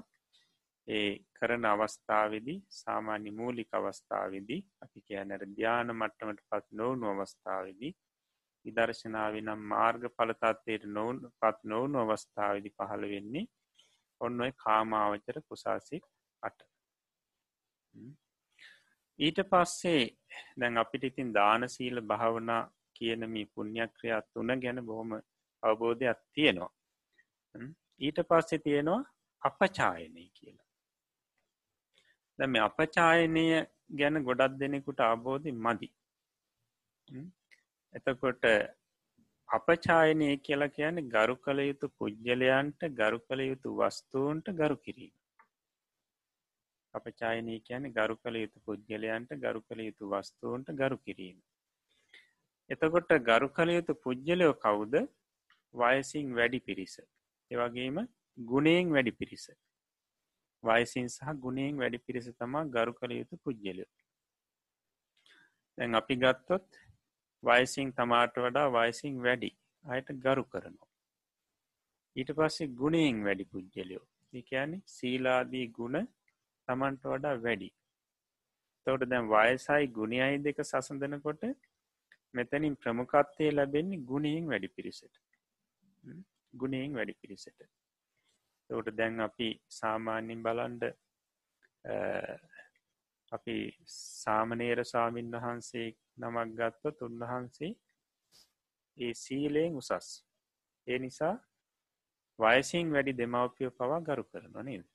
ඒ 0.88 1.12
කරන 1.34 1.66
අවස්ථාවදි 1.66 2.56
සාමාන්‍ය 2.76 3.32
මූලික 3.32 3.72
අවස්ථාවදි 3.72 4.58
අපි 4.82 5.00
කියනර 5.02 5.44
ධ්‍යාන 5.50 5.90
මට්ටමට 5.94 6.42
පත් 6.50 6.66
නොවුණු 6.74 7.14
අවස්ථාවදී 7.14 7.94
විදර්ශනාව 8.66 9.36
නම් 9.38 9.62
මාර්ග 9.68 10.04
පලතත්වයට 10.12 10.84
නොවන් 10.90 11.22
පත් 11.40 11.58
නොවුණු 11.66 12.04
අවස්ථාවදි 12.04 12.70
පහළ 12.72 13.06
වෙන්නේ 13.14 13.50
ඔන්න 14.22 14.42
ඔය 14.42 14.52
කාමාවචර 14.58 15.38
කුසාසික් 15.44 16.04
අට. 16.44 16.60
ඊට 19.22 19.40
පස්සේ 19.52 20.04
දැන් 20.58 20.78
අපිට 20.78 21.04
ඉතින් 21.04 21.34
දානසීල 21.34 22.02
භාවනා 22.04 22.62
කියන 22.96 23.30
මේ 23.30 23.50
පුුණ්‍යක්‍රියා 23.54 24.22
තුන 24.34 24.54
ගැන 24.64 24.86
බොහොම 24.86 25.12
අවබෝධයක් 25.64 26.22
තියෙනවා. 26.34 26.72
ඊට 28.02 28.20
පස්සේ 28.30 28.60
තියෙනවා 28.60 29.02
අපචායනය 29.42 30.26
කියලා. 30.32 30.68
දැම 32.40 32.60
අපචායනය 32.62 33.46
ගැන 34.00 34.24
ගොඩක් 34.24 34.60
දෙනෙකුට 34.60 35.02
අබෝධි 35.08 35.58
මදි. 35.60 35.90
එතකොට 37.94 38.44
අපචායනය 39.50 40.30
කියලා 40.40 40.74
කියන 40.78 41.02
ගරු 41.10 41.36
කළ 41.38 41.62
යුතු 41.62 41.94
පුද්ගලයන්ට 41.98 42.82
ගරු 43.00 43.20
කළ 43.20 43.42
යුතු 43.44 43.78
වස්තුූන්ට 43.80 44.48
ගරු 44.54 44.78
කිරීම. 44.78 45.16
අපචායනය 46.94 47.56
කියන 47.60 47.88
ගරු 47.98 48.16
කළ 48.18 48.38
යුතු 48.44 48.60
පුද්ගලයන්ට 48.66 49.32
ගරු 49.44 49.62
කළ 49.62 49.82
යුතු 49.88 50.12
වස්තුූන්ට 50.12 50.70
ගරු 50.74 50.98
කිරීම. 50.98 51.38
එතකොට 52.70 53.12
ගරු 53.30 53.50
කළ 53.50 53.72
යුතු 53.78 53.94
පුද්ගලයෝ 54.06 54.54
කවුද? 54.66 54.96
වයසින් 55.74 56.36
වැඩි 56.36 56.60
පිරිස. 56.60 56.96
එවගේම 57.52 57.98
ගුණයෙන් 58.38 58.94
වැඩි 58.94 59.12
පිරිස. 59.12 59.46
වයසින් 60.64 61.10
සහ 61.10 61.34
ගුණයෙන් 61.44 61.76
වැඩි 61.78 62.04
පිරිස 62.06 62.30
තමා 62.34 62.70
ගරු 62.76 62.94
කළ 62.94 63.18
යුතු 63.20 63.36
පුද්ගලය. 63.38 63.86
දැන් 65.78 65.96
අපි 65.96 66.16
ගත්තොත් 66.16 66.68
වයසින් 67.44 67.90
තමාට 67.94 68.36
වඩා 68.38 68.70
වයසින් 68.70 69.16
වැඩි 69.24 69.52
අයට 69.86 70.10
ගරු 70.26 70.44
කරනවා. 70.46 70.90
ඊට 72.16 72.32
පස්සේ 72.38 72.74
ගුණයෙන් 72.80 73.24
වැඩි 73.24 73.46
පුද්ගලයෝ. 73.46 74.06
ඒකන 74.34 74.74
සීලාදී 74.88 75.68
ගුණ 75.78 75.98
තමන්ට 76.72 77.08
වඩා 77.08 77.36
වැඩි. 77.40 77.70
තවට 78.88 79.10
දැන් 79.10 79.28
වයසයි 79.30 79.88
ගුණයයි 79.90 80.40
දෙක 80.44 80.64
සසඳනකොට 80.64 81.44
මෙතනින් 82.34 82.76
ප්‍රමුකත්වය 82.76 83.52
ලැබෙන්නේ 83.52 84.04
ගුණයෙන් 84.06 84.48
වැඩි 84.48 84.70
පිරිසට. 84.70 85.14
ගුණයෙන් 86.54 86.94
වැඩි 86.94 87.20
පිරිසට. 87.22 87.60
තවට 88.70 88.98
දැන් 88.98 89.20
අපි 89.20 89.50
සාමාන්‍යින් 89.72 90.44
බලන්ඩ 90.44 90.84
අපි 93.32 93.56
සාමනේර 93.90 94.84
ස්වාමීන් 94.86 95.32
වහන්සේ 95.34 95.88
නමක් 96.18 96.50
ගත්ත 96.58 97.02
උන්වහන්සේ 97.02 97.72
ඒ 98.98 99.14
සීලයෙන් 99.16 99.76
උසස්. 99.76 100.10
ඒ 100.88 101.00
නිසා 101.00 101.36
වයසින් 102.40 102.94
වැඩි 102.94 103.18
දෙමවපිය 103.18 103.70
පවා 103.72 104.00
ගරු 104.02 104.24
කරන 104.24 104.56
නේද? 104.66 104.86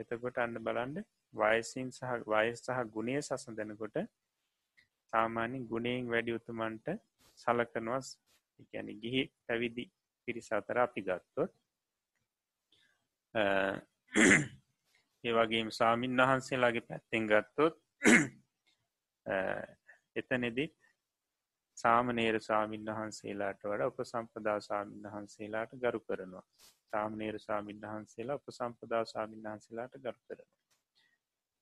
එතකොට 0.00 0.38
අන්න 0.38 0.56
බලන්ඩ 0.60 1.06
වයසින් 1.34 1.88
සහ 1.90 2.26
වයස් 2.26 2.64
සහ 2.64 2.80
ගුණය 2.88 3.14
සසඳනකොට 3.18 3.96
සාමාන්‍ය 5.12 5.58
ගුණයෙන් 5.66 6.10
වැඩි 6.10 6.32
උතුමන්ට 6.32 6.86
සලකනවස් 7.38 8.08
එකැන 8.60 8.88
ගිහි 9.02 9.22
පැවිදි 9.44 9.84
පිරිස 10.28 10.48
අතර 10.52 10.78
අපි 10.78 11.00
ගත්තොත් 11.02 11.52
ඒ 15.24 15.32
වගේම 15.34 15.70
සාමීන් 15.72 16.20
වහන්සේලාගේ 16.20 16.88
පැත්තෙන් 16.88 17.24
ගත්තොත් 17.26 17.74
එතනෙදිත් 20.16 20.79
සාමනේර 21.80 22.40
ස්වාමින් 22.40 22.90
වහන්සේලාට 22.90 23.64
වඩ 23.64 23.88
උප 23.88 24.04
සම්පදා 24.04 24.58
ස්වාමින් 24.60 25.08
වහන්සේලාට 25.08 25.78
ගරු 25.78 26.00
කරනවා. 26.02 26.46
සාමනේර 26.92 27.38
ස්වාමින් 27.38 27.80
වහන්සේලා 27.82 28.36
උප 28.36 28.46
සම්පදා 28.50 29.04
ස්වාමින් 29.06 29.42
වහන්සේලාට 29.44 29.94
ගරු 29.98 30.20
කරන 30.22 30.48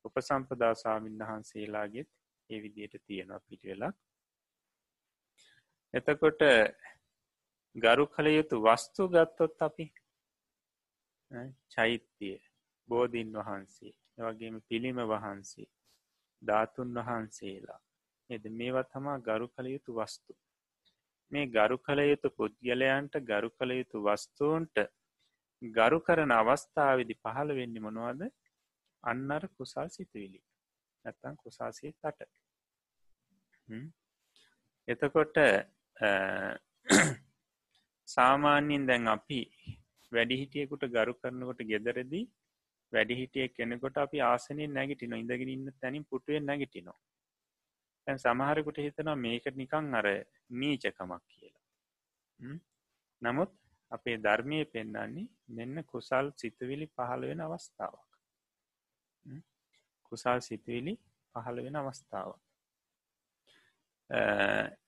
උප 0.04 0.20
සම්පදා 0.20 0.74
ස්වාමින් 0.74 1.18
වහන්සේලාගෙත් 1.20 2.10
ඒ 2.50 2.60
විදියට 2.62 2.94
තියෙනවා 3.02 3.40
පිටිවෙලක් 3.40 3.96
එතකොට 5.94 6.44
ගරු 7.76 8.06
කළ 8.08 8.28
යුතු 8.28 8.56
වස්තු 8.60 9.08
ගත්තොත් 9.08 9.58
අපි 9.60 9.86
චෛත්‍යය 11.70 12.38
බෝධීන් 12.88 13.36
වහන්සේ 13.40 13.94
වගේම 14.22 14.56
පිළිම 14.62 14.98
වහන්සේ 15.06 15.68
ධාතුන් 16.42 16.94
වහන්සේලා 17.00 17.80
එද 18.30 18.44
මේවා 18.52 18.86
තමා 18.86 19.18
ගරු 19.20 19.46
කළ 19.48 19.66
යුතු 19.66 19.90
වස්තු. 19.94 20.32
මේ 21.32 21.46
ගරු 21.48 21.76
කළ 21.78 22.00
යුතු 22.02 22.28
පුද්ගලයන්ට 22.30 23.14
ගරු 23.22 23.48
කළ 23.50 23.72
යුතු 23.72 24.04
වස්තුූන්ට 24.06 24.76
ගරු 25.62 25.98
කරන 26.00 26.32
අවස්ථාවදි 26.32 27.14
පහළ 27.16 27.50
වෙන්න 27.52 27.80
මොනවද? 27.80 28.22
අන්නර 29.04 29.42
කුසල් 29.56 29.88
සිතුවිලි. 29.88 30.40
නැත්තන් 31.04 31.36
කුසාසේ 31.36 31.92
තට 31.94 32.28
එතකොට 34.88 35.36
සාමාන්‍යයෙන් 38.08 38.86
දැන් 38.86 39.08
අපි 39.08 39.40
වැඩිහිටියකුට 40.12 40.84
ගරු 40.88 41.14
කරනකොට 41.14 41.60
ගෙදරදී 41.64 42.24
වැඩිහිටිය 42.92 43.48
කෙනෙකොට 43.50 43.96
අපි 43.96 44.18
ආසනයෙන් 44.22 44.72
නැගිටින 44.72 45.14
ඉඳගෙන 45.14 45.48
ඉන්න 45.48 45.68
තැනින් 45.74 46.04
පුටුවෙන් 46.04 46.46
නැගිටිනවා. 46.46 46.98
තැන් 48.08 48.18
සමහරකුට 48.18 48.78
හිතනවා 48.78 49.16
මේක 49.16 49.46
නිකං 49.54 49.94
අර 49.94 50.06
නීචකමක් 50.50 51.22
කියලා. 51.24 52.54
නමුත් 53.22 53.50
අපේ 53.92 54.16
ධර්මය 54.18 54.60
පෙන්න්නන්නේ 54.66 55.28
මෙන්න 55.48 55.84
කුසල් 55.84 56.30
සිතවිලි 56.34 56.86
පහළ 56.88 57.26
වෙන 57.28 57.40
අවස්ථාවක්. 57.40 58.08
කුසල් 60.02 60.40
සිතවිලි 60.40 60.94
පහළ 61.34 61.60
වෙන 61.64 61.76
අවස්ථාවක්. 61.76 62.40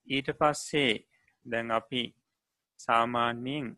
ඊට 0.08 0.30
පස්සේ 0.34 0.94
දැන් 1.46 1.70
අපි 1.70 2.02
සාමාන්‍යයෙන් 2.80 3.68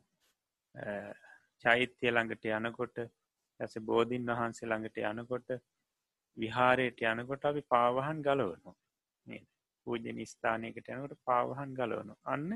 චෛත්‍යය 1.65 2.13
ළඟට 2.13 2.47
යනකොට 2.53 3.03
ඇස 3.61 3.75
බෝධීන් 3.83 4.31
වහන්සේ 4.31 4.71
ළඟට 4.71 5.03
යනකොට 5.03 5.51
විහාරයට 6.37 7.05
යනකොට 7.05 7.45
අපි 7.45 7.67
පාවහන් 7.69 8.23
ගලවනු 8.23 8.77
පූජ 9.87 10.13
නිස්ථානයකට 10.13 10.89
යනකට 10.89 11.19
පාවහන් 11.25 11.75
ගලවනු 11.75 12.15
අන්න 12.25 12.51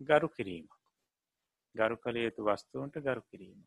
ගරු 0.00 0.28
කිරීම. 0.28 0.66
ගරු 1.74 1.96
කළ 1.96 2.16
යුතු 2.18 2.42
වස්තුූන්ට 2.44 2.96
ගරු 2.98 3.22
කිරීම. 3.22 3.60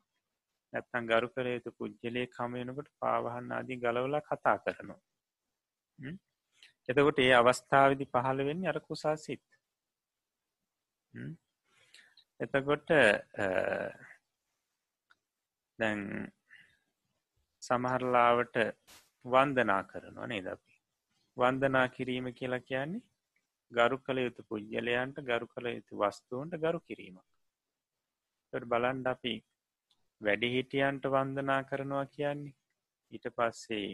නැත්තන් 0.74 1.10
ගරු 1.12 1.28
කළ 1.30 1.48
යුතු 1.48 1.76
පුද්ගලය 1.80 2.24
කමයනකට 2.28 2.90
පාවහන් 3.00 3.52
ආදී 3.52 3.82
ගලවලා 3.84 4.22
කතා 4.22 4.58
කරනවා. 4.60 5.02
එතකොට 6.90 7.20
ඒ 7.20 7.34
අවස්ථාවදි 7.34 8.12
පහළ 8.14 8.46
වෙන්නේ 8.48 8.72
අර 8.72 8.80
කුසා 8.82 9.16
සිත්. 9.18 9.46
එතකොට 12.40 12.90
දැන් 15.80 16.02
සමහරලාවට 17.64 18.56
වන්දනා 19.26 19.82
කරනවා 19.84 20.28
නේද? 20.28 20.48
අපි 20.48 20.65
වන්දනා 21.38 21.88
කිරීම 21.90 22.28
කියලා 22.34 22.60
කියන්නේ 22.62 23.06
ගරු 23.72 23.98
කළ 24.00 24.20
යුතු 24.20 24.44
පුද්ගලයන්ට 24.44 25.18
ගරු 25.22 25.48
කළ 25.48 25.68
යුතු 25.70 25.94
වස්තුූන්ට 25.98 26.54
ගරු 26.58 26.80
කිරීමක්. 26.82 27.26
බලන්ඩ 28.54 29.08
අපි 29.08 29.36
වැඩිහිටියන්ට 30.22 31.06
වන්දනා 31.08 31.62
කරනවා 31.64 32.06
කියන්නේ 32.08 32.56
ඊට 33.12 33.28
පස්සේ 33.38 33.90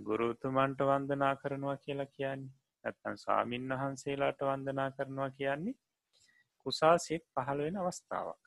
ගුරුතුමන්ට 0.00 0.80
වන්දනා 0.82 1.34
කරනවා 1.36 1.76
කියලා 1.76 2.06
කියන්නේ 2.08 2.52
ඇත්තන් 2.84 3.18
ස්වාමීන් 3.18 3.68
වහන්සේලාට 3.70 4.40
වන්දනා 4.42 4.90
කරනවා 4.90 5.30
කියන්නේ 5.32 5.78
කුසා 6.66 6.96
සිත් 6.98 7.24
පහළ 7.34 7.62
වෙන 7.64 7.76
අවස්ථාවක්. 7.76 8.42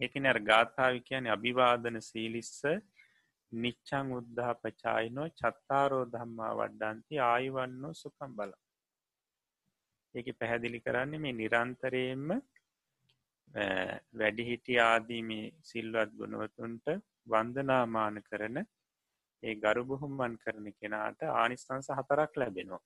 ඒක 0.00 0.14
නැර 0.16 0.38
ගාථාව 0.42 0.94
කියන 1.08 1.26
අභිවාදන 1.26 2.00
සීලිස්ස 2.02 2.62
නිච්චං 3.54 4.08
උද්ධා 4.18 4.54
පචායිනෝ 4.56 5.28
චත්තාරෝ 5.32 6.04
ධම්මා 6.06 6.52
වඩ්ඩන්ති 6.54 7.20
ආයුවන්නෝ 7.22 7.92
සුකම් 7.94 8.32
බල. 8.36 8.52
ඒක 10.14 10.28
පැහැදිලි 10.38 10.80
කරන්නේ 10.80 11.22
මේ 11.24 11.34
නිරන්තරයෙන්ම 11.34 12.28
වැඩිහිටිය 14.18 14.78
ආදී 14.82 15.22
මේ 15.22 15.52
සිල්වත් 15.62 16.10
ගුණවතුන්ට 16.12 16.86
වන්දනාමාන 17.26 18.18
කරන 18.22 18.58
ඒ 19.42 19.54
ගරු 19.56 19.82
බොහොම්මන් 19.84 20.34
කරන 20.38 20.66
කෙනාට 20.72 21.20
ආනිස්තන්ස 21.34 21.88
හතරක් 21.98 22.32
ලැබෙනවා. 22.36 22.82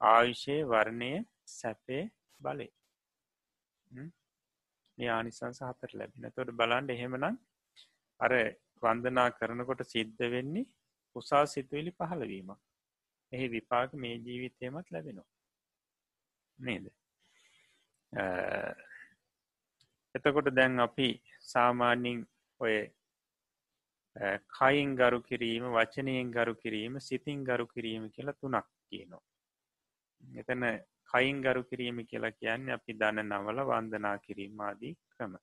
ආයුෂයේ 0.00 0.62
වර්ණය 0.64 1.12
සැපේ 1.50 2.04
බලේ 2.40 2.72
ආනිසංස 4.98 5.60
හතර 5.62 5.92
ලැබෙන 5.94 6.32
තොට 6.32 6.50
බලන්ඩ 6.52 6.90
එහෙමනම් 6.90 7.36
අර 8.20 8.32
වන්දනා 8.82 9.28
කරනකොට 9.30 9.82
සිද්ධ 9.84 10.22
වෙන්නේ 10.30 10.66
උසා 11.16 11.44
සිතුවිලි 11.46 11.92
පහළවීම 11.92 12.50
එහි 13.32 13.46
විපාක 13.48 13.94
මේ 13.94 14.16
ජීවිතයමත් 14.18 14.90
ලැබෙනවා. 14.90 15.28
නේද? 16.58 16.86
එතකොට 20.14 20.50
දැන් 20.50 20.80
අපි 20.80 21.08
සාමාන්‍යින් 21.44 22.20
ඔය 22.60 22.76
කයින් 24.50 24.90
ගරු 24.96 25.20
කිරීම 25.22 25.64
වචනයෙන් 25.70 26.28
ගරු 26.30 26.54
කිරීම 26.56 27.00
සිතින් 27.00 27.40
ගරු 27.44 27.66
කිරීම 27.66 28.04
කියලා 28.10 28.38
තුනක් 28.40 28.68
කියනවා 28.88 29.24
එතන 30.22 30.62
කයින් 31.10 31.42
ගරු 31.42 31.62
කිරීම 31.64 31.98
කියලා 32.04 32.32
කියන්න 32.32 32.70
අපි 32.70 32.92
දන 32.92 33.20
නවල 33.24 33.60
වන්දනා 33.62 34.16
කිරීමාදී 34.18 34.94
ක්‍රම. 35.10 35.34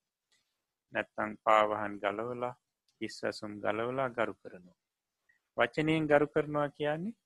නැත්තං 0.94 1.32
පාවහන් 1.44 1.94
ගලවලා 2.00 2.54
ඉස්වසුම් 3.04 3.54
ගලවලා 3.60 4.10
ගරු 4.10 4.34
කරනවා. 4.36 4.80
වචනයෙන් 5.58 6.08
ගරු 6.08 6.28
කරනවා 6.28 6.70
කියන්නේ 6.72 7.20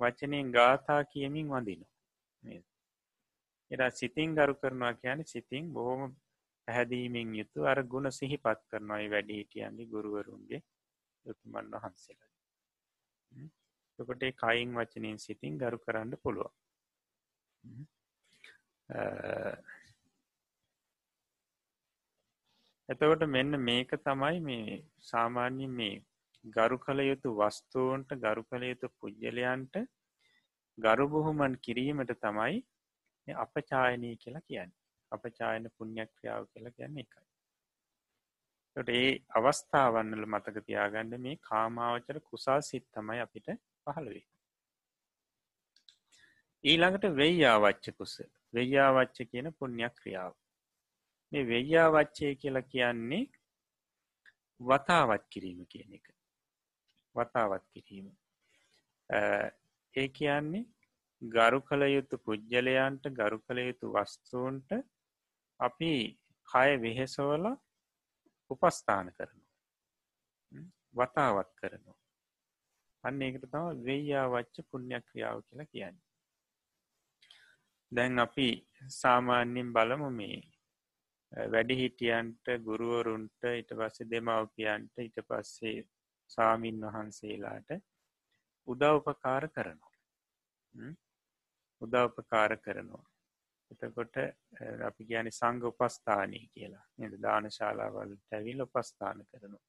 වචනයෙන් 0.00 0.48
ගාථා 0.50 1.02
කියමින් 1.04 1.48
වඳිනවා 1.48 1.90
එරා 3.70 3.90
සිතින් 3.90 4.34
ගරු 4.34 4.54
කරනවා 4.54 4.94
කියන 4.94 5.20
සිතින් 5.24 5.72
බොහොම 5.72 6.00
පැහැදීමෙන් 6.68 7.34
යුතු 7.34 7.60
අර 7.64 7.78
ගුණ 7.84 8.10
සිහිපත් 8.10 8.60
කරනවායි 8.66 9.10
වැඩිහිටියන්ගේ 9.10 9.86
ගුරුවරුන්ගේ 9.86 10.62
යුතුමන් 11.26 11.70
වහන්සේලා. 11.74 12.30
තකොට 13.98 14.22
කයින් 14.36 14.70
වචනයෙන් 14.74 15.18
සිතින් 15.18 15.58
ගරු 15.58 15.78
කරන්න 15.78 16.12
පුළුවන්. 16.22 16.54
එතකොට 22.90 23.22
මෙන්න 23.28 23.56
මේක 23.60 23.90
තමයි 24.00 24.38
මේ 24.40 24.76
සාමාන්‍ය 25.02 25.66
මේ 25.70 25.96
ගරු 26.44 26.76
කළ 26.78 27.00
යුතු 27.02 27.30
වස්තුූන්ට 27.38 28.10
ගරු 28.16 28.42
කළ 28.44 28.64
යුතු 28.64 28.88
පුද්ගලයන්ට 28.98 29.76
ගරු 30.78 31.06
බොහොමන් 31.08 31.54
කිරීමට 31.58 32.12
තමයි 32.18 32.56
අපචායනය 33.28 34.10
කියලා 34.16 34.42
කියන්න. 34.42 34.72
අපචායන 35.12 35.70
පුුණ්‍යක්‍රියාව 35.76 36.42
කියලා 36.46 36.76
කියන්න 36.76 36.98
එකයි. 36.98 37.24
ට 38.76 38.88
ඒ 38.96 39.14
අවස්ථාවන්නල 39.36 40.26
මතක 40.26 40.66
තියාගන්න 40.66 41.16
මේ 41.20 41.38
කාමාවචර 41.44 42.20
කුසා 42.22 42.60
සිත් 42.62 42.86
තමයි 42.90 43.20
අපිට 43.20 43.48
පහළවේ 43.86 44.26
ඊළඟට 46.64 47.10
වෙයියාවච්ච 47.14 47.86
කුස. 47.96 48.14
වෙයියාවච්ච 48.54 49.18
කියන 49.30 49.56
පුුණ්‍යයක් 49.58 49.94
ක්‍රියාව 50.00 50.32
මේ 51.32 51.46
වෙයියාවච්චය 51.46 52.34
කියලා 52.36 52.70
කියන්නේ 52.72 53.24
වතාවත් 54.60 55.24
කිරීම 55.28 55.60
කියන 55.66 55.94
එක. 55.94 56.06
වතාවත් 57.14 57.64
කිරීම. 57.72 58.06
ඒ 59.94 60.08
කියන්නේ 60.10 60.68
ගරු 61.22 61.60
කළ 61.60 61.82
යුතු 61.86 62.18
පුද්ගලයන්ට 62.18 63.04
ගරු 63.12 63.38
කළ 63.40 63.60
යුතු 63.60 63.92
වස්තුූන්ට 63.94 64.70
අපි 65.60 65.92
කය 66.48 66.70
වෙහෙසවල 66.82 67.46
උපස්ථාන 68.50 69.08
කරනවා. 69.12 69.50
වතාවත් 70.94 71.50
කරනවා. 71.54 71.98
අන්න 73.04 73.22
ඒකට 73.22 73.50
තම 73.50 73.84
වෙයියා 73.84 74.28
වච්ච 74.28 74.56
පුුණ්‍යයක් 74.70 75.04
ක්‍රියාව 75.04 75.42
කියලා 75.42 75.72
කියන්නේ. 75.72 76.06
දැන් 77.92 78.18
අපි 78.18 78.48
සාමාන්‍යෙන් 78.92 79.72
බලමු 79.72 80.10
මේ 80.10 80.40
වැඩිහිටියන්ට 81.32 82.50
ගුරුවරුන්ට 82.64 83.44
ඉට 83.52 83.70
පස්සේ 83.72 84.10
දෙමවපියන්ට 84.10 84.98
ඉට 84.98 85.22
පස්සේ 85.28 85.86
සාමීන් 86.30 86.80
වහන්සේලාට 86.82 87.70
උදව්පකාර 88.68 89.48
කරනවා. 89.48 89.94
උදව්පකාර 91.82 92.56
කරනවා. 92.58 93.06
එතකොට 93.70 94.16
අපි 94.86 95.04
ගැන 95.04 95.30
සංග 95.30 95.62
උපස්ථානය 95.64 96.40
කියලා. 96.54 96.86
නද? 96.98 97.22
දාන 97.22 97.50
ශාලාවලට 97.50 98.32
ඇවිල් 98.32 98.66
උපස්ථාන 98.66 99.24
කරනවා. 99.26 99.64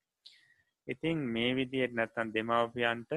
ඉතින් 0.88 1.18
මේ 1.18 1.56
විදියට 1.56 1.94
නැත්තන් 1.94 2.34
දෙමවපියන්ට 2.34 3.12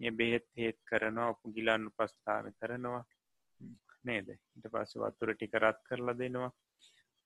බෙහෙත් 0.00 0.46
හේත් 0.56 0.78
කරනවා 0.84 1.30
ඔපු 1.30 1.52
ගිලන්න 1.52 1.86
උපස්ථාන 1.86 2.52
කරනවා. 2.60 3.04
නේද? 4.04 4.28
ඉට 4.56 4.70
පස්ස 4.72 4.98
වත්තුර 4.98 5.34
ටික 5.34 5.54
රත් 5.56 5.80
කරලා 5.88 6.18
දෙනවා. 6.18 6.52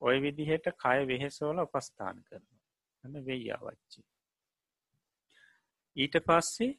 ඔය 0.02 0.16
විදිහට 0.20 0.68
කය 0.76 0.98
වෙහෙසෝල 1.06 1.58
උපස්ථාන 1.58 2.22
කරනවා. 2.22 2.60
ඇන 3.04 3.14
වෙයියාවච්චි 3.26 4.00
ඊට 5.96 6.16
පස්සේ 6.22 6.70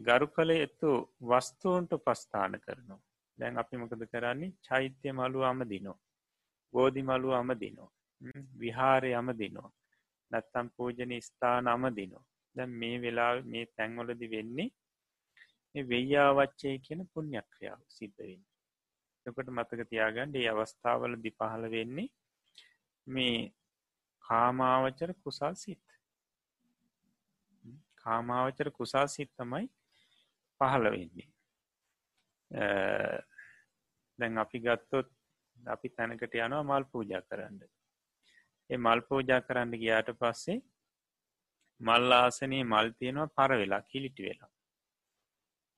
ගරු 0.00 0.26
කළ 0.28 0.50
එතු 0.58 0.90
වස්තුූන්ට 1.22 1.92
උපස්ථාන 1.92 2.60
කරනවා. 2.60 3.02
දැන් 3.38 3.58
අපි 3.58 3.76
මොකද 3.76 4.02
කරන්නේ? 4.06 4.54
චෛත්‍ය 4.62 5.12
මලු 5.12 5.44
අම 5.44 5.60
දිනෝ 5.64 5.98
බෝධි 6.74 7.02
මලු 7.02 7.30
අම 7.32 7.50
දිනෝ 7.56 7.90
විහාරය 8.60 9.10
අම 9.14 9.28
දිනෝ 9.34 9.68
නැත්තම් 10.30 10.66
පූජන 10.76 11.12
ස්ථාන 11.20 11.68
අම 11.68 11.84
දිනෝ 11.94 12.24
දැන් 12.56 12.72
මේ 12.72 12.96
වෙලා 13.00 13.32
මේ 13.44 13.64
තැන්වලදි 13.76 14.26
වෙන්නේ 14.30 15.84
වෙയ്‍යාවච්චය 15.88 16.78
කියන 16.78 17.00
පුුණ්‍යක්‍රියාව 17.06 17.80
සිද්ධවෙන්න 17.88 18.44
එකට 19.26 19.50
මතක 19.50 19.88
තියාගන්න 19.90 20.36
ඒ 20.36 20.48
අවස්ථාවල 20.52 21.14
දි 21.24 21.30
පහළ 21.32 21.64
වෙන්නේ 21.70 22.08
මේ 23.06 23.38
කාමාවචර 24.24 25.10
කුසල් 25.22 25.54
සිත්. 25.56 25.84
කාමාවචර 27.96 28.70
කුසා 28.70 29.06
සිත් 29.08 29.30
තමයි 29.36 29.66
පහළ 30.60 30.86
වෙන්නේ. 30.94 31.28
දැන් 34.18 34.38
අපි 34.38 34.58
ගත්තොත් 34.60 35.08
අපි 35.56 35.88
තැනකට 35.90 36.34
යනවා 36.36 36.62
මල් 36.64 36.84
පූජා 36.92 37.22
කරන්න. 37.22 37.58
ඒ 38.70 38.78
මල් 38.78 39.00
පූජා 39.08 39.40
කරන්න 39.40 39.80
ගියාට 39.82 40.10
පස්සේ 40.20 40.58
මල් 41.80 42.12
ආසනයේ 42.14 42.64
මල් 42.64 42.88
තියෙනවා 42.98 43.34
පර 43.36 43.58
වෙලා 43.60 43.82
කිලිටි 43.82 44.28
වෙලා. 44.28 44.50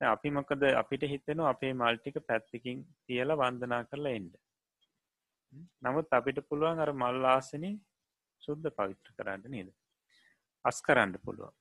අපි 0.01 0.29
මොකද 0.31 0.63
අපිට 0.73 1.03
හිතෙන 1.03 1.39
අපේ 1.45 1.73
මල්ටික 1.73 2.17
පැත්තිකින් 2.23 2.85
තියල 3.05 3.35
වන්දනා 3.35 3.83
කරලා 3.83 4.13
එන්ඩ 4.13 4.33
නමුත් 5.81 6.07
අපිට 6.11 6.39
පුළුවන් 6.47 6.79
අර 6.79 6.93
මල් 6.93 7.25
ආසනී 7.27 7.75
සුද්ධ 8.41 8.69
පවිත්‍ර 8.71 9.11
කරන්න 9.13 9.43
නේද? 9.47 9.69
අස් 10.65 10.81
කරන්න 10.81 11.15
පුළුවන්. 11.19 11.53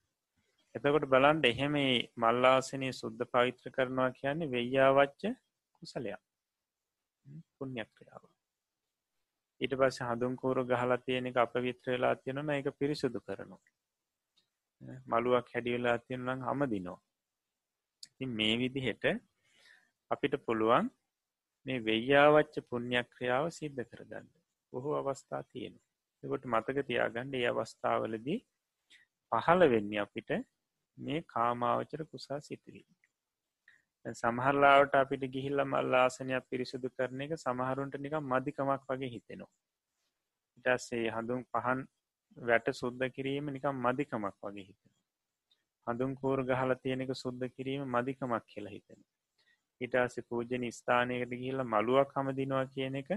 එතකොට 0.75 1.07
බලන්ඩ 1.07 1.45
එහෙම 1.45 1.77
මල්ලාසනය 2.17 2.91
සුද්ධ 2.93 3.25
පවිත්‍ර 3.27 3.71
කරනවා 3.71 4.11
කියන්නේ 4.13 4.51
වෙయ్‍යාවච්ච 4.51 5.23
කුසලයක්. 5.83 6.21
පුුණ්‍යක්‍රියාව 7.57 8.25
ඊට 9.61 9.75
පස් 9.75 9.99
හඳුන්කූරු 10.03 10.63
ගහලා 10.65 10.99
තියෙන 10.99 11.27
එක 11.27 11.37
අප 11.37 11.55
විත්‍ර 11.59 11.93
වෙලා 11.93 12.15
තියෙනන 12.17 12.51
එක 12.51 12.71
පිරිසුදු 12.75 13.21
කරනවා. 13.21 13.63
මළුවක් 15.07 15.53
හැඩියවෙලා 15.55 15.99
තියෙනලං 15.99 16.47
හම 16.49 16.61
දිනෝ 16.67 16.99
මේ 18.27 18.55
විදිහෙට 18.57 19.05
අපිට 20.11 20.35
පුළුවන් 20.45 20.87
මේ 21.67 21.79
වෙయ్‍යාවච්ච 21.81 22.55
පුුණ්‍යක්‍රියාව 22.69 23.45
සිද්ධ 23.51 23.83
කරගන්න. 23.85 24.27
බොහෝ 24.73 24.95
අවස්ථා 24.97 25.43
තියෙන 25.43 25.75
එකොට 26.23 26.45
මතක 26.45 26.87
තියාගණ්ඩ 26.87 27.35
ඒ 27.35 27.47
අවස්ථාවලදී 27.47 28.39
පහළ 29.33 29.63
වෙන්න 29.67 29.93
අපිට 29.97 30.31
මේ 30.99 31.21
කාමාවචර 31.25 32.03
කුසා 32.05 32.41
සිතිවී 32.41 32.87
සමහරලාවට 34.15 34.95
අපිට 34.95 35.25
ගිහිල්ල 35.27 35.61
මල්ලාසනයක් 35.65 36.45
පිරිසුදු 36.51 36.89
කරන 36.91 37.21
එක 37.21 37.33
සමහරුන්ට 37.37 37.95
නික 37.97 38.15
මධිකමක් 38.25 38.85
වගේ 38.89 39.11
හිතෙනවා. 39.11 39.53
ඉටස්සේ 40.59 41.11
හඳුන් 41.11 41.43
පහන් 41.45 41.81
වැට 42.37 42.69
සුද්ධ 42.73 43.05
කිරීම 43.11 43.47
නිකම් 43.47 43.77
මධිකමක් 43.77 44.37
වගේ 44.43 44.65
හිතෙන 44.65 44.88
හඳුන් 45.89 46.13
කෝර 46.17 46.41
ගහල 46.45 46.75
තියෙනෙක 46.77 47.11
සුද්ධ 47.17 47.47
කිරීම 47.51 47.83
මධිකමක් 47.89 48.45
කියලා 48.47 48.73
හිතෙන 48.73 49.01
ඉටාසි 49.81 50.25
පූජන 50.25 50.65
ස්ථානයකට 50.73 51.35
ගිහිල්ල 51.35 51.65
මළුවක් 51.67 52.15
හමදිනවා 52.17 52.65
කියන 52.69 52.97
එක 52.97 53.11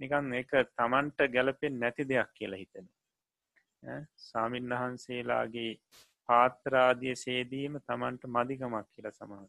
නිකන් 0.00 0.34
එක 0.34 0.52
තමන්ට 0.72 1.28
ගැලපෙන් 1.28 1.78
නැති 1.78 2.06
දෙයක් 2.06 2.30
කියලා 2.34 2.60
හිතෙන 2.60 2.90
සාමීන් 4.20 4.72
වහන්සේලාගේ 4.72 5.72
පාත්‍රාදිය 6.28 7.14
සේදීම 7.16 7.80
තමන්ට 7.82 8.28
මධිකමක් 8.28 8.90
කියල 8.90 9.10
සමහර 9.10 9.48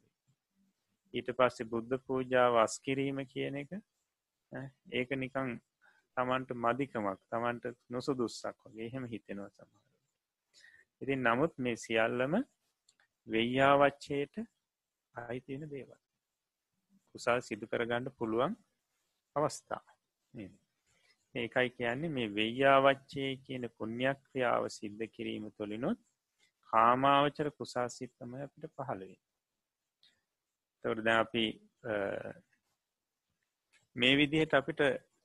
ඊට 1.14 1.30
පස්සේ 1.34 1.68
බුද්ධ 1.68 2.00
පූජාව 2.04 2.60
අස්කිරීම 2.60 3.22
කියන 3.28 3.58
එක 3.58 3.78
ඒක 4.94 5.16
නිකං 5.18 5.54
තමන්ට 6.18 6.58
මධිකමක් 6.58 7.22
තමන්ට 7.28 7.72
නොසු 7.90 8.16
දුස්සක් 8.16 8.58
වගේ 8.66 8.88
එහෙම 8.88 9.08
හිතෙනවා 9.08 9.52
සමහර 9.52 9.91
ඉතින් 11.02 11.24
නමුත් 11.24 11.54
මේ 11.58 11.76
සියල්ලම 11.78 12.34
වෙయ్‍යාවච්චයට 13.28 14.36
අයිතියෙන 15.16 15.70
දේවල්. 15.70 16.00
කුසල් 17.16 17.40
සිදු 17.42 17.66
කරගන්න 17.68 18.08
පුළුවන් 18.14 18.54
අවස්ථා. 19.36 19.84
ඒකයි 21.36 21.70
කියන්නේ 21.72 22.10
මේ 22.10 22.30
වෙయ్‍යාවච්චේ 22.32 23.32
කියන 23.38 23.66
පුුණ්‍යක්‍රියාව 23.72 24.64
සිද්ධ 24.70 25.04
කිරීම 25.10 25.46
තුළිනොත් 25.52 26.00
කාමාවචර 26.70 27.48
කුසාසිත්තමය 27.52 28.42
අපිට 28.42 28.74
පහළවේ 28.78 29.20
තවරද 30.84 31.08
අපි 31.14 31.46
මේ 33.96 34.14
විදිහට 34.16 34.54
අපිට 34.54 34.82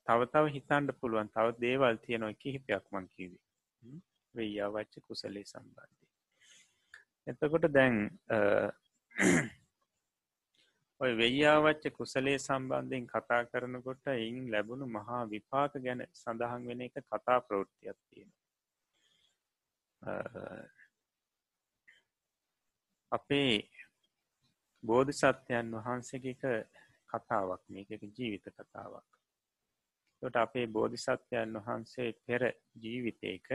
තවතව 0.07 0.45
හිතන්ඩ 0.49 0.97
පුළුවන් 0.99 1.29
තව 1.29 1.55
දේවල් 1.59 1.97
තියෙනවා 1.99 2.39
කිහිපයක් 2.41 2.85
මං 2.91 3.07
කිවී 3.09 3.43
වෙయ్‍යාවච්ච 4.37 4.93
කුසලේ 5.01 5.45
සම්බන්ධය. 5.45 6.05
එතකොට 7.27 7.65
දැන් 7.69 7.95
ඔය 11.01 11.11
වෙయ్‍යාවච්ච 11.15 11.83
කුසලේ 11.91 12.37
සම්බන්ධයෙන් 12.39 13.07
කතා 13.07 13.41
කරනකොට 13.45 14.07
එයින් 14.09 14.51
ලැබුණු 14.51 14.85
මහා 14.89 15.23
විපාක 15.27 15.73
ගැන 15.79 16.01
සඳහන් 16.13 16.67
වෙන 16.67 16.81
එක 16.81 16.95
කතා 17.03 17.39
ප්‍රෘත්තියක් 17.41 17.99
තියෙන 18.03 18.31
අපේ 23.11 23.53
බෝධි 24.83 25.13
සත්‍යයන් 25.13 25.71
වහන්සේක 25.77 26.25
කතාවක් 27.09 27.61
මේක 27.67 27.89
ජීවිත 28.09 28.45
කතාවක්. 28.51 29.07
ට 30.21 30.35
අපේ 30.37 30.67
බෝධි 30.67 30.97
සත්‍යයන් 30.97 31.53
වහන්සේ 31.57 32.09
පෙර 32.25 32.41
ජීවිතයක 32.75 33.47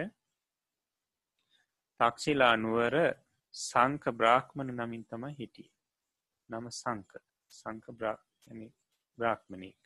තක්ෂිලා 2.03 2.55
නුවර 2.57 2.95
සංක 3.55 4.05
බ්‍රාහ්මණ 4.13 4.75
නමින් 4.77 5.05
තම 5.05 5.25
හිටිය. 5.33 5.71
නම 6.49 6.71
සංක 6.73 7.21
සංක 7.53 7.87
බ්‍රාහ්මණයෙක් 9.19 9.81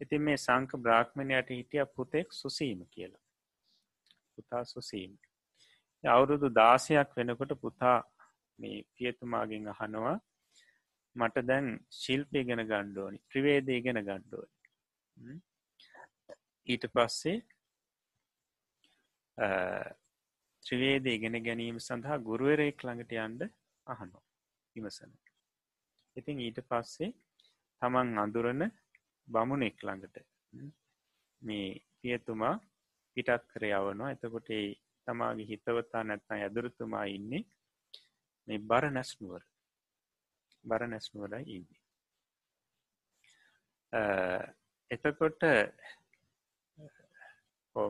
ඉතින් 0.00 0.22
මේ 0.22 0.38
සංක 0.38 0.72
බ්‍රාහ්මණයට 0.78 1.48
හිටිය 1.50 1.84
පුතෙක් 1.88 2.32
සුසීම 2.32 2.80
කියලා. 2.86 3.24
පුතා 4.34 4.64
සුසීම. 4.66 5.12
අවුරුදු 6.04 6.48
දාසයක් 6.52 7.16
වෙනකොට 7.16 7.52
පුතා 7.60 7.98
මේ 8.58 8.84
පියතුමාගෙන් 8.94 9.68
අහනවා 9.68 10.16
මට 11.16 11.46
දැන් 11.46 11.66
ශිල්පය 11.92 12.40
ගෙන 12.44 12.62
ගණ්ඩෝනි 12.64 13.18
ත්‍රවේදය 13.28 13.76
ගෙන 13.80 14.00
ගණ්ඩෝනි 14.00 15.36
ඊට 16.66 16.84
පස්සේ 16.88 17.36
ත්‍රවේද 20.66 21.06
ඉගෙන 21.08 21.36
ගැනීම 21.42 21.78
සඳහා 21.80 22.18
ගුරුවරයෙක් 22.20 22.78
ළඟට 22.80 23.16
යන්ඩ 23.18 23.42
අහනෝ 23.86 24.22
විමසන 24.76 25.12
ඉතින් 26.16 26.40
ඊට 26.40 26.60
පස්සේ 26.64 27.10
තමන් 27.82 28.18
අඳුරන 28.18 28.62
බමුණෙක් 29.28 29.76
ළඟට 29.80 30.16
මේ 31.42 31.68
පියතුමා 31.96 32.54
පිටත් 33.16 33.44
කර 33.48 33.64
යවනවා. 33.64 34.10
එතකොට 34.10 34.48
තමාගේ 35.06 35.46
හිතවතා 35.46 36.02
නැත්නම් 36.02 36.36
ඇදුරතුමා 36.36 37.04
ඉන්නේ 37.10 37.42
මේ 38.48 38.58
බර 38.60 38.84
නැස්නුවර 38.90 39.42
බර 40.64 40.82
නැස්නුවර 40.86 41.34
ඉන්නේ 41.48 41.82
එතකොට 44.90 45.42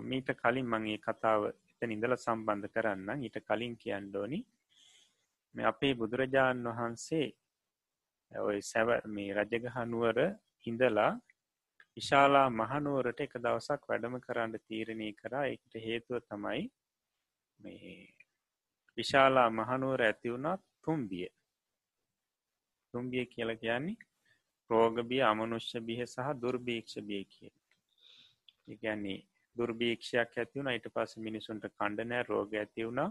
මීට 0.03 0.29
කලින් 0.37 0.67
මගේ 0.67 0.99
කතාව 0.99 1.43
එතන 1.85 1.93
ඉඳල 1.93 2.15
සම්බන්ධ 2.17 2.69
කරන්න 2.73 3.23
ඊට 3.23 3.37
කලින් 3.43 3.75
කියන්න 3.77 4.07
ඕනි 4.17 4.39
මේ 5.55 5.67
අපේ 5.67 5.93
බුදුරජාණන් 5.95 6.69
වහන්සේ 6.71 7.27
ඔය 8.33 8.59
සැව 8.63 8.89
මේ 9.09 9.35
රජගහනුවර 9.35 10.19
ඉඳලා 10.67 11.11
විශාලා 11.97 12.47
මහනුවරට 12.53 13.21
එක 13.21 13.37
දවසක් 13.39 13.83
වැඩම 13.85 14.17
කරන්න 14.19 14.57
තීරණය 14.61 15.11
කරා. 15.13 15.45
එකට 15.47 15.75
හේතුව 15.79 16.25
තමයි 16.25 16.63
මේ 17.61 17.93
විශාලා 18.99 19.49
මහනුවර 19.51 20.01
ඇති 20.03 20.33
වුණා 20.33 20.57
තුම්බිය. 20.83 21.29
තුම්බිය 22.95 23.27
කියල 23.27 23.51
කියන්නේ 23.59 24.01
රෝගබිය 24.71 25.23
අමනුෂ්‍ය 25.25 25.79
බිය 25.83 26.03
සහ 26.07 26.33
දුර්භීක්ෂ 26.41 26.97
බිය 27.03 27.25
කිය 27.27 27.55
ඉගැන්නේ 28.69 29.21
දුර්භීක්ෂයක් 29.57 30.33
ඇතිවුණ 30.35 30.71
ඊට 30.71 30.89
පස්ස 30.91 31.21
මිනිසුන්ට 31.21 31.67
කණ්ඩනෑ 31.71 32.23
රෝග 32.25 32.55
ඇති 32.55 32.87
වුණා. 32.87 33.11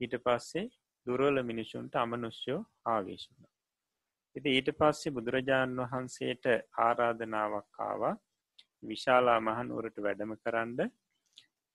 ඊට 0.00 0.14
පස්සේ 0.20 0.68
දුරවල 1.06 1.42
මිනිසුන්ට 1.44 1.94
අමනුෂ්‍යෝ 1.96 2.60
ආවේශුණ 2.86 3.52
ඉති 4.36 4.50
ඊට 4.50 4.68
පස්සේ 4.74 5.12
බුදුරජාණන් 5.12 5.80
වහන්සේට 5.82 6.46
ආරාධනාවක් 6.80 7.80
ආවා. 7.80 8.14
විශාලා 8.82 9.40
මහනුවරට 9.40 9.98
වැඩම 9.98 10.32
කරන්න 10.36 10.78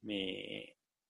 මේ 0.03 0.63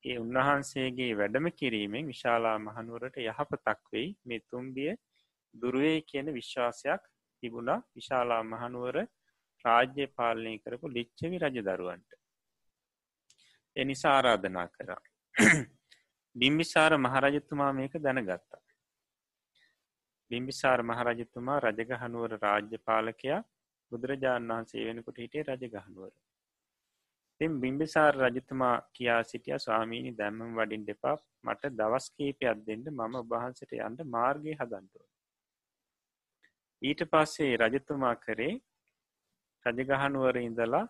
ඒ 0.05 0.17
උන්වහන්සේගේ 0.19 1.11
වැඩම 1.13 1.47
කිරීමෙන් 1.51 2.05
විශාලා 2.05 2.57
මහනුවරට 2.59 3.21
යහපතක් 3.23 3.81
වෙයි. 3.93 4.09
මේ 4.25 4.45
තුම්බිය 4.45 4.91
දුරුවේ 5.55 5.99
කියන 6.03 6.33
විශ්වාසයක් 6.33 7.01
තිබුණා. 7.43 7.79
විශාලා 7.95 8.43
මහනුවර 8.45 8.97
රාජ්‍ය 9.65 10.05
පාලනය 10.13 10.53
කරපු 10.59 10.87
ලිච්චවි 10.89 11.37
රජ 11.39 11.57
දරුවන්ට 11.63 12.19
එනිසා 13.77 14.13
ආරාධනා 14.13 14.67
කරා. 14.69 15.01
බිම්බිසාර 16.35 16.93
මහරජතුමා 16.99 17.71
මේක 17.73 17.97
දැනගත්තා. 17.99 18.61
බිම්බිසාර 20.31 20.79
මහරජතුමා 20.83 21.59
රජගහනුවර 21.61 22.33
රාජ්‍ය 22.37 22.79
පාලකයා 22.81 23.41
බුදුරජාණන් 23.91 24.51
වහන්සේ 24.51 24.87
වෙනකොට 24.87 25.17
හිටේ 25.17 25.43
රජගහනුවර. 25.45 26.13
තින් 27.41 27.59
බිම්බිසාර 27.61 28.13
රජතුමා 28.23 28.75
කියා 28.93 29.21
සිටිය 29.23 29.59
ස්වාමීණි 29.59 30.17
දැම්මම් 30.17 30.55
වඩින් 30.55 30.87
දෙපා 30.87 31.17
මට 31.43 31.75
දවස් 31.75 32.07
කීපයක් 32.11 32.65
දෙන්න. 32.67 32.89
මම 32.91 33.15
ඔබහන්සට 33.17 33.77
යන්ට 33.79 34.09
මාර්ගය 34.09 34.55
හදන්ටුව 34.55 35.05
ඊට 36.81 37.01
පස්සේ 37.05 37.53
රජතුමා 37.57 38.15
කරේ 38.17 38.55
රජගහනුවර 39.65 40.37
ඉඳලා 40.39 40.85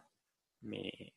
මේ 0.64 1.12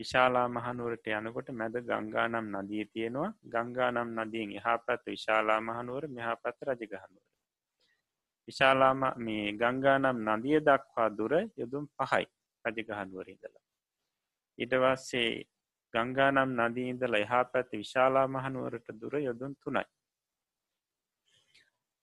විශාලා 0.00 0.46
මහනුවරට 0.48 1.06
යනකොට 1.12 1.48
මැද 1.52 1.76
ගංගානම් 1.82 2.46
නදී 2.54 2.84
තියෙනවා. 2.86 3.30
ගංගානම් 3.46 4.10
නදියෙන් 4.18 4.56
එහා 4.58 4.78
පැත් 4.80 5.02
විශාලා 5.06 5.60
මහනුවර 5.62 6.04
මෙහා 6.08 6.36
පැත් 6.36 6.58
රජගහනුවර. 6.62 7.24
විශාලාම 8.48 9.02
මේ 9.18 9.46
ගංගානම් 9.54 10.18
නදිය 10.28 10.58
දක්වා 10.60 11.08
දුර 11.12 11.32
යොදුම් 11.56 11.84
පහයි 11.98 12.26
රජගහනුවර 12.64 13.26
ඉඳලා. 13.28 13.64
ඉටවස්සේ 14.58 15.30
ගංගානම් 15.94 16.50
නදීඉඳල 16.58 17.14
එහා 17.14 17.44
පැත්ත 17.44 17.72
විශාලා 17.74 18.26
මහනුවරට 18.26 18.88
දුර 19.00 19.14
යොදුන් 19.18 19.54
තුනයි. 19.56 19.84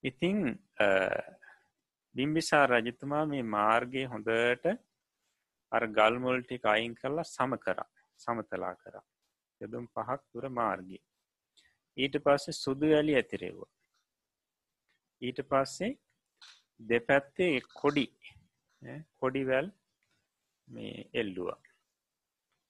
ඉතිං 0.03 0.37
බිම්බිසා 2.15 2.65
රජතුමා 2.67 3.25
මේ 3.25 3.43
මාර්ගය 3.47 4.03
හොඳට 4.05 4.65
අර 5.71 5.83
ගල්මුල්ටික 5.89 6.65
අයින් 6.65 6.93
කරලා 6.95 7.27
සම 7.27 7.51
කරා 7.57 7.87
සමතලා 8.19 8.75
කරා. 8.75 9.05
යොදුම් 9.61 9.85
පහක් 9.87 10.19
තුර 10.31 10.45
මාර්ගය 10.51 10.99
ඊට 11.97 12.15
පස්සේ 12.25 12.59
සුදු 12.63 12.87
වැලි 12.91 13.13
ඇතිරෙව්වා. 13.15 13.71
ඊට 15.21 15.39
පස්සේ 15.43 15.91
දෙපැත්තේ 16.79 17.55
කොඩි 17.73 18.05
කොඩිවැල් 19.19 19.67
මේ 20.67 21.09
එල්ලුවා. 21.13 21.59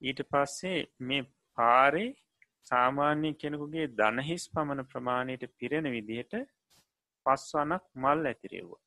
ඊට 0.02 0.22
පස්සේ 0.32 0.80
මේ 1.00 1.30
පාරේ 1.58 2.10
සාමාන්‍ය 2.68 3.30
කෙනෙකුගේ 3.34 3.88
දනහිස් 4.00 4.46
පමණ 4.50 4.90
ප්‍රමාණයට 4.92 5.44
පිරෙන 5.58 5.88
විදිහට 5.92 6.34
පස්වනක් 7.26 7.84
මල් 7.96 8.30
ඇතිරෙව්වා. 8.32 8.84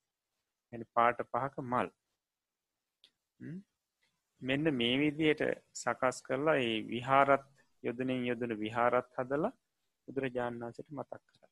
ඇ 0.72 0.86
පාට 0.94 1.18
පහක 1.32 1.54
මල්. 1.62 1.88
මෙන්න 4.42 4.66
මේ 4.72 4.94
විදියට 4.98 5.42
සකස් 5.74 6.18
කරලා 6.22 6.56
ඒ 6.60 6.76
විහාරත් 6.84 7.46
යොදනින් 7.82 8.22
යොදන 8.24 8.54
විහාරත් 8.58 9.10
හදලා 9.16 9.52
බුදුරජාණන් 10.08 10.62
වහන්සට 10.62 10.88
මතක් 10.90 11.20
කර. 11.26 11.48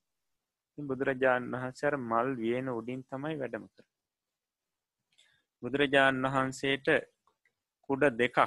බුදුරජාණන් 0.79 1.55
වහන්සර 1.55 1.95
මල් 2.01 2.31
වියන 2.37 2.69
උඩින් 2.71 3.03
තමයි 3.05 3.37
වැඩම 3.37 3.67
කර 3.69 3.87
බුදුරජාණන් 5.63 6.29
වහන්සේට 6.29 6.89
කුඩ 7.91 8.05
දෙකක් 8.15 8.39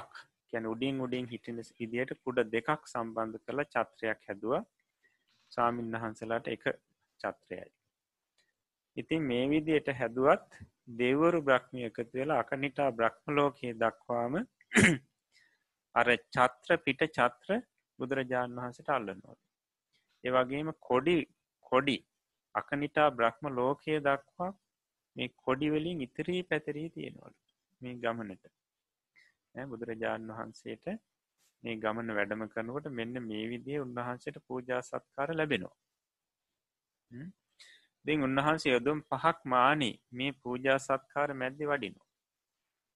කැන 0.52 0.66
උඩින් 0.66 1.00
උඩින් 1.00 1.26
හිටින 1.26 1.60
ඉදියට 1.78 2.12
කුඩ 2.24 2.38
දෙකක් 2.48 2.80
සම්බන්ධ 2.86 3.44
කළ 3.44 3.64
චත්‍රයක් 3.66 4.20
හැදවා. 4.28 4.62
සාමීන් 5.52 5.94
වහන්සලාට 5.94 6.46
එක 6.48 6.64
චත්‍රයයි 7.20 7.70
ඉතින් 8.96 9.22
මේ 9.22 9.44
විදියට 9.48 9.88
හැදුවත් 9.94 10.48
දෙවරු 10.88 11.40
බ්‍රහ්මය 11.42 11.84
එකතු 11.84 12.12
වෙලා 12.12 12.38
අකනිටා 12.38 12.90
බ්‍රහ්මලෝකයේ 12.92 13.74
දක්වාම 13.74 14.34
අර 15.94 16.06
චත්‍ර 16.30 16.78
පිට 16.78 17.02
චත්‍ර 17.10 17.50
බුදුරජාණන් 17.98 18.58
වහන්සට 18.58 18.88
අල්ලනොද. 18.90 19.38
ඒවගේම 20.24 20.72
කොඩි 20.80 21.16
කොඩි 21.66 21.96
අකනිටා 22.54 23.08
බ්‍රහ්ම 23.10 23.44
ලෝකය 23.50 23.94
දක්වා 24.00 24.50
මේ 25.16 25.34
කොඩිවලින් 25.38 26.00
ඉතිරී 26.00 26.42
පැතරී 26.42 26.88
තියෙනවල 26.90 27.34
මේ 27.80 27.94
ගමනට. 27.96 28.44
බුදුරජාණන් 29.54 30.32
වහන්සේට 30.32 30.86
මේ 31.62 31.76
ගමන 31.76 32.10
වැඩම 32.12 32.42
කරනකොට 32.48 32.88
මෙන්න 32.92 33.22
මේ 33.22 33.44
විදිේ 33.48 33.80
උන්වහන්සේට 33.80 34.38
පූජා 34.46 34.82
සත්කාර 34.82 35.30
ලැබෙනවා. 35.32 35.76
දෙන් 38.04 38.24
උන්වහන්සේ 38.26 38.72
යොදුම් 38.72 39.00
පහක් 39.10 39.38
මානී 39.44 39.94
මේ 40.12 40.32
පූජා 40.40 40.78
සත්කාර 40.78 41.30
මැද්දි 41.34 41.68
වඩිනු. 41.70 42.00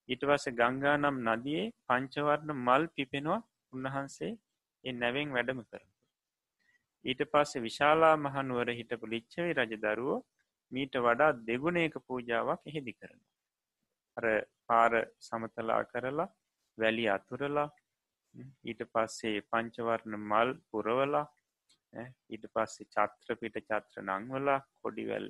ඊටවස 0.08 0.44
ගංගා 0.58 0.96
නම් 0.96 1.16
නදියේ 1.26 1.66
පංචවර්ණ 1.86 2.52
මල් 2.56 2.84
පිපෙනවා 2.94 3.40
උන්වහන්සේ 3.72 4.32
එ 4.84 4.90
නැවෙන් 4.92 5.34
වැඩම 5.36 5.60
කරන. 5.62 5.88
ඊට 7.04 7.22
පස්සේ 7.32 7.64
විශාලා 7.66 8.14
මහනුවර 8.16 8.68
හිටපු 8.72 9.06
ලිච්චවි 9.06 9.50
රජදරුවෝ 9.58 10.18
මීට 10.72 10.94
වඩා 10.98 11.32
දෙගුණේක 11.46 11.94
පූජාවක් 12.06 12.62
එහෙදි 12.64 12.92
කරන. 12.92 13.20
අර 14.16 14.24
පාර 14.66 14.92
සමතලා 15.20 15.82
කරලා 15.84 16.28
වැලි 16.78 17.04
අතුරලා 17.08 17.68
ඊට 18.64 18.80
පස්සේ 18.92 19.38
පංචවර්ණ 19.50 20.16
මල් 20.20 20.50
පුරවලා 20.70 21.26
ඊට 22.30 22.44
පස්සේ 22.54 22.90
චත්‍රපිට 22.94 23.56
චත්‍ර 23.62 24.02
නංවලා 24.02 24.60
කොඩිවැල් 24.80 25.26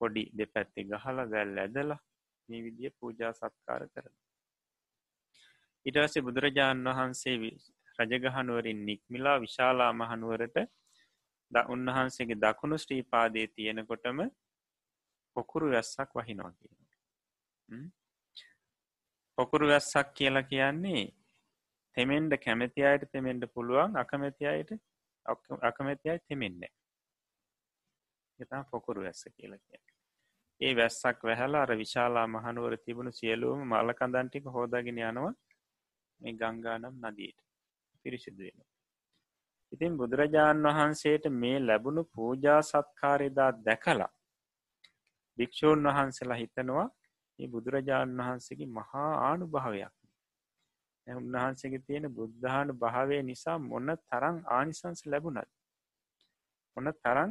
කොඩි 0.00 0.22
දෙපැත්ති 0.38 0.84
ගහලා 0.84 1.30
වැල් 1.30 1.54
ඇදලා 1.58 2.00
මේ 2.48 2.64
විදිිය 2.64 2.92
පූජා 2.92 3.32
සත්කාර 3.32 3.82
කරන. 3.88 4.14
ඉටවසේ 5.86 6.22
බුදුරජාණන් 6.22 6.90
වහන්සේ 6.90 7.36
රජගහනුවරින් 7.98 8.80
නික්මිලා 8.86 9.38
විශාලා 9.40 9.92
මහනුවරට 9.94 10.58
ද 11.52 11.64
උන්වහන්සේගේ 11.68 12.40
දකුණු 12.44 12.76
ශ්‍රීපාදය 12.78 13.42
තියෙනකොටම 13.48 14.20
පොකුරු 15.36 15.66
වැස්සක් 15.70 16.10
වහිනවා 16.14 16.52
කියන. 16.52 16.78
පොකුරු 19.38 19.66
වැස්සක් 19.68 20.08
කියලා 20.14 20.42
කියන්නේ 20.44 21.02
තෙමෙන්ට 21.96 22.34
කැමති 22.36 22.84
අයට 22.84 23.04
තෙමෙන්ට 23.12 23.44
පුළුවන් 23.54 23.96
අකමැති 23.96 24.46
අයට 24.46 24.70
අකමැතියි 25.62 26.18
තෙමෙන්නේ 26.20 26.72
එතා 28.38 28.62
පොකුරු 28.64 29.02
වැස්ස 29.02 29.24
කියල 29.30 29.54
කිය 29.58 29.82
ඒ 30.60 30.72
වැස්සක් 30.76 31.18
වැහලා 31.22 31.62
අර 31.62 31.72
විශාලා 31.76 32.26
මහනුවර 32.28 32.74
තිබුණු 32.78 33.12
සියලුවම 33.12 33.62
මලකඳන්ටික 33.72 34.44
හෝදාගෙන 34.48 35.00
යනවා 35.00 35.32
මේ 36.20 36.34
ගංගානම් 36.34 36.96
නදීට 37.02 37.38
පිරිසිදුවෙන 38.04 38.66
ඉතින් 39.72 39.96
බුදුරජාණන් 39.96 40.68
වහන්සේට 40.68 41.24
මේ 41.34 41.56
ලැබුණු 41.60 42.02
පූජා 42.06 42.60
සත්කාරයදා 42.62 43.50
දැකලා 43.60 44.10
භික්‍ෂූන් 45.38 45.88
වහන්සේලා 45.88 46.36
හිතනවා 46.36 46.88
ඒ 47.38 47.48
බුදුරජාණන් 47.48 48.20
වහන්සේගේ 48.20 48.70
මහා 48.70 49.12
ආනු 49.20 49.52
භාවයක් 51.06 51.16
උන්වහන්සේගේ 51.16 51.84
තියෙන 51.86 52.06
බුද්ධානු 52.10 52.72
භාවය 52.74 53.16
නිසා 53.22 53.58
මොන්න 53.60 53.90
තරං 54.02 54.36
ආනිසංස 54.48 55.00
ලැබුණද. 55.06 55.50
ඔන්න 56.76 56.88
තරන් 56.94 57.30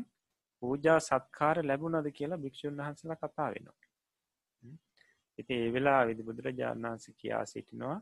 පූජා 0.63 0.99
සත්කාර 0.99 1.57
ලැබුණද 1.63 2.07
කියලා 2.11 2.37
භික්‍ෂූන් 2.37 2.77
වහන්සලා 2.77 3.17
කතා 3.17 3.49
වෙනවා. 3.53 3.79
ඉති 5.39 5.53
ඒ 5.53 5.69
වෙලා 5.73 6.01
විදි 6.07 6.23
බුදුරජාණන් 6.23 6.87
වහන්ස 6.87 7.05
කියා 7.17 7.45
සිටිනවා 7.45 7.99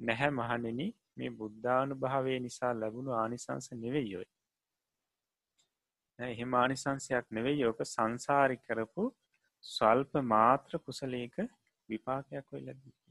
නැහැ 0.00 0.30
මහනෙන 0.30 0.80
මේ 1.16 1.30
බුද්ධානු 1.32 1.94
භාවය 1.94 2.38
නිසා 2.40 2.72
ලැබුණු 2.74 3.12
ආනිසංස 3.12 3.68
නෙවෙයෝයි. 3.74 4.30
එහෙම 6.18 6.54
ආනිසංසයක් 6.54 7.26
නෙවෙයි 7.30 7.60
යෝක 7.60 7.80
සංසාරි 7.84 8.56
කරපු 8.56 9.04
ස්වල්ප 9.64 10.12
මාත්‍ර 10.24 10.72
කුසලේක 10.78 11.36
විපාකයක් 11.88 12.46
ඔයි 12.52 12.66
ලැබී. 12.66 13.03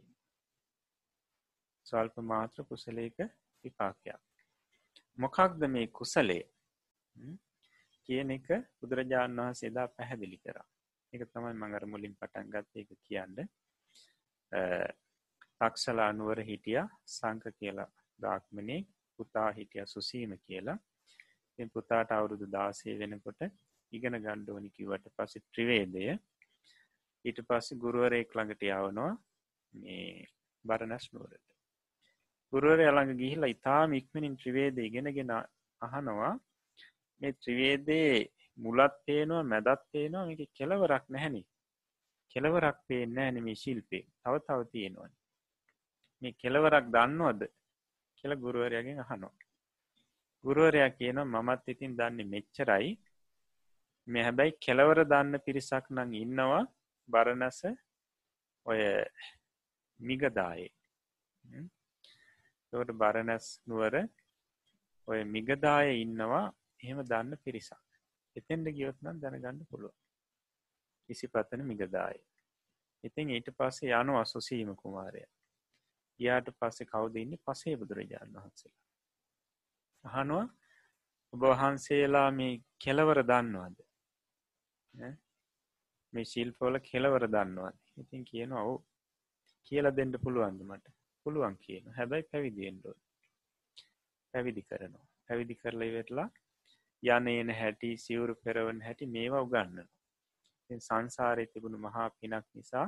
ස්වල්ප 1.93 2.21
මාත්‍ර 2.23 2.65
කුසලේක 2.65 3.17
විපාකයක්. 3.63 4.21
මොකක්ද 5.17 5.61
මේ 5.69 5.87
කුසලේ 5.89 6.43
කියන 8.09 8.31
එක 8.31 8.47
බුදුරජාණන් 8.79 9.39
වහන්සේදා 9.39 9.87
පැහැදිලි 9.89 10.39
කරා. 10.39 10.65
එක 11.13 11.21
තමයි 11.27 11.53
මඟර 11.53 11.85
මුලින් 11.85 12.15
පටන් 12.15 12.49
ගත්ත 12.49 12.81
එක 12.81 12.89
කියන්න. 13.01 13.37
තක්ෂලා 15.61 16.09
නුවර 16.13 16.41
හිටිය 16.41 16.81
සංක 17.07 17.53
කියලා 17.59 17.89
බ්‍රාක්්මණය 18.19 18.79
පුතා 19.19 19.49
හිටිය 19.51 19.85
සුසීම 19.85 20.33
කියලා. 20.39 20.77
පුතාට 21.73 22.11
අවුරුදු 22.11 22.49
දාසේ 22.49 22.99
වෙනකොට 22.99 23.41
ඉගෙන 23.91 24.17
ගණ්ඩෝනි 24.17 24.69
කිවට 24.71 25.07
පසි 25.15 25.45
ත්‍රිවේදය. 25.45 26.05
ඊට 27.25 27.39
පස්සේ 27.47 27.77
ගුරුවරයෙක් 27.77 28.35
ළඟට 28.35 28.69
යවනවා 28.69 29.11
මේ 29.73 30.27
බරණැස් 30.65 31.05
නුවරට. 31.13 31.52
ගුරුවරය 32.53 32.85
ළඟ 32.87 33.19
ගිහිලා 33.21 33.53
ඉතාම 33.55 33.93
ඉක්මනින් 33.99 34.37
ත්‍රිවේද 34.41 34.77
ඉගෙනගෙන 34.79 35.31
අහනවා. 35.81 36.33
මේ 37.21 37.33
ත්‍රිවේදයේ 37.33 38.29
මුලත් 38.57 38.95
පේනවා 39.05 39.43
මැදත් 39.43 39.81
පේනවා 39.91 40.27
මේක 40.27 40.41
කෙලවරක් 40.59 41.05
නැහැනි. 41.09 41.41
කෙලවරක් 42.31 42.77
පේන්න 42.87 43.17
ඇනමේ 43.17 43.55
ශිල්පේ. 43.55 44.05
තව 44.21 44.33
තව 44.47 44.59
තියෙනවන 44.73 45.13
මේ 46.21 46.37
කෙලවරක් 46.41 46.85
දන්නවද 46.95 47.41
කියල 48.17 48.33
ගුරුවරයාගෙන් 48.37 48.99
අහනවා. 48.99 49.35
ගුරුවරයා 50.43 50.91
කියන 50.91 51.19
මමත් 51.25 51.63
ඉතින් 51.67 51.97
දන්නේ 51.99 52.31
මෙච්චරයි. 52.33 52.89
මේ 54.07 54.23
හැබැයි 54.23 54.59
කෙලවර 54.65 54.99
දන්න 55.05 55.43
පිරිසක් 55.45 55.85
නං 55.89 56.17
ඉන්නවා 56.23 56.63
බරණස 57.09 57.59
ඔය 58.65 58.81
මිගදායේ. 59.99 60.71
තවට 62.73 62.93
බරණැස් 62.95 63.47
නුවර 63.67 63.95
ඔය 65.07 65.19
මිගදාය 65.25 65.89
ඉන්නවා. 66.01 66.45
එහෙම 66.79 66.99
දන්න 67.03 67.37
පිරිසක්. 67.37 67.83
එතෙන්ට 68.35 68.67
ගියොත්නම් 68.71 69.19
දැනගන්න 69.19 69.65
පුළුව 69.69 69.93
කිසි 71.09 71.27
පතන 71.27 71.63
මිගදාය. 71.63 72.17
ඉතින් 73.03 73.29
ඊට 73.29 73.49
පස්සේ 73.53 73.93
යනු 73.93 74.17
අසුසීම 74.17 74.71
කුමාරය. 74.75 75.23
යාට 76.19 76.49
පස්සේ 76.59 76.87
කවුද 76.87 77.15
ඉන්න? 77.15 77.37
පසේ 77.39 77.75
බුදුරජාණන් 77.75 78.35
වහන්සේලා. 78.35 78.81
අහනුව 80.03 80.43
ඔබ 81.33 81.41
වහන්සේලා 81.51 82.29
මේ 82.31 82.61
කෙලවර 82.79 83.21
දන්නවාද? 83.23 83.77
මේ 86.13 86.25
ශිල්පෝල 86.25 86.79
කෙලවර 86.81 87.27
දන්නවාද? 87.27 87.77
ඉතින් 87.97 88.25
කියන 88.25 88.51
ඔවු. 88.53 88.75
කියල 89.67 89.87
දෙන්න 89.91 90.19
පුළුවන්ද 90.19 90.61
මට? 90.63 91.02
පුළුවන් 91.25 91.57
කියන. 91.57 91.85
හැබැයි 91.91 92.29
පැවිදිෙන්ඩෝ 92.31 92.95
පැවිදි 94.33 94.63
කරනවා. 94.63 95.05
පැවිදි 95.29 95.55
කරලා 95.55 95.87
ඉවෙටලා 95.87 96.29
යනේන 97.03 97.49
හැටි 97.51 97.89
සිවුරු 97.97 98.35
පෙරවන් 98.43 98.81
හැටි 98.81 99.05
මේවා 99.07 99.41
උගන්න 99.41 99.79
සංසාරය 100.69 101.45
තිබුණු 101.47 101.77
මහා 101.77 102.09
පිනක් 102.11 102.47
නිසා 102.53 102.87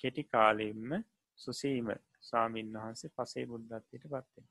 කෙටි 0.00 0.24
කාලෙම්ම 0.26 0.90
සුසීම 1.38 1.88
ස්වාමීන් 2.20 2.72
වහන්සේ 2.74 3.14
පසේ 3.16 3.44
බුද්ධත්වයට 3.46 4.06
පත්වෙන 4.06 4.48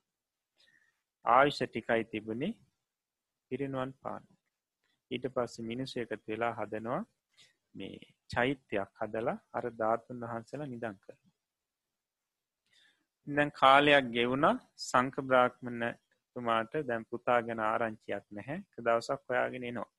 ආයුෂ 1.26 1.60
ටිකයි 1.64 2.04
තිබුණේ 2.06 2.54
පිරිනුවන් 3.52 3.92
පාන. 4.02 4.24
ඊට 5.12 5.26
පස්ස 5.30 5.60
මිනිසු 5.62 6.00
එකත් 6.00 6.24
වෙලා 6.28 6.54
හදනවා 6.54 7.02
මේ 7.76 7.96
චෛත්‍යයක් 8.30 8.92
හදලා 9.00 9.38
අර 9.54 9.66
ධාතුන් 9.80 10.24
වහන්සලා 10.24 10.68
නිදන් 10.68 10.98
කරන 11.04 11.23
දැන් 13.28 13.52
කාලයක් 13.52 14.06
ගෙවුණ 14.12 14.48
සංක 14.82 15.16
බ්‍රාක්්මණ 15.22 15.84
තුමාට 16.36 16.74
දැන් 16.88 17.06
පුතා 17.06 17.40
ගැන 17.42 17.62
ආරංචියක් 17.62 18.26
නැහැ. 18.32 18.60
දවසක් 18.78 19.22
හොයාගෙන 19.30 19.68
නවා 19.70 19.90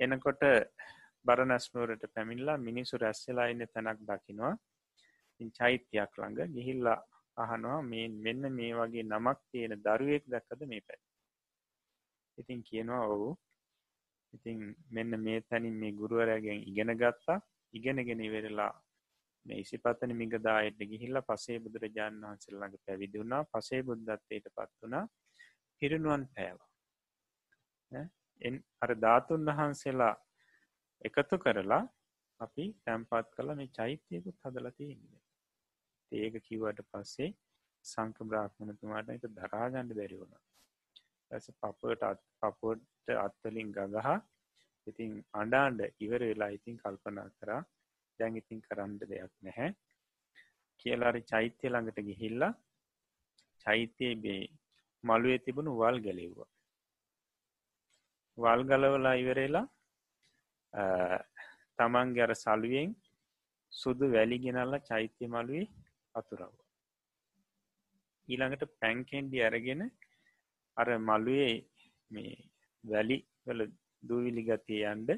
එනකොට 0.00 0.42
බරනැස්නුවරට 1.26 2.04
පැමිල්ලා 2.14 2.56
මිනිසු 2.58 2.98
රැස්සලා 2.98 3.46
ඉන්න 3.46 3.66
තැනක් 3.68 4.00
දකිනවා. 4.08 4.54
චෛත්‍යයක් 5.58 6.12
ළඟ 6.16 6.54
ගිහිල්ලා 6.54 6.98
අහනවා 7.36 7.80
මේ 7.82 8.06
මෙන්න 8.24 8.42
මේ 8.52 8.72
වගේ 8.74 9.04
නමක් 9.04 9.38
තියෙන 9.50 9.74
දරුවෙක් 9.78 10.24
දැක්කද 10.26 10.62
මේ 10.72 10.82
පැත් 10.86 11.02
ඉතින් 12.38 12.60
කියනවා 12.62 13.04
ඔවු. 13.06 13.30
ඉතින් 14.32 14.58
මෙන්න 14.90 15.12
මේ 15.20 15.40
තැනින් 15.42 15.76
මේ 15.82 15.92
ගුරුවරෑගෙන් 15.92 16.64
ඉගෙන 16.70 16.92
ගත්තා. 16.96 17.38
ඉගෙනගෙන 17.74 18.20
ඉවරලා 18.20 18.72
මේ 19.46 19.58
ඉසිපතන 19.58 20.12
මිගදායට 20.14 20.80
ගිහිල්ල 20.90 21.20
පසේ 21.22 21.58
බුදුරජාණන් 21.58 22.24
වහන්සේල්ලඟ 22.24 22.76
පැවිදි 22.80 23.22
වුණා. 23.22 23.42
පසේ 23.46 23.80
බුද්ධත්වයට 23.82 24.46
පත් 24.50 24.70
වුණා. 24.82 25.04
පිරිනුවන් 25.82 26.24
පෑවා. 26.34 26.70
අර 28.82 28.92
ධාතුන් 28.98 29.50
වහන්සේලා 29.50 30.14
එකතු 31.04 31.38
කරලා 31.38 31.82
අපි 32.40 32.64
තැම්පත් 32.84 33.34
කළ 33.34 33.54
මේ 33.54 33.74
චෛත්‍යයකුත් 33.78 34.38
හදලතියන්නේ 34.44 35.20
ඒක 36.12 36.34
කිවට 36.40 36.80
පස්සේ 36.90 37.30
සංක 37.84 38.18
බ්‍රාහ්මණතුමාට 38.24 39.08
එක 39.08 39.24
දරාගණ්ඩ 39.30 39.96
බැරි 39.98 40.18
වුණ. 40.18 40.34
ඇස 41.30 41.46
පපට 41.56 42.02
අත් 42.04 42.20
පපොට්ට 42.40 43.14
අත්වලින් 43.18 43.70
ගගහ 43.72 44.08
ඉතින් 44.86 45.12
අඩාන්ඩ 45.34 45.80
ඉවර 45.98 46.22
වෙලා 46.22 46.50
ඉතින් 46.50 46.76
කල්පනා 46.76 47.28
කරා 47.38 47.60
දැන් 48.18 48.38
ඉතින් 48.40 48.60
කරන්න 48.60 48.94
දෙයක් 49.02 49.32
නැහැ. 49.42 49.70
කියලාරි 50.80 51.20
චෛත්‍ය 51.24 51.66
ළඟට 51.68 51.98
ගිහිල්ලා 52.08 52.52
චෛත්‍යයේ 53.66 54.20
බේ 54.24 54.42
මළුවේ 55.04 55.42
තිබුණු 55.44 55.78
වල් 55.80 55.98
ගැලෙව්වා. 56.06 56.50
වල් 58.38 58.62
ගලවලා 58.64 59.14
ඉවරේලා 59.14 59.66
තමන්ගේ 61.78 62.24
අර 62.26 62.34
සලුවෙන් 62.36 62.90
සුදු 63.72 64.06
වැලි 64.14 64.36
ගෙනල්ල 64.44 64.74
චෛත්‍ය 64.88 65.24
මළුවේ 65.26 65.66
අතුරව 66.14 66.54
ඊළඟට 68.28 68.64
පැන්කෙන්ඩි 68.80 69.44
අරගෙන 69.48 69.82
අර 70.76 70.88
මළුවේ 71.00 71.54
මේ 72.10 72.34
වැලි 72.84 73.18
වල 73.46 73.60
දූවිලි 74.02 74.42
ගතිය 74.48 74.82
යන්ඩ 74.92 75.10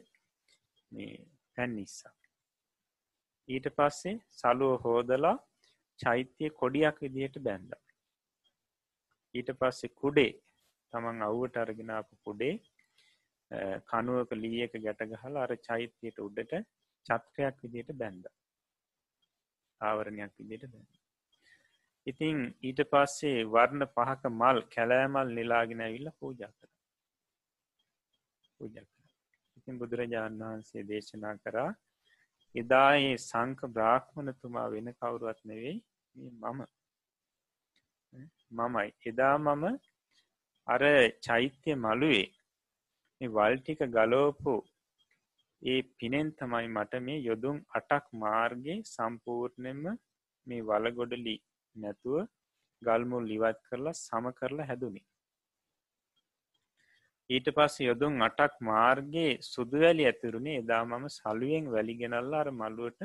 මේ 0.92 1.14
පැන් 1.56 1.72
නිසා 1.76 2.14
ඊට 3.48 3.66
පස්සේ 3.76 4.20
සලුව 4.32 4.74
හෝදලා 4.82 5.36
චෛත්‍යය 5.98 6.50
කොඩියක් 6.52 6.96
විදිහට 7.00 7.36
බැන්ඩ 7.40 7.74
ඊට 9.34 9.50
පස්සේ 9.54 9.94
කුඩේ 9.94 10.32
තමන් 10.92 11.22
අව්වට 11.22 11.56
අරගෙනාපු 11.56 12.14
කුඩේ 12.24 12.54
කනුවක 13.86 14.30
ලීයක 14.34 14.74
ගැටගහල 14.78 15.36
අර 15.36 15.52
චෛත්‍යයට 15.60 16.18
උඩට 16.20 16.52
චත්‍රයක් 17.06 17.56
විදියට 17.62 17.90
බැන්ද. 17.94 18.26
ආවරණයක් 19.80 20.32
විදියට 20.38 20.66
බැන්න 20.66 20.92
ඉතිං 22.06 22.38
ඊට 22.62 22.80
පස්සේ 22.90 23.44
වර්ණ 23.46 23.86
පහක 23.88 24.30
මල් 24.30 24.58
කැලෑමල් 24.74 25.34
නිලාගෙන 25.36 25.80
ඇවිල්ල 25.80 26.10
පූජා 26.18 26.50
කර. 26.50 26.70
පූජ 28.56 28.74
කර. 28.74 28.86
ඉතින් 29.56 29.78
බුදුරජාණන් 29.78 30.42
වහන්සේ 30.42 30.84
දේශනා 30.84 31.34
කරා 31.38 31.70
එදායේ 32.54 33.16
සංක 33.20 33.60
බ්‍රාහ්මණතුමා 33.68 34.68
වෙන 34.68 34.88
කවුරුවත් 34.92 35.40
නෙවෙයි 35.44 35.78
මම. 36.14 36.60
මමයි. 38.52 38.88
එදා 39.06 39.36
මම 39.38 39.64
අර 40.66 40.82
චෛත්‍ය 41.26 41.70
මළුවේ 41.76 43.28
වල්ටික 43.30 43.80
ගලෝපු 43.88 44.54
ඒ 45.62 45.80
පිනෙන් 45.98 46.28
තමයි 46.38 46.68
මට 46.68 47.02
මේ 47.06 47.24
යොදුම් 47.28 47.58
අටක් 47.78 48.06
මාර්ගය 48.22 48.74
සම්පූර්ණයම 48.84 49.82
මේ 50.46 50.66
වලගොඩලි 50.70 51.36
නැතුව 51.76 52.16
ගල්මුල් 52.82 53.24
ලිවත් 53.30 53.58
කරලා 53.66 53.96
සම 53.96 54.26
කරලා 54.38 54.68
හැදුනේ. 54.70 55.06
ඊට 57.30 57.46
පස්ස 57.50 57.76
යොදුන් 57.80 58.14
අටක් 58.20 58.54
මාර්ගයේ 58.60 59.32
සුදුවැලි 59.42 60.04
ඇතුරුණේ 60.06 60.56
එදා 60.62 60.82
මම 60.84 61.04
සලුවෙන් 61.10 61.66
වැලි 61.72 61.94
ගෙනල්ලා 62.00 62.40
අර 62.40 62.50
මළුවට 62.52 63.00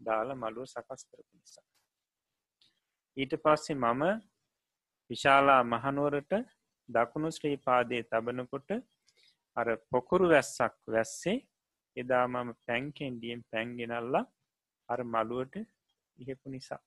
දාලා 0.00 0.36
මළුව 0.36 0.66
සකස් 0.66 1.02
කරපු 1.08 1.34
නිසා. 1.34 1.66
ඊට 3.16 3.34
පස්සේ 3.44 3.76
මම 3.76 4.02
විශාලා 5.10 5.62
මහනුවරට 5.64 6.32
දකුණු 6.88 7.30
ශ්‍රී 7.30 7.56
පාදය 7.58 7.98
තබනකොට 8.04 8.70
අර 9.56 9.68
පොකුරු 9.90 10.26
වැස්සක් 10.28 10.76
වැස්සේ 10.86 11.38
එදා 11.96 12.24
මම 12.28 12.50
පැන්කෙන්ඩියෙන් 12.66 13.42
පැන්ගෙනල්ලා 13.50 14.24
අර 14.88 15.00
මළුවට 15.04 15.54
ඉහෙපු 16.18 16.46
නිසා 16.48 16.82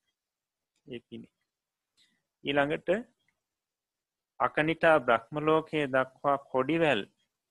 ඒ 0.86 1.00
පිණි 1.00 1.28
ඊළඟට 2.44 2.88
අකනිටා 4.40 4.96
බ්‍රහ්මලෝකය 5.00 5.80
දක්වා 5.88 6.38
කොඩිවැල් 6.46 7.02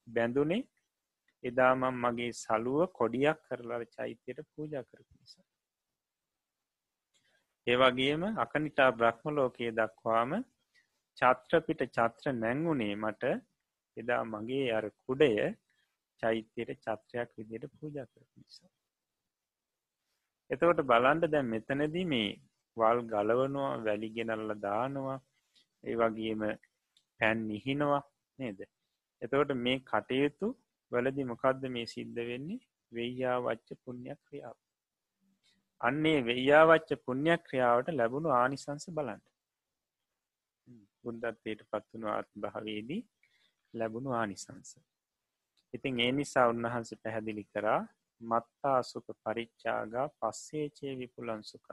බැඳුනේ 0.08 0.68
එදාමම් 1.44 1.84
මගේ 2.02 2.32
සලුව 2.36 2.80
කොඩියක් 2.92 3.40
කරලා 3.46 3.84
චෛත්‍යයට 3.88 4.40
පූජ 4.50 4.74
කරපු 4.82 5.14
නිසා 5.16 5.46
ඒවගේම 7.68 8.24
අකනිටා 8.38 8.92
බ්‍රහ්මලෝකයේ 8.94 9.72
දක්වාම 9.72 10.32
චත්‍රපිට 11.18 11.82
චත්‍ර 11.88 12.34
නැංගුණේ 12.34 12.96
මට 12.96 13.24
එදා 13.98 14.24
මගේ 14.26 14.66
අර 14.70 14.86
කුඩය 15.00 15.32
චෛත්‍යයට 16.24 16.72
චත්‍රයක් 16.78 17.30
විදියට 17.38 17.66
පූජ 17.74 17.94
කර 18.04 18.24
නිසා. 18.36 18.72
එතකොට 20.50 20.82
බලන්ඩ 20.84 21.26
දැන් 21.28 21.48
මෙතනදී 21.48 22.06
මේ 22.06 22.30
වල් 22.78 23.00
ගලවනවා 23.06 23.72
වැලිගෙනල්ල 23.86 24.54
දානවා 24.60 25.18
ඒ 25.84 25.96
වගේම 25.96 26.44
පැන් 27.20 27.40
ඉහිනවා 27.52 28.04
නේද? 28.40 28.60
එතකොට 29.22 29.52
මේ 29.58 29.80
කටයුතු 29.82 30.48
වලදි 30.92 31.24
මොකක්ද 31.24 31.64
මේ 31.70 31.86
සිද්ධ 31.86 32.22
වෙන්නේ? 32.30 32.62
වෙයාවච්ච 32.92 33.70
පුුණ්්‍ය 33.84 34.16
ක්‍රියාව 34.18 34.58
අන්නේ 35.82 36.20
වෙයාවච්ච 36.22 36.90
පුුණ්්‍ය 37.06 37.36
ක්‍රියාවට 37.46 37.88
ලැබුණු 37.92 38.30
ආනිසංස 38.32 38.86
බලන්ට 38.90 39.26
බුද්ධත්වයට 41.04 41.62
පත්වුණු 41.72 42.08
ආත් 42.08 42.30
භාවේදී 42.36 43.02
ලැබුණු 43.74 44.12
ආනිසංස. 44.12 44.72
ඉතින් 45.74 46.00
ඒ 46.00 46.12
නිසා 46.12 46.46
උන්වහන්ස 46.48 46.92
පැහැදිලි 47.04 47.44
කරා 47.46 47.82
මත්තා 48.22 48.80
සුක 48.84 49.08
පරිච්චාගා 49.24 50.08
පස්සේචේ 50.20 50.94
විපුලන්සුක. 51.00 51.68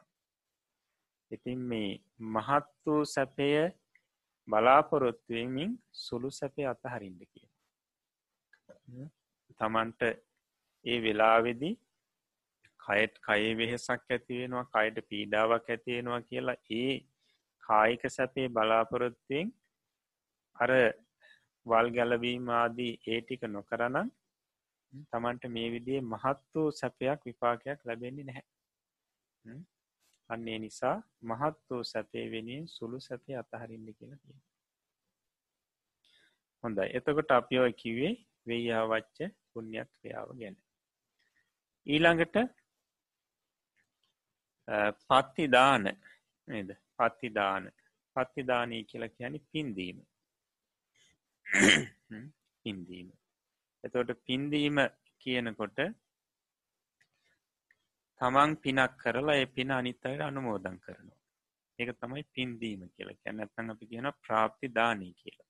ඉතින් 1.31 1.61
මේ 1.71 1.91
මහත් 2.29 2.69
වූ 2.87 3.03
සැපය 3.05 3.49
බලාපොරොත්තුවමින් 4.51 5.71
සුළු 5.99 6.31
සැපේ 6.31 6.67
අතහරින්ට 6.67 7.23
කිය. 7.25 7.49
තමන්ට 9.59 10.03
ඒ 10.85 10.99
වෙලාවෙදි 11.01 11.71
කයට් 12.81 13.15
කයේ 13.21 13.53
වෙහෙසක් 13.57 14.07
ඇතිවෙනවා 14.09 14.67
කයට 14.73 15.09
පීඩාවක් 15.09 15.67
ඇතිවෙනවා 15.69 16.21
කියලා 16.23 16.59
ඒ 16.73 16.93
කායික 17.63 18.05
සැපේ 18.09 18.49
බලාපොරොත්තුවෙන් 18.51 19.53
අර 20.57 20.71
වල් 21.67 21.89
ගැලවීම 21.91 22.49
ආදී 22.53 22.93
ඒ 23.07 23.21
ටික 23.21 23.43
නොකරනම් 23.49 24.09
තමන්ට 25.11 25.45
මේ 25.49 25.69
විදිේ 25.71 26.01
මහත් 26.05 26.41
වූ 26.55 26.69
සැපයක් 26.73 27.21
විපාකයක් 27.25 27.85
ලැබෙන්නේ 27.85 28.27
නැහැ 28.27 29.59
අන්නේ 30.31 30.59
නිසා 30.59 30.97
මහත් 31.23 31.57
වූ 31.71 31.83
සැපේ 31.85 32.27
වෙනින් 32.31 32.65
සුළු 32.69 33.01
සැපේ 33.01 33.37
අතහරින්න 33.37 33.87
කියලා 33.93 34.21
කිය 34.23 34.39
හොඳයි. 36.65 36.89
එතකොට 36.97 37.31
අපියෝ 37.31 37.69
කිවේ 37.73 38.13
වෙයාවච්ච 38.47 39.19
පුුණ්ඥක් 39.51 39.89
ක්‍රියාව 39.95 40.29
ගැන. 40.41 40.57
ඊළඟට 41.87 42.37
පත්තිදාන 45.03 45.85
නේද? 46.49 46.71
පත්තිදාන. 46.97 47.65
පත්තිදානී 48.17 48.83
කියලා 48.85 49.09
කියැනි 49.09 49.41
පින්දීම. 49.53 49.99
පින්දීම. 52.65 53.09
එතකොට 53.85 54.13
පින්දීම 54.27 54.79
කියනකොට 55.27 55.79
තමන් 58.21 58.53
පිනක් 58.63 58.97
කරලා 59.03 59.37
ඒ 59.37 59.47
පින 59.49 59.71
අනිත්තයට 59.73 60.23
අනුමෝදන් 60.23 60.77
කරනවා. 60.79 61.21
ඒක 61.79 61.91
තමයි 62.01 62.25
පින්දීම 62.35 62.81
කියලා 62.89 63.21
කැන 63.23 63.43
ඇත්තන් 63.43 63.73
අපි 63.73 63.91
කියන 63.93 64.09
ප්‍රාප්ති 64.25 64.75
දානී 64.75 65.13
කියලා. 65.21 65.49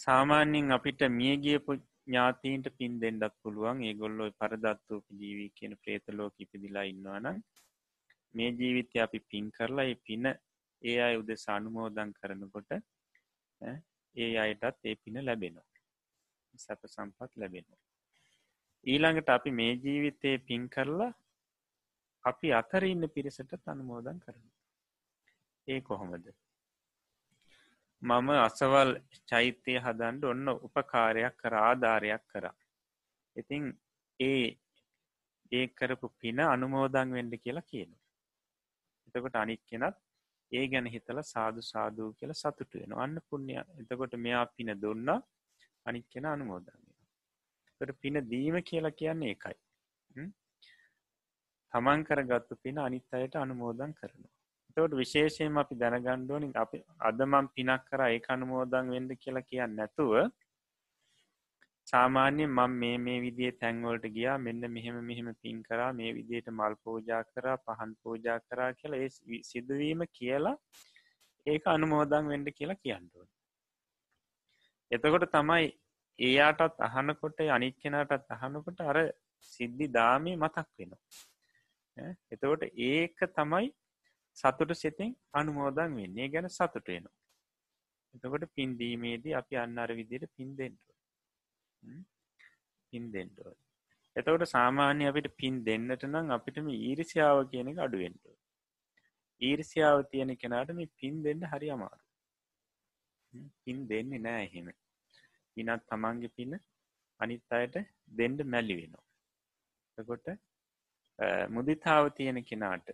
සාමාන්‍යෙන් 0.00 0.76
අපිට 0.76 1.02
මියගියපු 1.18 1.72
ඥාතීන්ට 1.76 2.68
පින් 2.78 2.94
දෙන්නත් 3.00 3.34
පුළුවන්. 3.42 3.84
ඒගොල්ලො 3.88 4.30
පරදත්වූප 4.40 5.04
ජීවී 5.20 5.50
කියන 5.58 5.74
ප්‍රේතලෝක 5.82 6.34
ඉපදිලා 6.44 6.86
ඉන්නවානම් 6.92 7.44
මේ 8.34 8.50
ජීවිතය 8.52 9.04
අපි 9.06 9.20
පින් 9.30 9.46
කරලා 9.50 9.86
ඒ 9.86 9.98
පින 10.06 10.26
ඒ 10.82 10.98
අය 11.06 11.14
උද 11.16 11.30
සානුමෝදන් 11.36 12.16
කරනකොට 12.18 12.70
ඒ 14.16 14.32
අයටත් 14.44 14.84
ඒ 14.84 14.96
පින 15.04 15.24
ලැබෙනවා. 15.26 15.68
සැප 16.54 16.80
සම්පත් 16.86 17.32
ලැබෙනවා. 17.36 17.82
ඊළඟට 18.86 19.28
අපි 19.28 19.50
මේ 19.50 19.72
ජීවිතයේ 19.76 20.38
පින් 20.38 20.62
කරලා 20.68 21.12
අපි 22.24 22.48
අතර 22.52 22.84
ඉන්න 22.84 23.08
පිරිසට 23.08 23.68
අනුමෝදන් 23.68 24.18
කරන 24.18 24.42
ඒ 25.68 25.80
කොහොමද? 25.80 26.26
මම 28.02 28.28
අසවල් 28.38 28.90
චෛත්‍යය 29.26 29.78
හදන්ඩ 29.78 30.24
ඔන්න 30.24 30.48
උපකාරයක් 30.48 31.34
කර 31.36 31.54
ආධාරයක් 31.58 32.24
කරා. 32.26 32.54
ඉතිං 33.36 33.64
ඒ 34.20 34.46
ඒ 35.52 35.66
කරපු 35.70 36.08
පින 36.20 36.40
අනුමෝදං 36.46 37.14
වෙන්ඩ 37.16 37.34
කියලා 37.36 37.68
කියන 37.70 37.92
එතකොට 39.08 39.36
අනික් 39.36 39.62
කෙනත් 39.66 39.96
ඒ 40.52 40.64
ගැන 40.68 40.86
හිතල 40.86 41.18
සාදු 41.24 41.60
සාධූ 41.64 42.10
කියල 42.12 42.32
සතුට 42.34 42.72
වෙන 42.74 42.92
අන්න 42.96 43.16
පුුණ්‍ය. 43.28 43.54
එතකොට 43.80 44.14
මෙයා 44.16 44.46
පින 44.48 44.70
දුන්න. 44.76 45.08
අනික් 45.86 46.06
කෙන 46.10 46.26
අනුමෝදන්න 46.26 46.81
ට 47.82 47.98
පින 48.00 48.20
දීම 48.26 48.56
කියලා 48.62 48.92
කියන්නේ 48.92 49.30
එකයි 49.30 49.58
තමන් 51.72 52.04
කරගත්තු 52.04 52.60
පින 52.62 52.78
අනිත් 52.78 53.14
අයට 53.14 53.36
අනුමෝදන් 53.36 53.92
කරනවා 53.92 54.32
තවට 54.76 54.96
විශේෂයෙන් 54.96 55.58
අපි 55.58 55.74
දැනගණ්ඩුවනින් 55.74 56.54
අපි 56.56 56.78
අදමම් 57.00 57.48
පිනක් 57.56 57.84
කර 57.88 58.04
ඒ 58.06 58.22
අනුමෝදන් 58.28 58.94
වෙන්ඩ 58.94 59.12
කියලා 59.16 59.42
කියන්න 59.42 59.76
නැතුව 59.76 60.12
සාමාන්‍ය 61.86 62.44
මං 62.48 62.74
මේ 62.74 62.96
මේ 62.98 63.18
විදිේ 63.20 63.52
තැන්වලට 63.52 64.06
ගියා 64.08 64.38
මෙන්න 64.38 64.70
මෙහෙම 64.70 64.98
මෙහෙම 65.02 65.28
පින් 65.42 65.58
කරා 65.62 65.90
මේ 65.92 66.14
විදියට 66.14 66.48
මල් 66.50 66.74
පෝජා 66.84 67.22
කරා 67.24 67.56
පහන් 67.58 67.92
පෝජා 68.02 68.38
කරා 68.40 68.70
කියලා 68.72 69.00
ඒ 69.00 69.40
සිදුවීම 69.42 70.04
කියලා 70.12 70.56
ඒක 71.46 71.64
අනුමෝදන් 71.66 72.28
වෙන්ඩ 72.28 72.50
කියලා 72.50 72.82
කියන්නුව 72.84 73.26
එතකොට 74.90 75.26
තමයි 75.30 75.66
ඒයාටත් 76.18 76.80
අහනකොට 76.80 77.44
අනිත් 77.48 77.76
කෙනටත් 77.78 78.32
අහනකොට 78.36 78.80
අර 78.82 78.98
සිද්ධි 79.52 79.86
දාමී 79.88 80.36
මතක් 80.36 80.68
වෙනවා 80.78 81.02
එතකොට 82.32 82.62
ඒක 82.84 83.18
තමයි 83.30 83.68
සතුට 84.36 84.72
සිතින් 84.74 85.10
අනුමෝදන් 85.32 85.96
වෙන්නේ 85.96 86.28
ගැන 86.28 86.48
සතුටේනවා. 86.48 87.16
එතකොට 88.14 88.44
පින්දීමේදී 88.54 89.34
අපි 89.34 89.54
අන්න 89.56 89.78
අර 89.78 89.90
විදියට 89.94 90.26
පින් 90.36 90.56
දෙෙන්ටුව 90.56 90.96
පින් 92.92 93.04
දෙෙන්ටුව. 93.12 93.56
එතවට 94.16 94.44
සාමාන්‍ය 94.46 95.04
අපිට 95.06 95.28
පින් 95.36 95.58
දෙන්නට 95.64 96.04
නම් 96.04 96.30
අපිටම 96.30 96.68
ඊරිසියාව 96.70 97.38
කියන 97.50 97.72
එක 97.72 97.78
අඩුවෙන්ටුව. 97.78 98.36
ඊර්සියාව 99.40 99.98
තියෙන 100.10 100.32
කෙනාට 100.36 100.70
මේ 100.70 100.94
පින් 100.98 101.22
දෙන්න 101.22 101.42
හරි 101.44 101.68
අමාරු. 101.70 102.02
පින් 103.64 103.78
දෙන්නේ 103.88 104.18
නෑ 104.18 104.44
එහෙම. 104.44 104.68
පිනත් 105.56 105.86
තමන්ගේ 105.86 106.34
පින 106.36 106.58
අනිත් 107.20 107.44
අයට 107.52 107.76
දෙන්ඩ 108.12 108.44
මැලි 108.46 108.76
වෙනවා. 108.80 109.06
එකොට 109.98 110.26
මුදිතාව 111.50 112.04
තියෙන 112.10 112.40
කෙනාට 112.44 112.86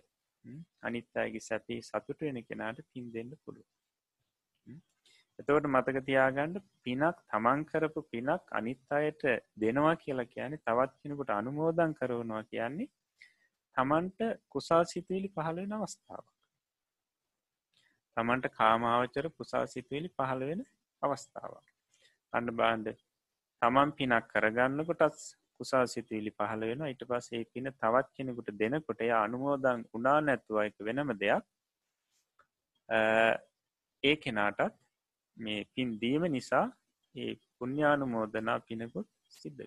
අනිත් 0.81 1.09
අයගේ 1.15 1.47
සැපේ 1.49 1.81
සතුට 1.83 2.19
වෙන 2.21 2.39
කෙනාට 2.43 2.87
පින් 2.91 3.11
දෙන්න 3.11 3.31
පුළුව 3.37 3.67
එතවට 5.39 5.67
මතක 5.67 5.99
තියාගණ්ඩ 6.05 6.63
පිනක් 6.83 7.19
තමන් 7.25 7.61
කරපු 7.67 8.01
පිනක් 8.11 8.49
අනිත් 8.51 8.81
අයට 8.91 9.21
දෙනවා 9.55 9.93
කියලා 9.95 10.25
කියන්නේ 10.27 10.63
තවත් 10.63 10.97
කෙනෙකුට 11.01 11.31
අනුමෝදන් 11.31 11.93
කරවනවා 11.93 12.41
කියන්නේ 12.45 12.89
තමන්ට 13.75 14.19
කුසා 14.49 14.81
සිතුවලි 14.85 15.29
පහළවෙන 15.29 15.75
අවස්ථාවක්. 15.77 16.27
තමන්ට 18.17 18.51
කාමාවචර 18.57 19.29
කුසා 19.37 19.63
සිතුවලි 19.67 20.09
පහළ 20.11 20.43
වෙන 20.49 20.65
අවස්ථාවක්. 21.01 21.67
අන්න 22.33 22.49
බාන්ඩ 22.53 22.87
තමන් 23.61 23.91
පිනක් 23.91 24.27
කරගන්නකොටත් 24.31 25.21
කුසා 25.59 25.85
සිතුවිලි 25.87 26.31
පහළ 26.31 26.63
වෙන 26.63 26.83
ඊට 26.85 27.03
පස්සේ 27.05 27.43
පින 27.53 27.69
තවත් 27.73 28.07
කෙනෙකුට 28.15 28.51
දෙනකොට 28.59 29.01
එය 29.01 29.11
අනුමෝදන් 29.15 29.85
උනා 29.93 30.19
නැතුවයික 30.21 30.77
වෙනම 30.81 31.11
දෙයක්. 31.15 31.43
ඒ 34.03 34.15
කෙනාටත් 34.17 34.75
මේ 35.37 35.61
පින් 35.75 35.89
දීම 36.01 36.23
නිසා 36.29 36.65
ඒ 37.15 37.31
පුුණ්‍යානුමෝදනා 37.55 38.59
පිනකුත් 38.59 39.09
සිද්ධ 39.31 39.63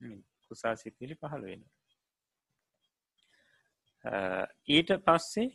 වෙන 0.00 0.14
කුසා 0.46 0.74
සිතිලි 0.76 1.14
පහළ 1.14 1.44
වෙන 1.44 1.64
ඊට 4.68 4.90
පස්සේ 5.06 5.48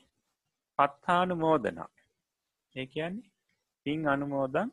පත්තානු 0.80 1.36
මෝදනා 1.36 1.90
ඒ 2.76 2.86
කියන්නේ 2.88 3.32
පින් 3.86 4.08
අනුමෝදන් 4.08 4.70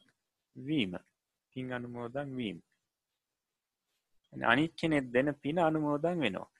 වීම. 0.57 0.99
පින් 1.51 1.73
අනුමෝදන් 1.73 2.37
වීම. 2.37 2.59
අනිත් 4.33 4.75
කෙනෙත් 4.77 5.13
දෙන 5.13 5.35
පින 5.35 5.59
අනුමෝදන් 5.59 6.21
වෙනවා. 6.21 6.51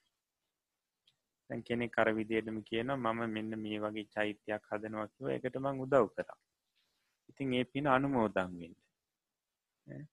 දැන් 1.51 1.63
කෙනෙ 1.63 1.89
කර 1.89 2.09
විදියටම 2.15 2.59
කියන 2.63 2.95
මම 2.95 3.21
මෙන්න 3.29 3.59
මේ 3.59 3.79
වගේ 3.79 4.07
චෛත්‍යයක් 4.07 4.65
හදනවා 4.71 5.09
කිව 5.09 5.29
එකට 5.29 5.57
මං 5.57 5.81
උදව් 5.81 6.07
කරා. 6.17 6.39
ඉතින් 7.29 7.55
ඒ 7.55 7.65
පින 7.65 7.87
අනුමෝදන් 7.87 8.51
වෙන්න. 8.61 8.77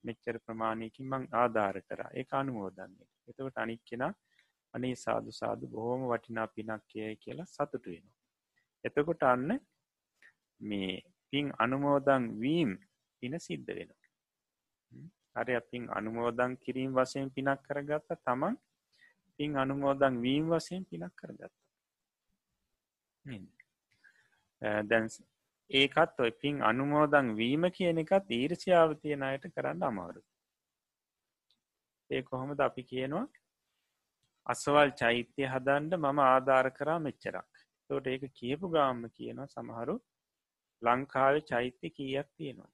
මෙච්චර 0.04 0.36
ප්‍රමාණයකින් 0.40 1.10
මං 1.10 1.24
ආධාර 1.34 1.78
කරා. 1.82 2.12
ඒ 2.14 2.26
අනුමෝදන්නේ 2.32 3.08
එතකට 3.28 3.58
අනික් 3.58 3.82
කෙන 3.86 4.04
අනේ 4.74 4.96
සාදු 4.96 5.32
සාදු 5.32 5.68
බොහෝම 5.68 6.04
වටිනා 6.12 6.48
පිනක් 6.48 6.84
කියය 6.88 7.16
කියලා 7.16 7.46
සතුට 7.46 7.86
වෙනවා. 7.86 8.18
එතකොට 8.84 9.24
අන්න 9.24 9.50
මේ 10.62 10.94
පින් 11.30 11.48
අනුමෝදන් 11.58 12.24
වීම් 12.40 12.72
පින 13.22 13.40
සිද්ධ 13.40 13.72
වෙනවා. 13.72 14.10
අර 15.36 15.48
අපින් 15.52 15.84
අනුමෝදන් 15.90 16.54
කිරීම 16.58 16.94
වසයෙන් 16.94 17.30
පිනක් 17.30 17.64
කරගත්ත 17.68 18.16
තමන් 18.20 18.56
පින් 19.40 19.58
අනුමෝදන් 19.58 20.22
වීම් 20.22 20.50
වසයෙන් 20.50 20.86
පිනක් 20.86 21.14
කරගත්ත. 21.16 21.56
දැන් 24.86 25.08
ඒකත් 25.72 26.20
ඔය 26.20 26.32
පින් 26.42 26.64
අනුමෝදන් 26.64 27.36
වීම 27.38 27.70
කියන 27.78 28.04
එකත් 28.04 28.36
ඊර්ෂාව 28.40 28.98
තියෙන 29.02 29.24
අයට 29.24 29.48
කරන්න 29.56 29.88
අමාරු 29.90 30.24
ඒ 32.10 32.22
කොහොමද 32.24 32.60
අපි 32.60 32.84
කියනවා? 32.84 33.28
අසවල් 34.48 34.90
චෛත්‍යය 35.02 35.48
හදන්ඩ 35.48 35.94
මම 35.98 36.20
ආධාර 36.22 36.68
කරා 36.78 37.00
මෙච්චරක්. 37.00 37.52
තෝට 37.90 38.08
ඒක 38.08 38.24
කියපු 38.34 38.68
ගාම්ම 38.76 39.02
කියනවා 39.10 39.48
සමහරු 39.48 39.96
ලංකාව 40.82 41.36
චෛත්‍ය 41.50 41.88
කීයක් 41.90 42.28
තියෙනවා 42.38 42.72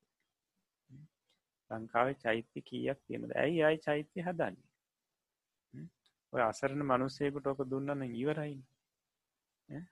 ලංකාව 1.72 2.07
චෛත්‍ය 2.23 2.60
කීයක් 2.61 2.99
තියෙනද 3.06 3.31
ඇයි 3.35 3.61
අයි 3.64 3.77
චෛත්‍ය 3.80 4.26
හදන්නේ? 4.27 4.68
ඔය 6.34 6.41
අසරණ 6.41 6.84
මනුස්සයකුට 6.84 7.48
ඕක 7.48 7.61
දුන්නන 7.72 8.03
ඉවරයින්. 8.14 8.61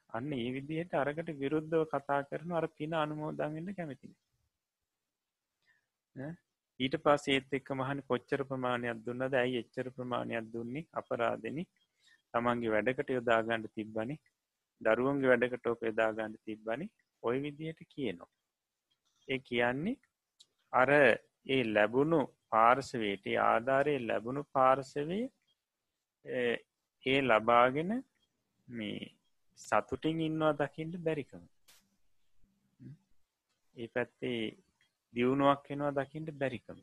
අන්න 0.10 0.32
ඒ 0.34 0.50
විදිහට 0.56 0.94
අරකට 0.96 1.30
විරුද්ධව 1.42 1.84
කතා 1.94 2.22
කරන 2.30 2.52
අර 2.52 2.68
පින 2.78 2.94
අනුමෝදන්ගන්න 2.96 3.76
කැමති 3.78 4.16
ඊට 6.80 6.96
පස් 7.04 7.26
ඒත් 7.28 7.54
එක්ක 7.58 7.70
මහන 7.80 8.02
කොච්චර 8.10 8.42
ප්‍රමාණයක් 8.50 9.04
දුන්නද? 9.06 9.34
ඇයි 9.34 9.60
එච්චර 9.64 9.88
ප්‍රමාණයක් 9.96 10.48
දුන්නේ? 10.54 10.88
අපරාධනි. 10.94 11.64
තමන්ගේ 12.34 12.74
වැඩකට 12.76 13.10
යොදාගන්නඩ 13.18 13.68
තිබ්බනි. 13.76 14.16
දරුවන්ගේ 14.82 15.32
වැඩකට 15.32 15.70
ඕක 15.72 15.86
යොදාගන්න 15.90 16.36
තිබ්බනි. 16.46 16.88
ඔය 17.24 17.38
විදිහට 17.46 17.82
කියනවා. 17.94 18.32
ඒ 19.28 19.40
කියන්නේ 19.40 19.96
අර 20.74 20.92
ඒ 21.46 21.64
ලැබුණු 21.66 22.20
පාර්සවයට 22.50 23.26
ආධාරය 23.44 23.96
ලැබුණු 24.02 24.42
පාර්සවේ 24.52 25.24
ඒ 27.04 27.20
ලබාගෙන 27.22 27.92
මේ 28.68 29.00
සතුටින් 29.60 30.22
ඉන්නවා 30.22 30.54
දකිින්ට 30.54 30.96
බැරිකම 31.00 31.44
ඒ 33.78 33.88
පැත්තේ 33.88 34.40
දියුණුවක් 35.14 35.68
වෙනවා 35.70 35.96
දකිින්ට 35.98 36.32
බැරිකම 36.36 36.80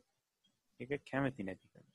එක 0.79 0.91
කැමති 1.09 1.41
නැතිකම 1.43 1.85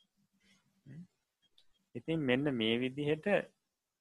ඉතින් 1.94 2.20
මෙන්න 2.22 2.46
මේ 2.54 2.74
විදිහට 2.80 3.26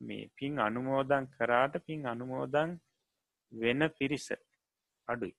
මේ 0.01 0.29
පින් 0.35 0.59
අනුමෝදන් 0.59 1.25
කරාට 1.29 1.73
පින් 1.85 2.05
අනුමෝදන් 2.05 2.69
වෙන 3.51 3.81
පිරිස 3.97 4.27
අඩුයි. 5.07 5.35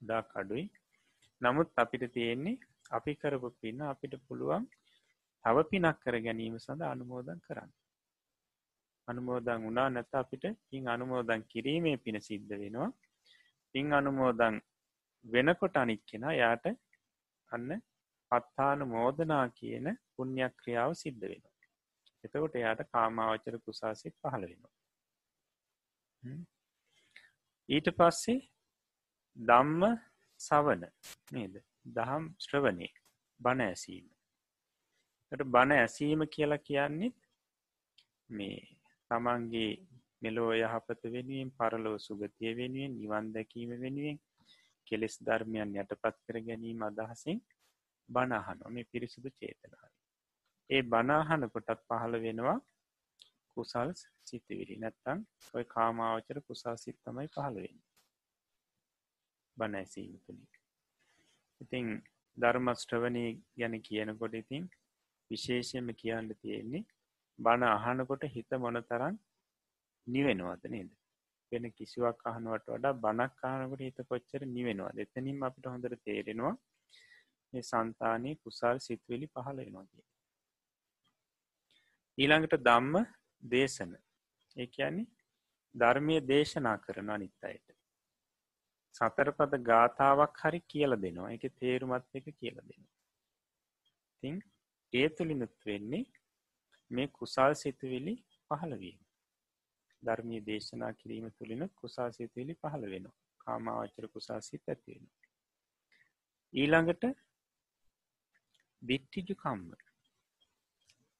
දා 0.00 0.22
කඩුයි. 0.24 0.64
නමුත් 1.44 1.70
අපිට 1.76 2.04
තියෙන්නේ 2.10 2.56
අපි 2.90 3.12
කරපු 3.16 3.48
පින්න 3.58 3.80
අපිට 3.84 4.14
පුළුවන් 4.26 4.64
තව 5.44 5.56
පිනක් 5.64 5.96
කර 5.98 6.16
ගැනීම 6.18 6.56
සඳ 6.58 6.82
අනුමෝදන් 6.84 7.40
කරන්න. 7.40 7.70
අනුමෝදන් 9.08 9.64
වුණා 9.64 9.88
නැත 9.90 10.14
අපිට 10.14 10.44
පින් 10.68 10.84
අනුමෝදන් 10.88 11.42
කිරීමේ 11.46 11.96
පින 11.98 12.18
සිද්ධ 12.20 12.54
වෙනවා. 12.54 12.90
පින් 13.74 13.92
අනුමෝදන් 13.92 14.56
වෙනකොට 15.24 15.76
අනික් 15.76 16.02
කෙන 16.06 16.24
යාට 16.34 16.66
අන්න 17.52 17.70
පත්තාන 18.32 18.80
මෝදනා 18.88 19.44
කියන 19.50 19.86
පුුණ්ඥක් 20.12 20.54
ක්‍රියාව 20.56 20.92
සිද්ධ 20.96 21.24
වෙන 21.24 21.44
එතකොට 22.24 22.54
එයාට 22.54 22.82
කාමාවචර 22.88 23.56
කුසාසිත් 23.60 24.14
පහළ 24.20 24.44
වෙනවා. 24.44 24.74
ඊට 27.68 27.88
පස්සේ 27.92 28.40
දම්ම 29.36 29.82
සවන 30.40 30.82
නේද? 31.30 31.54
දහම් 31.86 32.24
ශ්‍රවනය 32.38 32.88
බණ 33.40 33.60
ඇසීම. 33.62 34.06
බණ 35.32 35.72
ඇසීම 35.74 36.20
කියලා 36.28 36.60
කියන්නෙත් 36.60 37.16
මේ 38.30 38.58
තමන්ගේ 39.10 39.72
මෙලෝ 40.22 40.52
යහපත 40.56 41.02
වෙනුවෙන් 41.06 41.50
පරලෝ 41.52 41.96
සුගතිය 41.98 42.52
වෙනුවෙන් 42.54 42.94
නිවන් 42.94 43.32
දැකීම 43.32 43.72
වෙනුවෙන් 43.78 44.18
කෙලෙස් 44.86 45.16
ධර්මයන් 45.20 45.76
යටපත් 45.76 46.16
කර 46.22 46.38
ගැනීම 46.42 46.82
අදහසින් 46.82 47.38
බණහනො 48.08 48.70
මේ 48.70 48.90
පිරිසුදු 48.92 49.28
චේතනාව. 49.32 49.90
ඒ 50.70 50.82
බනාහන 50.84 51.50
කොටත් 51.50 51.80
පහළ 51.88 52.14
වෙනවා 52.22 52.58
කුසල් 53.56 53.90
සිතිවිරි 54.26 54.76
නැත්තං 54.76 55.18
ඔය 55.54 55.64
කාමාවචර 55.66 56.38
කුසා 56.42 56.76
සිත් 56.76 56.98
තමයි 57.02 57.28
පහළවෙන්න 57.28 57.78
බණ 59.56 59.74
ඇසීම 59.74 60.16
තුළින් 60.18 60.48
ඉතිං 61.60 61.86
ධර්මස්ට්‍රවනය 62.36 63.24
ගැන 63.58 63.76
කියනකොට 63.80 64.34
ඉතින් 64.34 64.64
විශේෂයම 65.30 65.88
කියන්න 65.94 66.34
තියෙන්නේ 66.36 66.84
බණ 67.38 67.64
අහනකොට 67.68 68.24
හිත 68.28 68.50
මොන 68.58 68.80
තරන් 68.82 69.16
නිවෙනවාද 70.06 70.64
නේද? 70.66 70.90
වෙන 71.52 71.66
කිසිවක් 71.72 72.24
අහනුවට 72.26 72.68
වඩා 72.68 72.94
බණක් 72.96 73.32
කානකට 73.36 73.80
හිත 73.80 73.98
කොච්චර 74.08 74.42
නිවෙනවා 74.48 74.92
එතනින් 74.98 75.42
අපිට 75.42 75.66
හොඳට 75.66 76.00
තේරෙනවා 76.04 76.54
මේ 77.52 77.64
සන්තානය 77.64 78.30
කුසල් 78.36 78.76
සිත්වෙලි 78.78 79.26
පහල 79.26 79.58
වෙනවාගේ 79.58 80.04
ඊළඟට 82.18 82.56
දම්ම 82.60 82.96
දේශන. 83.42 83.92
ඒ 84.56 84.66
කියන්නේ 84.68 85.10
ධර්මය 85.74 86.16
දේශනා 86.22 86.76
කරන 86.78 87.08
අනිත් 87.10 87.42
අයට. 87.42 87.68
සතරපද 88.94 89.52
ගාථාවක් 89.62 90.42
හරි 90.42 90.60
කියල 90.64 90.92
දෙනවා. 90.96 91.32
එක 91.32 91.44
තේරුමත් 91.54 92.12
එක 92.14 92.26
කියල 92.32 92.56
දෙනවා. 92.60 92.92
තිං 94.22 94.36
ඒ 94.92 95.08
තුළිනුත් 95.08 95.56
වෙන්නේ 95.66 96.04
මේ 96.90 97.08
කුසල් 97.10 97.52
සිතුවිලි 97.54 98.14
පහළවීම 98.50 99.00
ධර්මී 100.02 100.40
දේශනා 100.40 100.92
කිරීම 100.92 101.26
තුළින 101.30 101.62
කුසා 101.70 102.10
සිතුවිලි 102.12 102.54
පහළ 102.54 102.84
වෙනවා. 102.90 103.20
කාමාවචර 103.40 104.06
කුසා 104.08 104.40
සිත් 104.40 104.68
ඇතිවෙන 104.68 105.06
ඊළඟට 106.54 107.04
දිට්ටිජු 108.82 109.34
කම්ම 109.34 109.70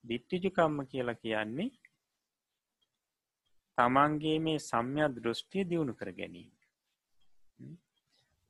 දිට්ටිජු 0.04 0.50
කම්ම 0.50 0.78
කියලා 0.86 1.14
කියන්නේ 1.14 1.70
තමන්ගේ 3.78 4.38
මේ 4.38 4.58
සම්යක් 4.60 5.16
දෘෂ්ටිය 5.16 5.64
දියුණු 5.64 5.94
කර 5.94 6.10
ගැනීම. 6.12 6.53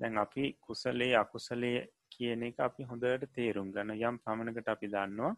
දැන් 0.01 0.19
අපි 0.19 0.45
කුසලේ 0.61 1.15
අකුසලය 1.15 1.73
කියන 2.11 2.43
එක 2.43 2.61
අපි 2.61 2.83
හොඳට 2.85 3.27
තේරුම් 3.33 3.73
ගන්න. 3.73 3.95
යම් 4.01 4.17
පමණකට 4.19 4.69
අපි 4.69 4.89
දන්නවා 4.89 5.33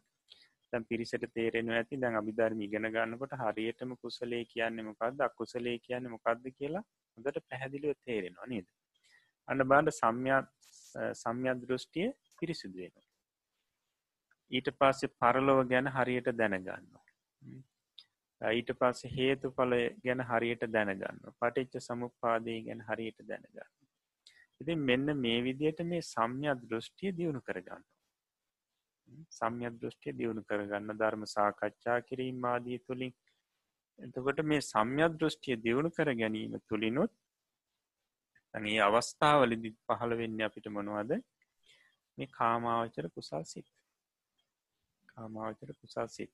තැන් 0.72 0.84
පිරිසට 0.84 1.26
තේරෙන 1.34 1.70
ඇති 1.70 1.96
දැන් 1.96 2.18
අභිධර්ම 2.20 2.60
ඉගෙන 2.60 2.88
ගන්නකොට 2.88 3.34
හරියටම 3.36 3.92
කුසලේ 3.96 4.44
කියන්න 4.46 4.84
මොකක්ද 4.84 5.20
අකුසලේ 5.20 5.76
කියන්න 5.78 6.10
මොකක්ද 6.10 6.46
කියලා 6.58 6.84
හොඳට 7.18 7.38
පැහැදිලිව 7.48 7.94
තේරෙනවා 8.02 8.46
නේද? 8.46 8.66
අන්න 9.48 9.60
බාඩ 9.64 9.92
සම්යක් 9.92 10.46
සම්යක් 11.14 11.62
දෘෂ්ටිය 11.62 12.08
පිරිසිදුවෙන 12.38 12.94
ඊට 14.50 14.68
පස්සේ 14.78 15.14
පරලොව 15.14 15.60
ගැන 15.68 15.88
හරියට 15.88 16.28
දැනගන්නවා. 16.32 17.04
ඊට 18.40 18.70
පස්සේ 18.74 19.12
හේතු 19.12 19.50
පලය 19.52 19.80
ගැන 20.02 20.22
හරියට 20.22 20.64
දැනගන්න 20.68 21.20
පටිච්ච 21.34 21.76
සමුපාදය 21.80 22.56
ගැන 22.62 22.80
හරියට 22.82 23.20
දැනගන්න 23.24 23.60
ඉතින් 24.60 24.82
මෙන්න 24.82 25.14
මේ 25.16 25.38
විදියට 25.42 25.84
මේ 25.84 26.02
සම්යක් 26.04 26.64
දෘෂ්ටිය 26.64 27.12
දියුණු 27.12 27.40
කරගන්න 27.40 27.84
සම්යක් 29.32 29.78
දෘෂ්ටිය 29.80 30.14
දියුණු 30.14 30.42
කරගන්න 30.44 30.92
ධර්ම 30.94 31.28
සාකච්ඡා 31.28 32.00
කිරීම 32.02 32.44
ආදී 32.44 32.80
තුළින් 32.80 33.14
එතකොට 33.98 34.42
මේ 34.44 34.62
සම්යක් 34.62 35.20
දෘෂ්ටිය 35.20 35.56
දියුණු 35.58 35.90
කර 35.90 36.12
ගැනීම 36.14 36.58
තුළිනුත් 36.64 37.12
ඒ 38.54 38.80
අවස්ථාවලදි 38.80 39.70
පහළ 39.86 40.12
වෙන්න 40.16 40.40
අපිට 40.40 40.66
මොනවද? 40.68 41.10
මේ 42.18 42.28
කාමාවචර 42.28 43.06
කුසල් 43.10 43.44
සිත්. 43.44 43.68
කාමාවචර 45.08 45.70
කුසල් 45.80 46.08
සිත්. 46.08 46.32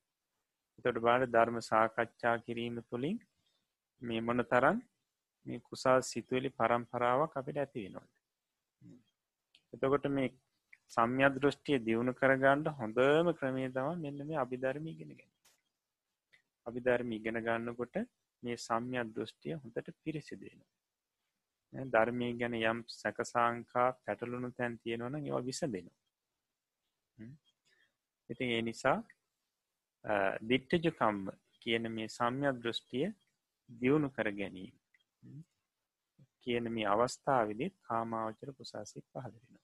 එතොට 0.78 0.98
බාඩ 1.00 1.24
ධර්ම 1.28 1.58
සාකච්ඡා 1.62 2.36
කිරීම 2.40 2.76
තුළින් 2.84 3.18
මේ 4.02 4.20
මොන 4.20 4.44
තරන් 4.46 4.78
මේ 5.46 5.62
කුසල් 5.62 6.00
සිතුවලි 6.04 6.50
පරම්පරාවක් 6.52 7.36
අපිට 7.36 7.58
ඇති 7.58 7.84
වෙනවා 7.84 8.08
එතකොට 9.72 10.06
මේ 10.10 10.28
සම්යක් 10.90 11.34
දෘෂ්ටිය 11.36 11.78
දියුණු 11.80 12.12
කරගන්නට 12.14 12.66
හොඳම 12.74 13.28
ක්‍රමේ 13.34 13.70
තම 13.70 13.88
මෙන්න 13.98 14.18
මේ 14.22 14.38
අභිධර්ම 14.38 14.86
ඉගෙනගෙන 14.88 15.30
අභිධර්ම 16.66 17.12
ඉගෙන 17.12 17.38
ගන්නකොට 17.40 17.96
මේ 18.42 18.56
සම්යක් 18.58 19.06
දෘෂ්ටිය 19.10 19.54
හොඳට 19.56 19.88
පිරිසිදෙන 19.98 20.60
ධර්මය 21.72 22.28
ගැන 22.34 22.54
යම් 22.62 22.78
සැකසාංකා 22.90 23.88
පැටලුණු 24.00 24.50
තැන් 24.52 24.78
තියෙනවන 24.78 25.16
ඒවා 25.18 25.42
විස 25.42 25.60
දෙනවා 25.66 27.30
ඉතින් 28.30 28.48
ඒ 28.50 28.62
නිසා 28.62 28.98
දිට්ටජකම්ම 30.42 31.30
කියන 31.60 31.90
මේ 31.90 32.08
සම්යක් 32.08 32.56
දෘෂ්ටිය 32.58 33.08
දියුණු 33.68 34.08
කර 34.10 34.28
ගැනීම. 34.32 34.74
කියන 36.40 36.64
මේ 36.70 36.86
අවස්ථාවදත් 36.86 37.74
කාමාවචර 37.82 38.48
කුසාසිත් 38.52 39.06
පහදරෙන 39.12 39.62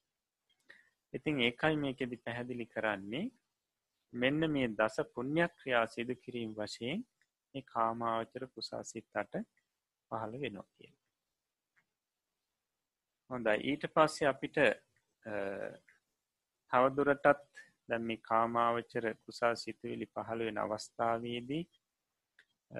ඉතින් 1.13 1.41
ඒකයි 1.41 1.75
මේකෙදි 1.75 2.17
පැහැදිලි 2.17 2.65
කරන්නේ. 2.65 3.25
මෙන්න 4.13 4.41
මේ 4.51 4.67
දස 4.69 4.95
පුුණ්ඥක් 5.13 5.51
ක්‍රියා 5.55 5.85
සිදු 5.87 6.13
කිරීම 6.15 6.51
වශයෙන් 6.53 6.99
මේ 7.55 7.63
කාමාවචර 7.65 8.43
කුසාසිත්තට 8.47 9.33
පහළ 10.11 10.33
වෙනවා 10.41 10.67
කිය. 10.73 10.91
හොඳයි. 13.29 13.57
ඊට 13.63 13.83
පස්සේ 13.93 14.27
අපිට 14.27 14.57
තවදුරටත් 16.71 17.27
දැම් 17.89 18.03
මේ 18.03 18.23
කාමාවචර 18.23 19.05
කුසා 19.19 19.53
සිතුවිලි 19.55 20.07
පහළ 20.07 20.45
වෙන 20.47 20.57
අවස්ථාවේදී 20.57 21.63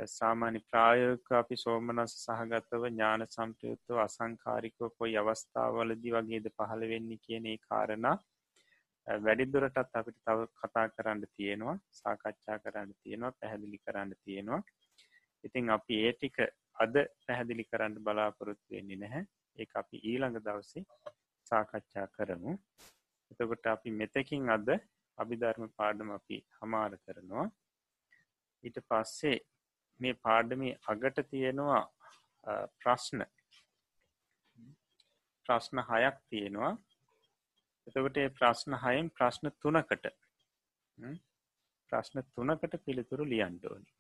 සාමාන්‍ය 0.10 0.60
ප්‍රායෝක 0.62 1.32
අපි 1.34 1.56
සෝමනස් 1.58 2.14
සහගතව 2.18 2.84
ඥාන 2.88 3.26
සම්පයුත්තව 3.28 4.02
අසංකාරිකව 4.02 4.90
කොයි 4.98 5.16
අවස්ථාවලදි 5.18 6.14
වගේද 6.16 6.52
පහළ 6.52 6.84
වෙන්නේ 6.88 7.24
කියන 7.26 7.46
ඒ 7.46 7.58
කාරණා 7.64 8.18
වැඩිදුරටත් 9.08 9.78
අපිට 9.94 10.20
තව 10.22 10.46
කතා 10.56 10.86
කරන්න 10.90 11.24
තියෙනවා 11.30 11.78
සාකච්ඡා 11.94 12.60
කරන්න 12.60 12.94
තියෙනවා 12.96 13.32
පැහැදිලි 13.34 13.80
කරන්න 13.80 14.14
තියෙනවා. 14.24 14.62
ඉතිං 15.44 15.70
අපි 15.70 15.96
ඒ 16.06 16.14
ටික 16.14 16.38
අද 16.76 16.96
පැහැදිලි 17.26 17.64
කරන්න 17.64 17.98
බලාපොරොත්තු 18.02 18.70
වෙන්නේ 18.72 18.98
නැහැ. 18.98 19.26
ඒ 19.58 19.68
අපි 19.76 19.98
ඊළඟ 20.04 20.40
දවසේ 20.40 20.86
සාකච්ඡා 21.48 22.08
කරමු. 22.10 22.54
එතකොට 23.32 23.66
අපි 23.68 23.90
මෙතකින් 23.94 24.50
අද 24.50 24.70
අභිධර්ම 25.20 25.66
පාඩම 25.80 26.10
අපි 26.18 26.38
හමාර 26.58 26.92
කරනවා. 26.98 27.48
ඊට 28.64 28.78
පස්සේ 28.90 29.38
මේ 30.00 30.20
පාඩමි 30.26 30.70
අගට 30.92 31.20
තියෙනවා 31.32 31.84
ප්‍රශ්න. 32.80 33.22
ප්‍රශ්න 35.46 35.86
හයක් 35.90 36.18
තියෙනවා. 36.30 36.74
එතකොට 37.88 38.20
ප්‍රශ්න 38.40 38.74
හයෙන් 38.84 39.14
ප්‍රශ්න 39.18 39.54
තුනකට 39.62 40.12
ප්‍රශ්න 41.92 42.20
තුනකට 42.36 42.76
පිළිතුරු 42.86 43.24
ලියන්ඩෝනි 43.34 43.92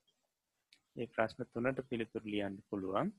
ඒ 0.95 1.07
ප්‍රශ්න 1.07 1.41
තුනට 1.53 1.79
පිළිතුරු 1.89 2.31
ලියන්න 2.33 2.55
පුළුවන්. 2.69 3.09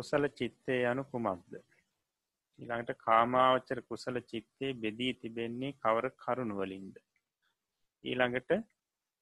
කුසල 0.00 0.24
චිත්තය 0.32 0.80
යනු 0.86 1.04
කුමක්ද? 1.06 1.60
ඊළඟට 2.58 2.98
කාමාවච්චර 3.04 3.80
කුසල 3.84 4.20
චිත්තේ 4.24 4.74
බෙදී 4.82 5.14
තිබෙන්නේ 5.20 5.78
කවර 5.78 6.12
කරුණුවලින්ද 6.16 7.00
ඊළඟට 8.04 8.52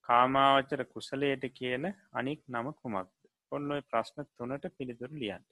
කාමාවචර 0.05 0.81
කුසලයට 0.87 1.43
කියන 1.51 1.85
අනික් 2.13 2.43
නම 2.47 2.67
කුමක්ද? 2.73 3.15
ඔන්න 3.51 3.71
ඔය 3.71 3.81
ප්‍රශ්න 3.83 4.27
තුනට 4.31 4.67
පිළිතුරු 4.77 5.15
ලියන්න. 5.15 5.45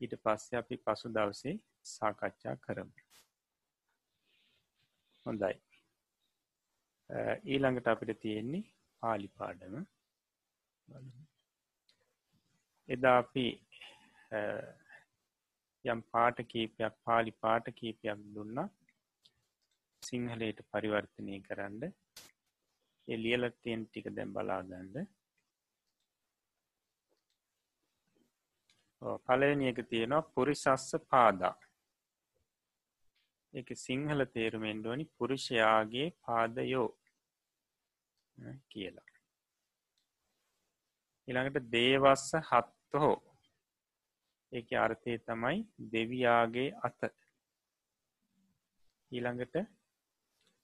ඊට 0.00 0.14
පස්සේ 0.18 0.60
අපි 0.60 0.76
පසු 0.78 1.10
දවසේ 1.10 1.54
සාකච්ඡා 1.86 2.56
කරමු. 2.58 2.92
හොඳයි. 5.26 5.54
ඊළඟට 7.46 7.86
අපිට 7.86 8.20
තියෙන්නේ 8.20 8.64
පාලි 9.02 9.28
පාඩම. 9.30 9.76
එදා 12.88 13.18
අපි 13.18 13.46
යම් 15.84 16.00
පාට 16.12 16.38
කීපයක් 16.52 16.94
පාලි 17.04 17.32
පාට 17.42 17.66
කීපයක් 17.80 18.18
දුන්නා. 18.34 18.68
සිංහලයට 20.02 20.58
පරිවර්තනය 20.70 21.36
කරන්න 21.46 21.82
එලියලත්තියෙන් 23.08 23.84
ටික 23.86 24.06
දැම් 24.16 24.34
බලාගන්න. 24.36 25.06
පලවෙනි 29.26 29.70
එක 29.70 29.80
තියෙනවා 29.90 30.28
පුරිසස්ස 30.34 30.90
පාදා. 31.10 31.54
එක 33.54 33.68
සිංහල 33.86 34.20
තේරුමෙන්ඩුවනි 34.34 35.04
පුරුෂයාගේ 35.16 36.08
පාදයෝ 36.24 36.88
කියලා. 38.70 39.13
ඉළඟට 41.28 41.70
දේවස්ස 41.70 42.26
හත්තහෝ 42.40 43.14
ඒක 44.52 44.68
අර්ථය 44.76 45.14
තමයි 45.18 45.58
දෙවියාගේ 45.92 46.74
අත. 46.82 47.00
ඊළඟට 49.12 49.56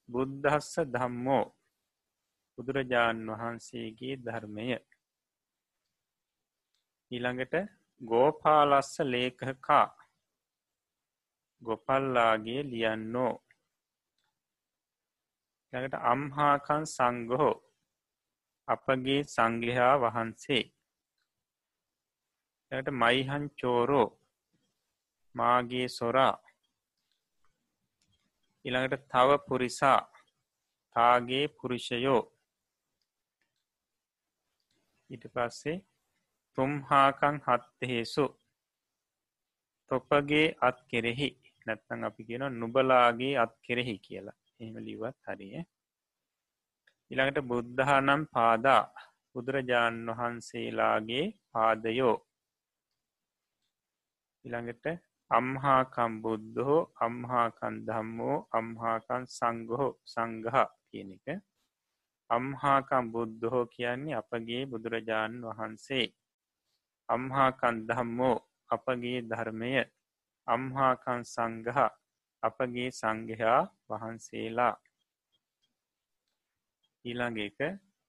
බුද්ධස්ස 0.09 0.73
ධම්මෝ. 0.87 1.45
බුදුරජාණන් 2.57 3.31
වහන්සේගේ 3.31 4.15
ධර්මය. 4.17 4.67
ඊළඟට 7.11 7.55
ගෝපාලස්ස 8.01 8.93
ලේකකා 9.03 9.87
ගොපල්ලාගේ 11.61 12.61
ලියන්නෝ. 12.63 13.33
ළඟට 15.73 15.95
අම්හාකන් 16.05 16.83
සංගහෝ 16.87 17.53
අපගේ 18.73 19.21
සංගහා 19.25 19.93
වහන්සේ. 20.03 20.63
ට 22.71 22.87
මයිහන් 22.93 23.45
චෝරෝ 23.59 24.07
මාගේ 25.35 25.87
සොරා. 25.89 26.35
ඉළඟට 28.65 29.07
තව 29.07 29.29
පුරිසා 29.47 29.99
තාගේ 30.95 31.45
පුරුෂයෝ. 31.57 32.21
ඉට 35.09 35.25
පස්සේ 35.33 35.77
තුම්හාකං 36.57 37.37
හත්තහෙසු 37.45 38.25
තොපගේ 39.91 40.47
අත් 40.61 40.77
කෙරෙහි 40.89 41.29
නැත්තං 41.65 42.03
අපි 42.03 42.21
කියන 42.27 42.43
නුබලාගේ 42.59 43.33
අත් 43.37 43.53
කෙරෙහි 43.65 43.95
කියලා. 44.05 44.37
එහෙම 44.59 44.75
ලිවත් 44.87 45.17
හරිය. 45.27 45.63
ඉළඟට 47.11 47.39
බුද්ධහනම් 47.43 48.21
පාදා 48.33 48.83
බුදුරජාණන් 49.35 50.09
වහන්සේලාගේ 50.09 51.23
පාදයෝ. 51.51 52.17
ඉළඟට 54.45 54.85
අම්හාකම් 55.31 56.13
බුද්ධහෝ 56.23 56.83
අම්හාකන් 56.99 57.75
ධම්මෝ 57.87 58.37
අම්හාකන් 58.51 59.23
සංගහෝ 59.29 59.89
සංගහ 60.05 60.57
කියන 60.87 61.09
එක. 61.15 61.27
අම්හාකම් 62.29 63.05
බුද්ධහෝ 63.13 63.65
කියන්නේ 63.67 64.15
අපගේ 64.15 64.63
බුදුරජාණන් 64.65 65.45
වහන්සේ. 65.49 66.07
අම්හාකන් 67.09 67.81
ධම්මෝ 67.87 68.37
අපගේ 68.69 69.19
ධර්මය. 69.23 69.73
අම්හාකන් 70.47 71.21
සංගහ 71.25 71.79
අපගේ 72.43 72.89
සංගහා 72.91 73.59
වහන්සේලා. 73.89 74.75
ඊළඟ 77.05 77.39
එක 77.47 77.59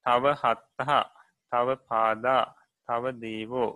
තව 0.06 0.24
හත්තහා 0.42 1.04
තව 1.52 1.68
පාදා 1.88 2.44
තව 2.88 3.04
දේවෝ. 3.22 3.72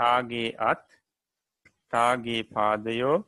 තාගේ 0.00 0.50
අත් 0.70 0.84
තාගේ 1.92 2.42
පාදයෝ 2.54 3.18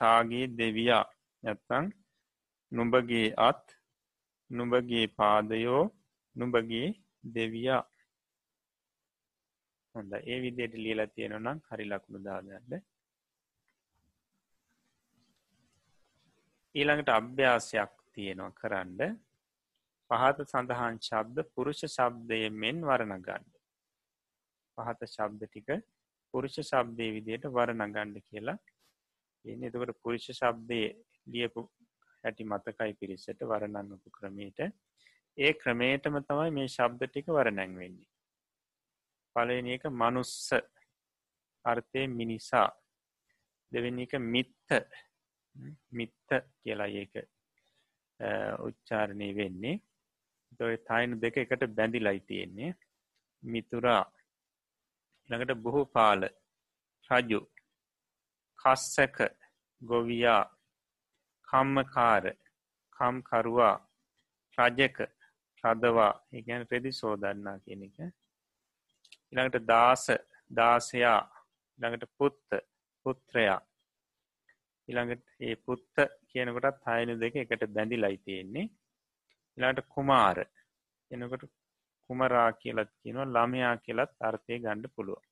තාගේ 0.00 0.46
දෙවියා. 0.58 1.04
නැත්තං 1.42 1.84
නුඹගේ 2.72 3.28
අත් 3.48 3.64
නුඹගේ 4.50 5.06
පාදයෝ 5.18 5.84
නුඹගේ 6.36 6.88
දෙවියා. 7.34 7.84
හොඳ 9.94 10.12
ඒ 10.22 10.38
විදියට 10.42 10.74
ලියලා 10.84 11.12
තියෙනනම් 11.14 11.64
හරි 11.68 11.84
ලකුණු 11.90 12.20
දාගන්න 12.26 12.84
ඊළඟට 16.74 17.10
අභ්‍යාසයක් 17.10 17.92
තියෙනවා 18.14 18.56
කරන්න. 18.58 19.14
පහත 20.10 20.46
සඳහන් 20.46 20.98
ශබ්ද 21.00 21.46
පුරුෂ 21.54 21.82
ශබ්දය 21.88 22.40
මෙන් 22.62 22.82
වරණගන්න. 22.82 23.46
පහත 24.78 25.08
ශබ්ද 25.08 25.48
ටික 25.48 25.70
පුරුෂ 26.34 26.58
ශබ්දය 26.62 27.06
විදියට 27.16 27.46
වරණගණ්ඩ 27.50 28.18
කියලා. 28.28 28.58
එන්න 29.44 29.68
එතකට 29.68 29.94
පුරුෂ 30.02 30.28
ශබ්දය 30.32 30.82
ලියපු 31.26 31.68
හැටි 32.24 32.50
මතකයි 32.52 32.98
පිරිසට 33.00 33.46
වරණන්නපු 33.52 34.14
ක්‍රමයට. 34.18 34.60
ඒ 35.38 35.52
ක්‍රමේටම 35.54 36.20
තමයි 36.22 36.52
මේ 36.58 36.68
ශබ්ද 36.68 37.08
ටික 37.08 37.34
වරණැන්වෙන්නේ 37.38 38.12
පලන 39.36 39.66
එක 39.68 39.84
මනුස්ස 39.92 40.52
අර්ථය 41.64 42.06
මිනිසා. 42.08 42.68
දෙවෙනි 43.72 44.06
එක 44.06 44.14
මිත්ත. 44.24 44.70
මිත්ත 45.92 46.28
කියලා 46.62 46.88
ඒක 46.92 47.14
උච්චාරණය 48.66 49.28
වෙන්නේ. 49.36 49.82
දොය 50.58 50.76
තයිනු 50.88 51.20
දෙක 51.22 51.36
එකට 51.36 51.62
බැඳිලයි 51.76 52.20
තියෙන්නේ. 52.28 52.72
මිතුරා 53.42 54.04
ළඟට 55.30 55.62
බොහෝ 55.64 55.86
පාල 55.86 56.22
රජු 57.10 57.40
කස්සක 58.58 59.18
ගොවියා 59.82 60.42
කම්මකාර 61.48 62.24
කම්කරුවා 62.96 63.76
රජක 64.58 64.98
රදවා 65.64 66.12
ඒගැන 66.32 66.66
රෙදි 66.70 66.92
සෝදන්නා 66.92 67.56
කියන 67.64 67.82
එක. 67.86 67.98
ඉළඟට 69.32 69.66
දාස 69.68 70.04
දාසයා 70.50 71.20
ළඟට 71.78 72.12
පුත්ත 72.18 72.48
පුත්‍රයා. 73.06 73.60
ඉළඟට 74.88 75.24
ඒ 75.40 75.54
පුත්ත 75.66 75.94
කියනකොටත් 76.30 76.86
හයනු 76.88 77.14
දෙක 77.22 77.36
එකට 77.42 77.66
බැඳි 77.76 77.96
ලයි 77.96 78.18
තියෙන්නේ. 78.24 78.66
ඉලාට 79.58 79.80
කුමාර. 79.88 80.38
එනකොට 81.10 81.44
කුමරා 82.10 82.50
කියලත් 82.54 82.90
කියනවා 83.02 83.28
ළමයා 83.28 83.74
කියලත් 83.78 84.12
අර්ථය 84.20 84.58
ගණ්ඩ 84.58 84.94
පුළුව 84.94 85.22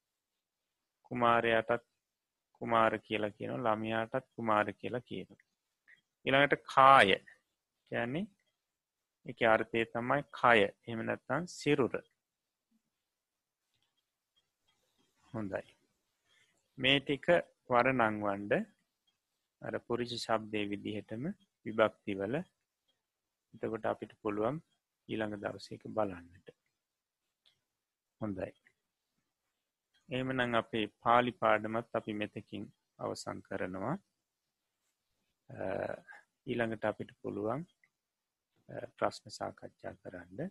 කුමාරයටත් 1.06 1.84
කුමාර 2.60 2.94
කියලා 2.98 3.36
කියන 3.38 3.52
ළමයාටත් 3.58 4.30
කුමාර 4.36 4.72
කියලා 4.74 5.06
කියන 5.08 5.28
ඉළඟට 6.26 6.64
කාය 6.66 7.10
කියන්නේ 7.90 8.26
එක 9.26 9.40
අර්ථය 9.46 9.84
තමයි 9.86 10.22
කය. 10.32 10.58
එම 10.86 11.00
නැත්තන් 11.02 11.46
සිරුර. 11.48 11.94
හොඳයි. 15.32 15.62
මේ 16.78 16.98
ටික 17.00 17.26
වර 17.70 17.88
නංවන්ඩ 17.92 18.52
අර 19.62 19.74
පුරිෂි 19.86 20.18
ශබ්දය 20.18 20.62
විදිහටම 20.72 21.24
විභක්තිවල 21.66 22.34
එතකොට 23.54 23.86
අපිට 23.86 24.12
පුළුවන් 24.22 24.56
ඊළඟ 25.08 25.36
දවසක 25.36 25.82
බලන්නට. 25.88 26.48
හොඳයි. 28.20 28.52
එමනං 30.08 30.54
අපේ 30.54 30.86
පාලි 31.00 31.32
පාඩමත් 31.34 31.88
අපි 31.92 32.12
මෙතකින් 32.14 32.64
අවසං 32.98 33.38
කරනවා. 33.42 33.96
ඊළඟට 36.46 36.84
අපිට 36.84 37.10
පුළුවන් 37.22 37.66
ප්‍රශ්න 38.96 39.30
සාකච්ඡා 39.30 39.94
කරන්න. 39.94 40.50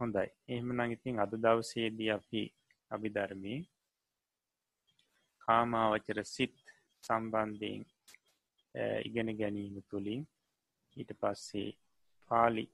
හොඳයි. 0.00 0.28
එහෙම 0.48 0.72
නඟඉතින් 0.72 1.20
අද 1.20 1.32
දවසේදී 1.36 2.10
අපි 2.10 2.42
අභිධර්මී 2.90 3.60
කාමාවචර 5.42 6.18
සිත් 6.26 6.56
සම්බන්ධයෙන් 7.04 7.82
ඉගෙන 9.04 9.30
ගැනීම 9.38 9.76
තුළින් 9.90 10.22
ඊට 10.98 11.12
පස්සේ 11.20 11.70
පාලි 12.30 12.64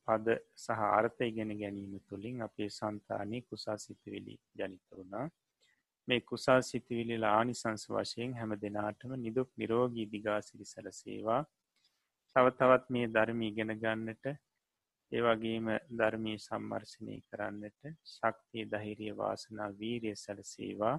පද 0.00 0.36
සහ 0.56 0.82
අර්ථ 0.90 1.20
ඉගෙන 1.22 1.52
ගැනීම 1.54 1.94
තුළින් 2.02 2.42
අපේ 2.42 2.70
සන්තානය 2.70 3.40
කුසා 3.42 3.78
සිතවිලි 3.78 4.34
ජනිත 4.54 4.84
වුණා. 4.90 5.26
මේ 6.08 6.20
කුසා 6.22 6.60
සිතවිලි 6.62 7.16
ආනිසංස 7.28 7.82
වශයෙන් 7.88 8.32
හැම 8.34 8.52
දෙනාටම 8.56 9.12
නිදුක් 9.16 9.50
නිරෝගී 9.56 10.06
දිගාසිරි 10.08 10.64
සැලසේවා. 10.64 11.42
තව 12.36 12.46
තවත් 12.52 12.84
මේ 12.88 13.06
ධර්ම 13.06 13.42
ඉගෙන 13.42 13.72
ගන්නට 13.76 14.24
ඒවගේම 15.12 15.68
ධර්මී 15.92 16.38
සම්මර්ශනය 16.38 17.16
කරන්නට 17.28 17.80
ශක්තිය 18.06 18.64
දහිරිය 18.66 19.14
වාසනා 19.16 19.70
වීරිය 19.78 20.16
සැලසේවා. 20.16 20.96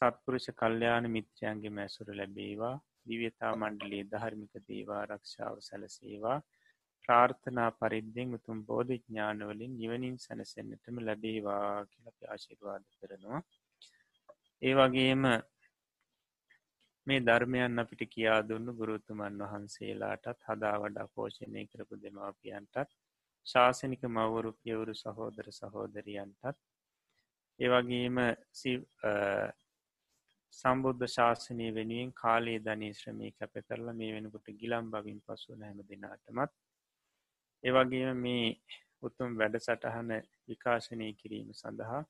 සත්පුරුෂ 0.00 0.46
කල්්‍යයාන 0.52 1.06
මිත්‍රයන්ගේ 1.10 1.70
මැසුර 1.70 2.08
ලැබේවා. 2.12 2.76
දිව්‍යතා 3.06 3.52
මණ්ඩලේ 3.54 4.04
ධර්මික 4.06 4.54
දේවා 4.64 5.02
රක්ෂාව 5.06 5.56
සැලසේවා. 5.60 6.38
ප්‍රාර්ථනා 7.04 7.70
පරිද්දෙන් 7.72 8.34
උතුම් 8.34 8.58
බෝධ 8.64 8.92
ඥානවලින් 8.98 9.72
නිවනින් 9.76 10.16
සැනසෙන්න්නටම 10.18 11.00
ලැබේවා 11.00 11.86
කියලප 11.86 12.18
ආශිර්වාද 12.26 12.84
කරනවා. 12.92 13.40
ඒ 14.62 14.74
වගේම 14.74 15.24
මේ 17.06 17.20
ධර්මයන් 17.20 17.78
අපිට 17.78 18.02
කියා 18.08 18.40
දුන්නු 18.42 18.72
ගුරුතුමන් 18.74 19.40
වහන්සේලාටත් 19.42 20.46
හදා 20.46 20.76
වඩා 20.80 21.08
පෝෂණය 21.14 21.64
කරපු 21.66 22.00
දෙමාපියන්ටත් 22.02 22.94
ශාසනික 23.46 24.02
මවුරු 24.10 24.52
පියවුරු 24.54 24.94
සහෝදර 24.94 25.46
සහෝදරියන්ටත්. 25.52 26.56
ඒවගේම 27.60 28.16
සම්බුද්ධ 30.54 31.04
ශාසනය 31.08 31.66
වෙනුවෙන් 31.72 32.10
කාලේ 32.14 32.58
ධනී 32.60 32.94
ශ්‍රමී 32.94 33.32
කැප 33.32 33.54
කරලා 33.62 33.94
මේ 33.94 34.10
වෙනකොට 34.12 34.48
ගිලම් 34.56 34.90
බවින් 34.92 35.20
පසුවන 35.22 35.62
හැම 35.62 35.80
දෙනාටමත්. 35.84 36.52
ඒවගේම 37.64 38.20
මේ 38.20 38.44
උතුම් 39.02 39.30
වැඩ 39.34 39.56
සටහන 39.58 40.12
විකාශනය 40.46 41.08
කිරීම 41.14 41.50
සඳහා 41.54 42.02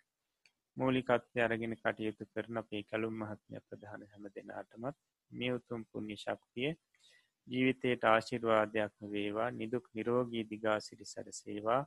මූලිකත්වය 0.76 1.38
අරගෙන 1.40 1.74
කටයුතු 1.76 2.24
කරන 2.28 2.56
අපේ 2.56 2.82
කළුම් 2.84 3.14
මහත්මය 3.18 3.62
ප්‍රධාන 3.62 4.06
හැම 4.06 4.24
දෙනාටමත් 4.30 4.96
මේ 5.30 5.52
උතුම් 5.52 5.80
පුුණ්්‍ය 5.86 6.16
ශක්තිය 6.18 6.70
ජීවිතයට 7.48 8.04
ආශිර්වාදයක්ම 8.04 9.04
වේවා 9.08 9.50
නිදුක් 9.52 9.84
නිරෝගී 9.92 10.44
දිගාසිරි 10.46 11.06
සැරසේවා 11.06 11.82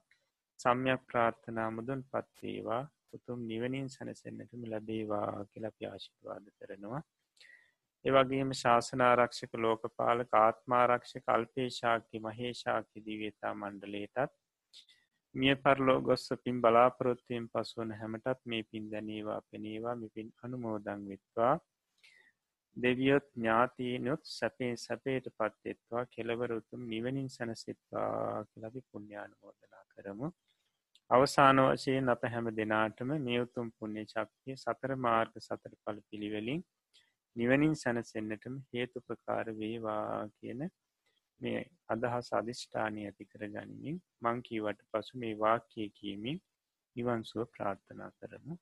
සම්යක් 0.60 1.02
ප්‍රාර්ථනා 1.08 1.70
මුදුන් 1.72 2.02
පත්වේවා 2.10 2.84
උතුම් 3.14 3.46
නිවනින් 3.48 3.90
සැනසෙන්න්නටම 3.90 4.66
ලැබේවා 4.66 5.46
කියලා 5.46 5.78
ප්‍යාශිර්වාද 5.78 6.50
කරනවා. 6.56 7.02
ඒවගේම 8.06 8.52
ශාසනාරක්ෂක 8.54 9.54
ලෝකපාලක 9.58 10.36
ආත්මාරක්ෂ 10.38 11.14
කල්පේශාක්‍ය 11.22 12.20
මහේශාක්‍ය 12.20 13.06
දිවේතා 13.06 13.54
මණ්ඩලේටත් 13.54 14.36
මිය 15.36 15.56
පරලෝ 15.58 16.00
ගොස්ස 16.02 16.28
පින් 16.44 16.62
බලාපොරොත්තුවෙන් 16.62 17.48
පසුවන 17.50 17.92
හැමටත් 17.94 18.40
මේ 18.46 18.64
පින් 18.64 18.86
දැනේවා 18.92 19.42
පෙනේවා 19.52 19.96
මිපින් 19.96 20.30
අනුමෝදං 20.44 21.04
වෙත්වා. 21.10 21.54
දෙවියොත් 22.78 23.28
ඥාතීනොත් 23.34 24.24
සැපේ 24.30 24.74
සැපේට 24.78 25.28
පත්වෙත්වා 25.34 26.04
කෙලවරුතුම් 26.08 26.82
නිවනින් 26.88 27.30
සැනසෙත්වා 27.30 28.46
කලබි 28.46 28.82
පුුණ්‍යානුමෝදනා 28.92 29.84
කරමු. 29.92 30.30
අවසාන 31.12 31.60
වශයෙන් 31.66 32.10
අප 32.10 32.24
හැම 32.26 32.48
දෙනාටම 32.54 33.12
මේ 33.20 33.38
උතුම් 33.42 33.68
පුුණ්‍ය 33.74 34.02
ශක්තිය 34.06 34.56
සතර 34.56 34.92
මාර්ග 34.98 35.38
සතර 35.40 35.74
පල 35.82 36.00
පිළිවෙලින් 36.08 36.62
නිවනින් 37.36 37.76
සැනසෙන්න්නටම 37.76 38.56
හේතු 38.74 39.02
ප්‍රකාර 39.02 39.46
වේවා 39.54 40.28
කියන 40.34 40.62
මේ 41.42 41.62
අදහස් 41.90 42.30
අධිෂ්ඨානය 42.32 43.02
ඇති 43.04 43.26
කර 43.26 43.44
ගනිමින් 43.48 43.98
මංකීවට 44.22 44.84
පසු 44.90 45.14
මේ 45.18 45.34
වාක්‍යය 45.38 45.88
කියමින් 45.92 46.42
නිවන්සුව 46.96 47.48
ප්‍රාර්ථනා 47.54 48.12
කරමු. 48.20 48.56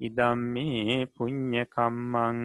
ඉදම්මේ 0.00 0.98
පුං්ඥකම්මං 1.16 2.40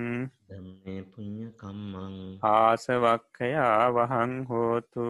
ධම්මේ 0.49 1.01
පුඤ්ඤ 1.09 1.47
කම්මං 1.53 2.13
ආසවක්කයා 2.43 3.81
වහං 3.95 4.31
හෝතු 4.49 5.03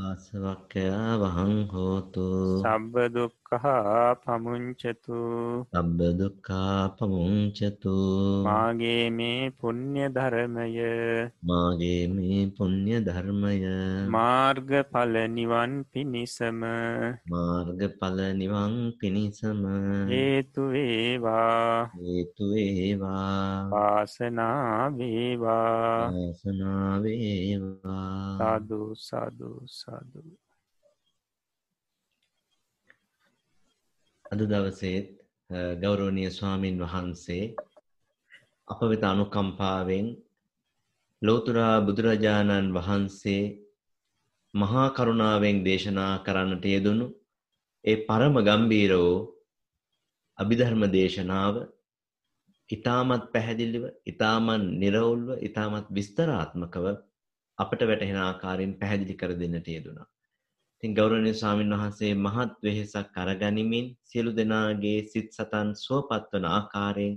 ආසවක්කයා 0.00 1.12
වහං 1.22 1.54
හෝතු 1.70 2.24
සබ්බ 2.62 3.04
දුක්කහා 3.14 4.08
පමුංචතු 4.22 5.20
සබ්බ 5.72 6.00
දුක්ඛා 6.18 6.82
පමුංචතු 6.98 7.94
මාගේ 8.48 9.06
මේ 9.12 9.40
පුුණ්්‍ය 9.54 10.04
ධර්මය 10.10 10.68
මාගේ 11.42 12.02
මේ 12.10 12.42
පුණ්‍ය 12.52 13.00
ධර්මය 13.00 13.56
මාර්ගඵල 14.10 15.16
නිවන් 15.30 15.72
පිණිසම 15.88 16.60
මාර්ගඵල 17.28 18.20
නිවන් 18.34 18.76
පිණිසම 18.98 19.64
හේතුවේවා 20.12 21.90
හේතු 21.96 22.52
වේවා 22.52 23.72
වාසනා 23.72 24.81
වේවා 24.90 26.12
වාසනාව 26.12 27.02
වේවා 27.04 28.38
සාදු 28.38 28.80
සාදු 28.98 29.50
සාදු. 29.72 30.22
අද 34.24 34.40
දවසේත් 34.44 35.08
ගෞරවනීය 35.80 36.30
ස්වාමින් 36.30 36.76
වහන්සේ 36.78 37.44
අප 38.68 38.80
වෙත 38.82 39.02
අනුකම්පාවෙන් 39.04 40.06
ලෝතුරා 41.22 41.76
බුදුරජාණන් 41.80 42.74
වහන්සේ 42.74 43.42
මහා 44.54 44.86
කරුණාවෙන් 44.90 45.58
දේශනා 45.64 46.14
කරන්නට 46.18 46.64
යෙදුණු 46.66 47.06
ඒ 47.84 47.96
පරම 48.06 48.34
ගම්බීර 48.40 48.92
වූ 48.94 49.18
අභිධර්ම 50.38 50.82
දේශනාව 50.90 51.54
ඉතාමත් 52.72 53.24
පැහැදිලිව 53.32 53.84
ඉතාමත් 54.06 54.66
නිරවුල්ව 54.82 55.28
ඉතාමත් 55.42 55.88
විස්තරාත්මකව 55.90 56.86
අපට 57.58 57.82
වැටහෙන 57.82 58.20
ආකාරයෙන් 58.20 58.72
පැහැදිලි 58.74 59.14
කර 59.14 59.32
දෙන්නට 59.34 59.68
යෙදුණා. 59.68 60.06
ඉතින් 60.74 60.94
ගෞරවනීය 60.94 61.34
ස්වාමීන් 61.34 61.74
වහන්සේ 61.74 62.12
මහත් 62.16 62.54
වෙහෙසක් 62.62 63.18
අරගනිමින් 63.18 63.86
සියලු 64.02 64.30
දෙනාගේ 64.32 64.98
සිත් 65.06 65.28
සතන් 65.30 65.68
සුවපත් 65.76 66.32
වන 66.32 66.46
ආකාරයෙන් 66.50 67.14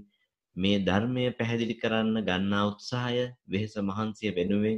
මේ 0.56 0.78
ධර්මය 0.82 1.24
පැහැදිලි 1.32 1.76
කරන්න 1.76 2.20
ගන්නා 2.24 2.66
උත්සාහය 2.66 3.24
වෙහෙස 3.48 3.76
මහන්සිය 3.84 4.32
වෙනුවෙන් 4.36 4.78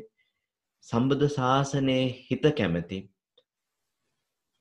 සම්බුද්ධ 0.86 1.28
ශාසනයේ 1.32 2.06
හිත 2.24 2.46
කැමැති 2.58 3.00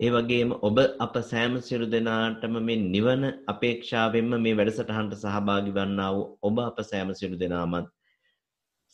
ඒ 0.01 0.10
වගේම 0.10 0.51
ඔබ 0.62 0.78
අප 0.98 1.14
සෑම 1.31 1.55
සියලු 1.60 1.86
දෙනාටම 1.86 2.55
මේ 2.60 2.78
නිවන 2.85 3.23
අපේක්ෂාවෙන්ම 3.47 4.32
මේ 4.44 4.56
වැඩසටහනට 4.59 5.14
සහභාගී 5.23 5.77
වන්නා 5.78 6.10
වූ 6.14 6.27
ඔබ 6.43 6.56
අප 6.60 6.78
සෑම 6.90 7.12
සියලු 7.14 7.36
දෙනාමත් 7.39 7.89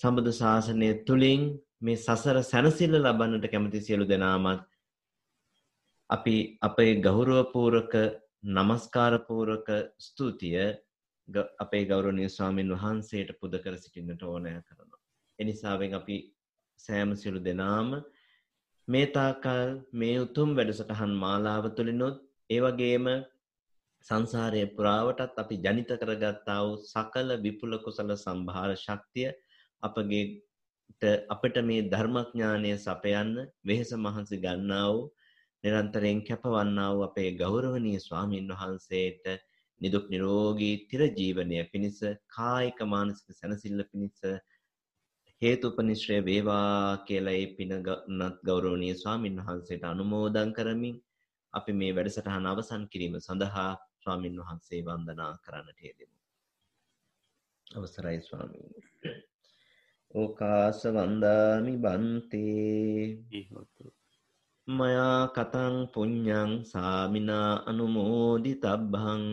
සම්බුදු 0.01 0.33
ශාසනය 0.33 0.91
තුළින් 1.07 1.43
මේ 1.81 1.97
සසර 1.97 2.39
සැනසිල්ල 2.43 2.95
ලබන්නට 3.01 3.47
කැමති 3.53 3.81
සියලු 3.81 4.07
දෙනාමත් 4.09 4.62
අපි 6.11 6.37
අපේ 6.61 6.93
ගෞරවපූරක 7.01 7.93
නමස්කාරපූරක 8.57 9.69
ස්තුතිය 9.99 10.57
ග- 11.29 11.51
අපේ 11.59 11.85
ගෞරවනීය 11.85 12.29
ස්වාමින් 12.29 12.73
වහන්සේට 12.74 13.31
පුද 13.41 13.55
කර 13.65 13.77
සිටින්නට 13.79 14.23
ඕනෑ 14.23 14.62
කරනවා. 14.69 15.01
එනිසාවෙන් 15.39 15.95
අපි 15.95 16.16
සෑම 16.81 17.11
සියලු 17.16 17.41
දෙනාම 17.45 17.89
මේ 18.88 19.06
තාකල් 19.09 19.68
මේ 19.92 20.14
උතුම් 20.18 20.48
වැඩසටහන් 20.52 21.12
මාලාව 21.16 21.64
තුළිනුත් 21.72 22.16
ඒ 22.50 22.60
වගේම 22.60 23.06
සංසාරය 24.06 24.62
පුරාවටත් 24.72 25.38
අපි 25.38 25.56
ජනිත 25.59 25.90
කරගත්තා 25.96 26.60
වූ 26.60 26.80
සකල 26.84 27.28
විපුල 27.38 27.72
කුසල 27.78 28.10
සම්භාර 28.16 28.70
ශක්තිය 28.76 29.28
අපගේ 29.82 30.24
අපට 31.30 31.56
මේ 31.62 31.82
ධර්මඥානය 31.84 32.72
සපයන්න 32.78 33.32
වෙහෙස 33.64 33.92
මහන්සි 33.96 34.36
ගන්නා 34.38 34.86
වූ 34.88 35.04
නිරන්තරයෙන් 35.64 36.20
කැපවන්නා 36.22 36.90
වූ 36.92 37.04
අපේ 37.04 37.30
ගෞරවනීය 37.34 38.00
ස්වාමින් 38.00 38.50
වහන්සේට 38.52 39.24
නිදුක් 39.80 40.04
නිරෝගී 40.09 40.74
තිරජීවනය 40.88 41.59
පිණිස 41.70 41.98
කායික 42.28 42.80
මානසික 42.86 43.28
සැනසෙල්ල 43.32 43.82
පිණිස 43.84 44.18
හේතුපනිශ්‍රය 45.43 46.19
වේවා 46.24 46.98
කියලා 47.06 47.35
ඒ 47.35 47.47
පිනත් 47.56 47.89
ගෞරවනීය 48.44 48.94
ස්වාමින් 48.94 49.40
වහන්සේට 49.40 49.85
අනුමෝදන් 49.85 50.51
කරමින් 50.52 50.97
අපි 51.55 51.73
මේ 51.73 51.93
වැඩසටහන 51.97 52.47
අවසන් 52.47 52.85
කිරීම 52.86 53.16
සඳහා 53.19 53.70
ස්වාමින් 53.98 54.36
වහන්සේ 54.40 54.81
වන්දනා 54.82 55.32
කරන්නට 55.44 55.81
යෙදෙමු. 55.81 56.16
අවසරයි 57.66 58.20
ස්වාමීනි. 58.20 58.81
ඕකාස 60.14 60.81
වන්දාමි 60.90 61.74
බන්තේ 61.78 63.02
ඉහොතු 63.32 63.85
මයා 64.69 65.20
කතං 65.28 65.77
පුඤ්ඤං 65.94 66.52
සාමිනා 66.64 67.51
අනුමෝදිතබ්බං 67.66 69.24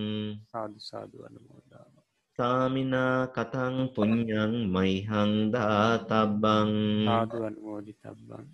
සාදු 0.46 0.80
සාදු 0.82 1.18
අනුමෝදාව 1.26 1.99
සාමිනා 2.40 3.20
කතං 3.36 3.76
පුඤ්ඤං 3.96 4.54
මයිහං 4.72 5.32
දාතබ්බං 5.52 6.72
සාදු 7.08 7.38
අනුමෝදි 7.44 7.94
තබ්බං 7.96 8.48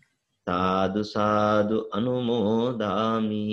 සාදු 0.47 1.01
සාදු 1.05 1.77
අනුමෝදාමි. 1.89 3.45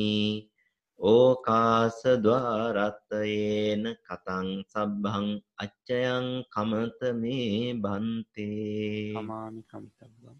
ඕකාස 1.00 1.98
ద్వාරත්තයේන 2.24 3.84
කතං 4.06 4.48
සබ්බං 4.64 5.26
අච්චයං 5.56 6.26
කමත 6.54 7.00
මේ 7.14 7.72
බන්තේ 7.76 9.16
කමාමි 9.16 9.62
කමිතබ්බං. 9.70 10.36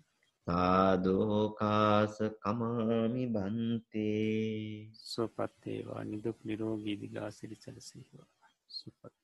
සාදෝකාස 0.47 2.16
කමාමි 2.39 3.24
බන්තේ. 3.28 4.93
සුවපත්තේවා 5.05 6.05
නිදුක් 6.05 6.39
නිරෝගී 6.44 7.01
දිගාසිරි 7.02 7.56
සැලසේවා 7.56 8.28
සුපත් 8.70 9.22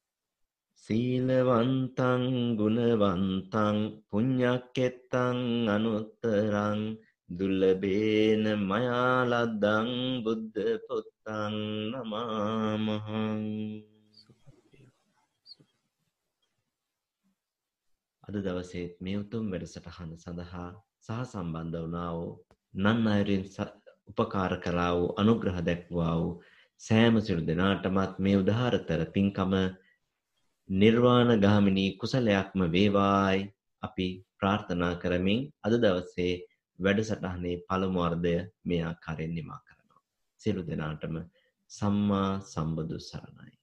සීලවන්තං 0.88 2.22
ගුණවන්තං 2.56 3.76
පුඤ්ඤක්කෙත්තං 4.10 5.38
අනුත්තරං 5.68 6.80
දුල්ලබේන 7.30 8.44
මයාලද්දං 8.60 9.90
බුද්ධ 10.24 10.60
පුත්තං 10.88 11.56
නමාමහං. 11.92 13.42
අද 18.22 18.34
දවසේ 18.36 18.86
මේ 19.00 19.16
උතුම් 19.18 19.44
වැඩසටහන 19.52 20.14
සඳහා 20.16 20.70
සහ 21.00 21.20
සම්බන්ධ 21.24 21.76
වුණා 21.82 22.10
වූ 22.12 22.30
නන් 22.74 23.06
අයුරින් 23.06 23.44
ස- 23.44 23.74
උපකාර 24.08 24.54
කළා 24.60 24.92
වූ 24.96 25.12
අනුග්‍රහ 25.16 25.58
දැක්වා 25.62 26.14
වූ 26.20 26.32
සෑම 26.80 27.20
සිළු 27.20 27.44
දෙනාටමත් 27.46 28.14
මේ 28.18 28.36
උදාහරතර 28.36 29.04
පින්කම 29.12 29.52
නිර්වාණ 30.68 31.40
ගාමිනී 31.40 31.96
කුසලයක්ම 31.96 32.60
වේවායි 32.72 33.48
අපි 33.82 34.06
ප්‍රාර්ථනා 34.38 34.94
කරමින් 34.94 35.40
අද 35.64 35.74
දවසේ 35.74 36.32
වැඩසටහනේ 36.78 37.56
පළමු 37.68 38.00
අර්ධය 38.00 38.34
මේ 38.64 38.82
ආකාරයෙන් 38.84 39.34
නිමා 39.34 39.60
කරනවා. 39.60 40.02
සියලු 40.40 40.66
දෙනාටම 40.66 41.16
සම්මා 41.70 42.40
සම්බුදු 42.42 42.98
සරණයි. 43.00 43.57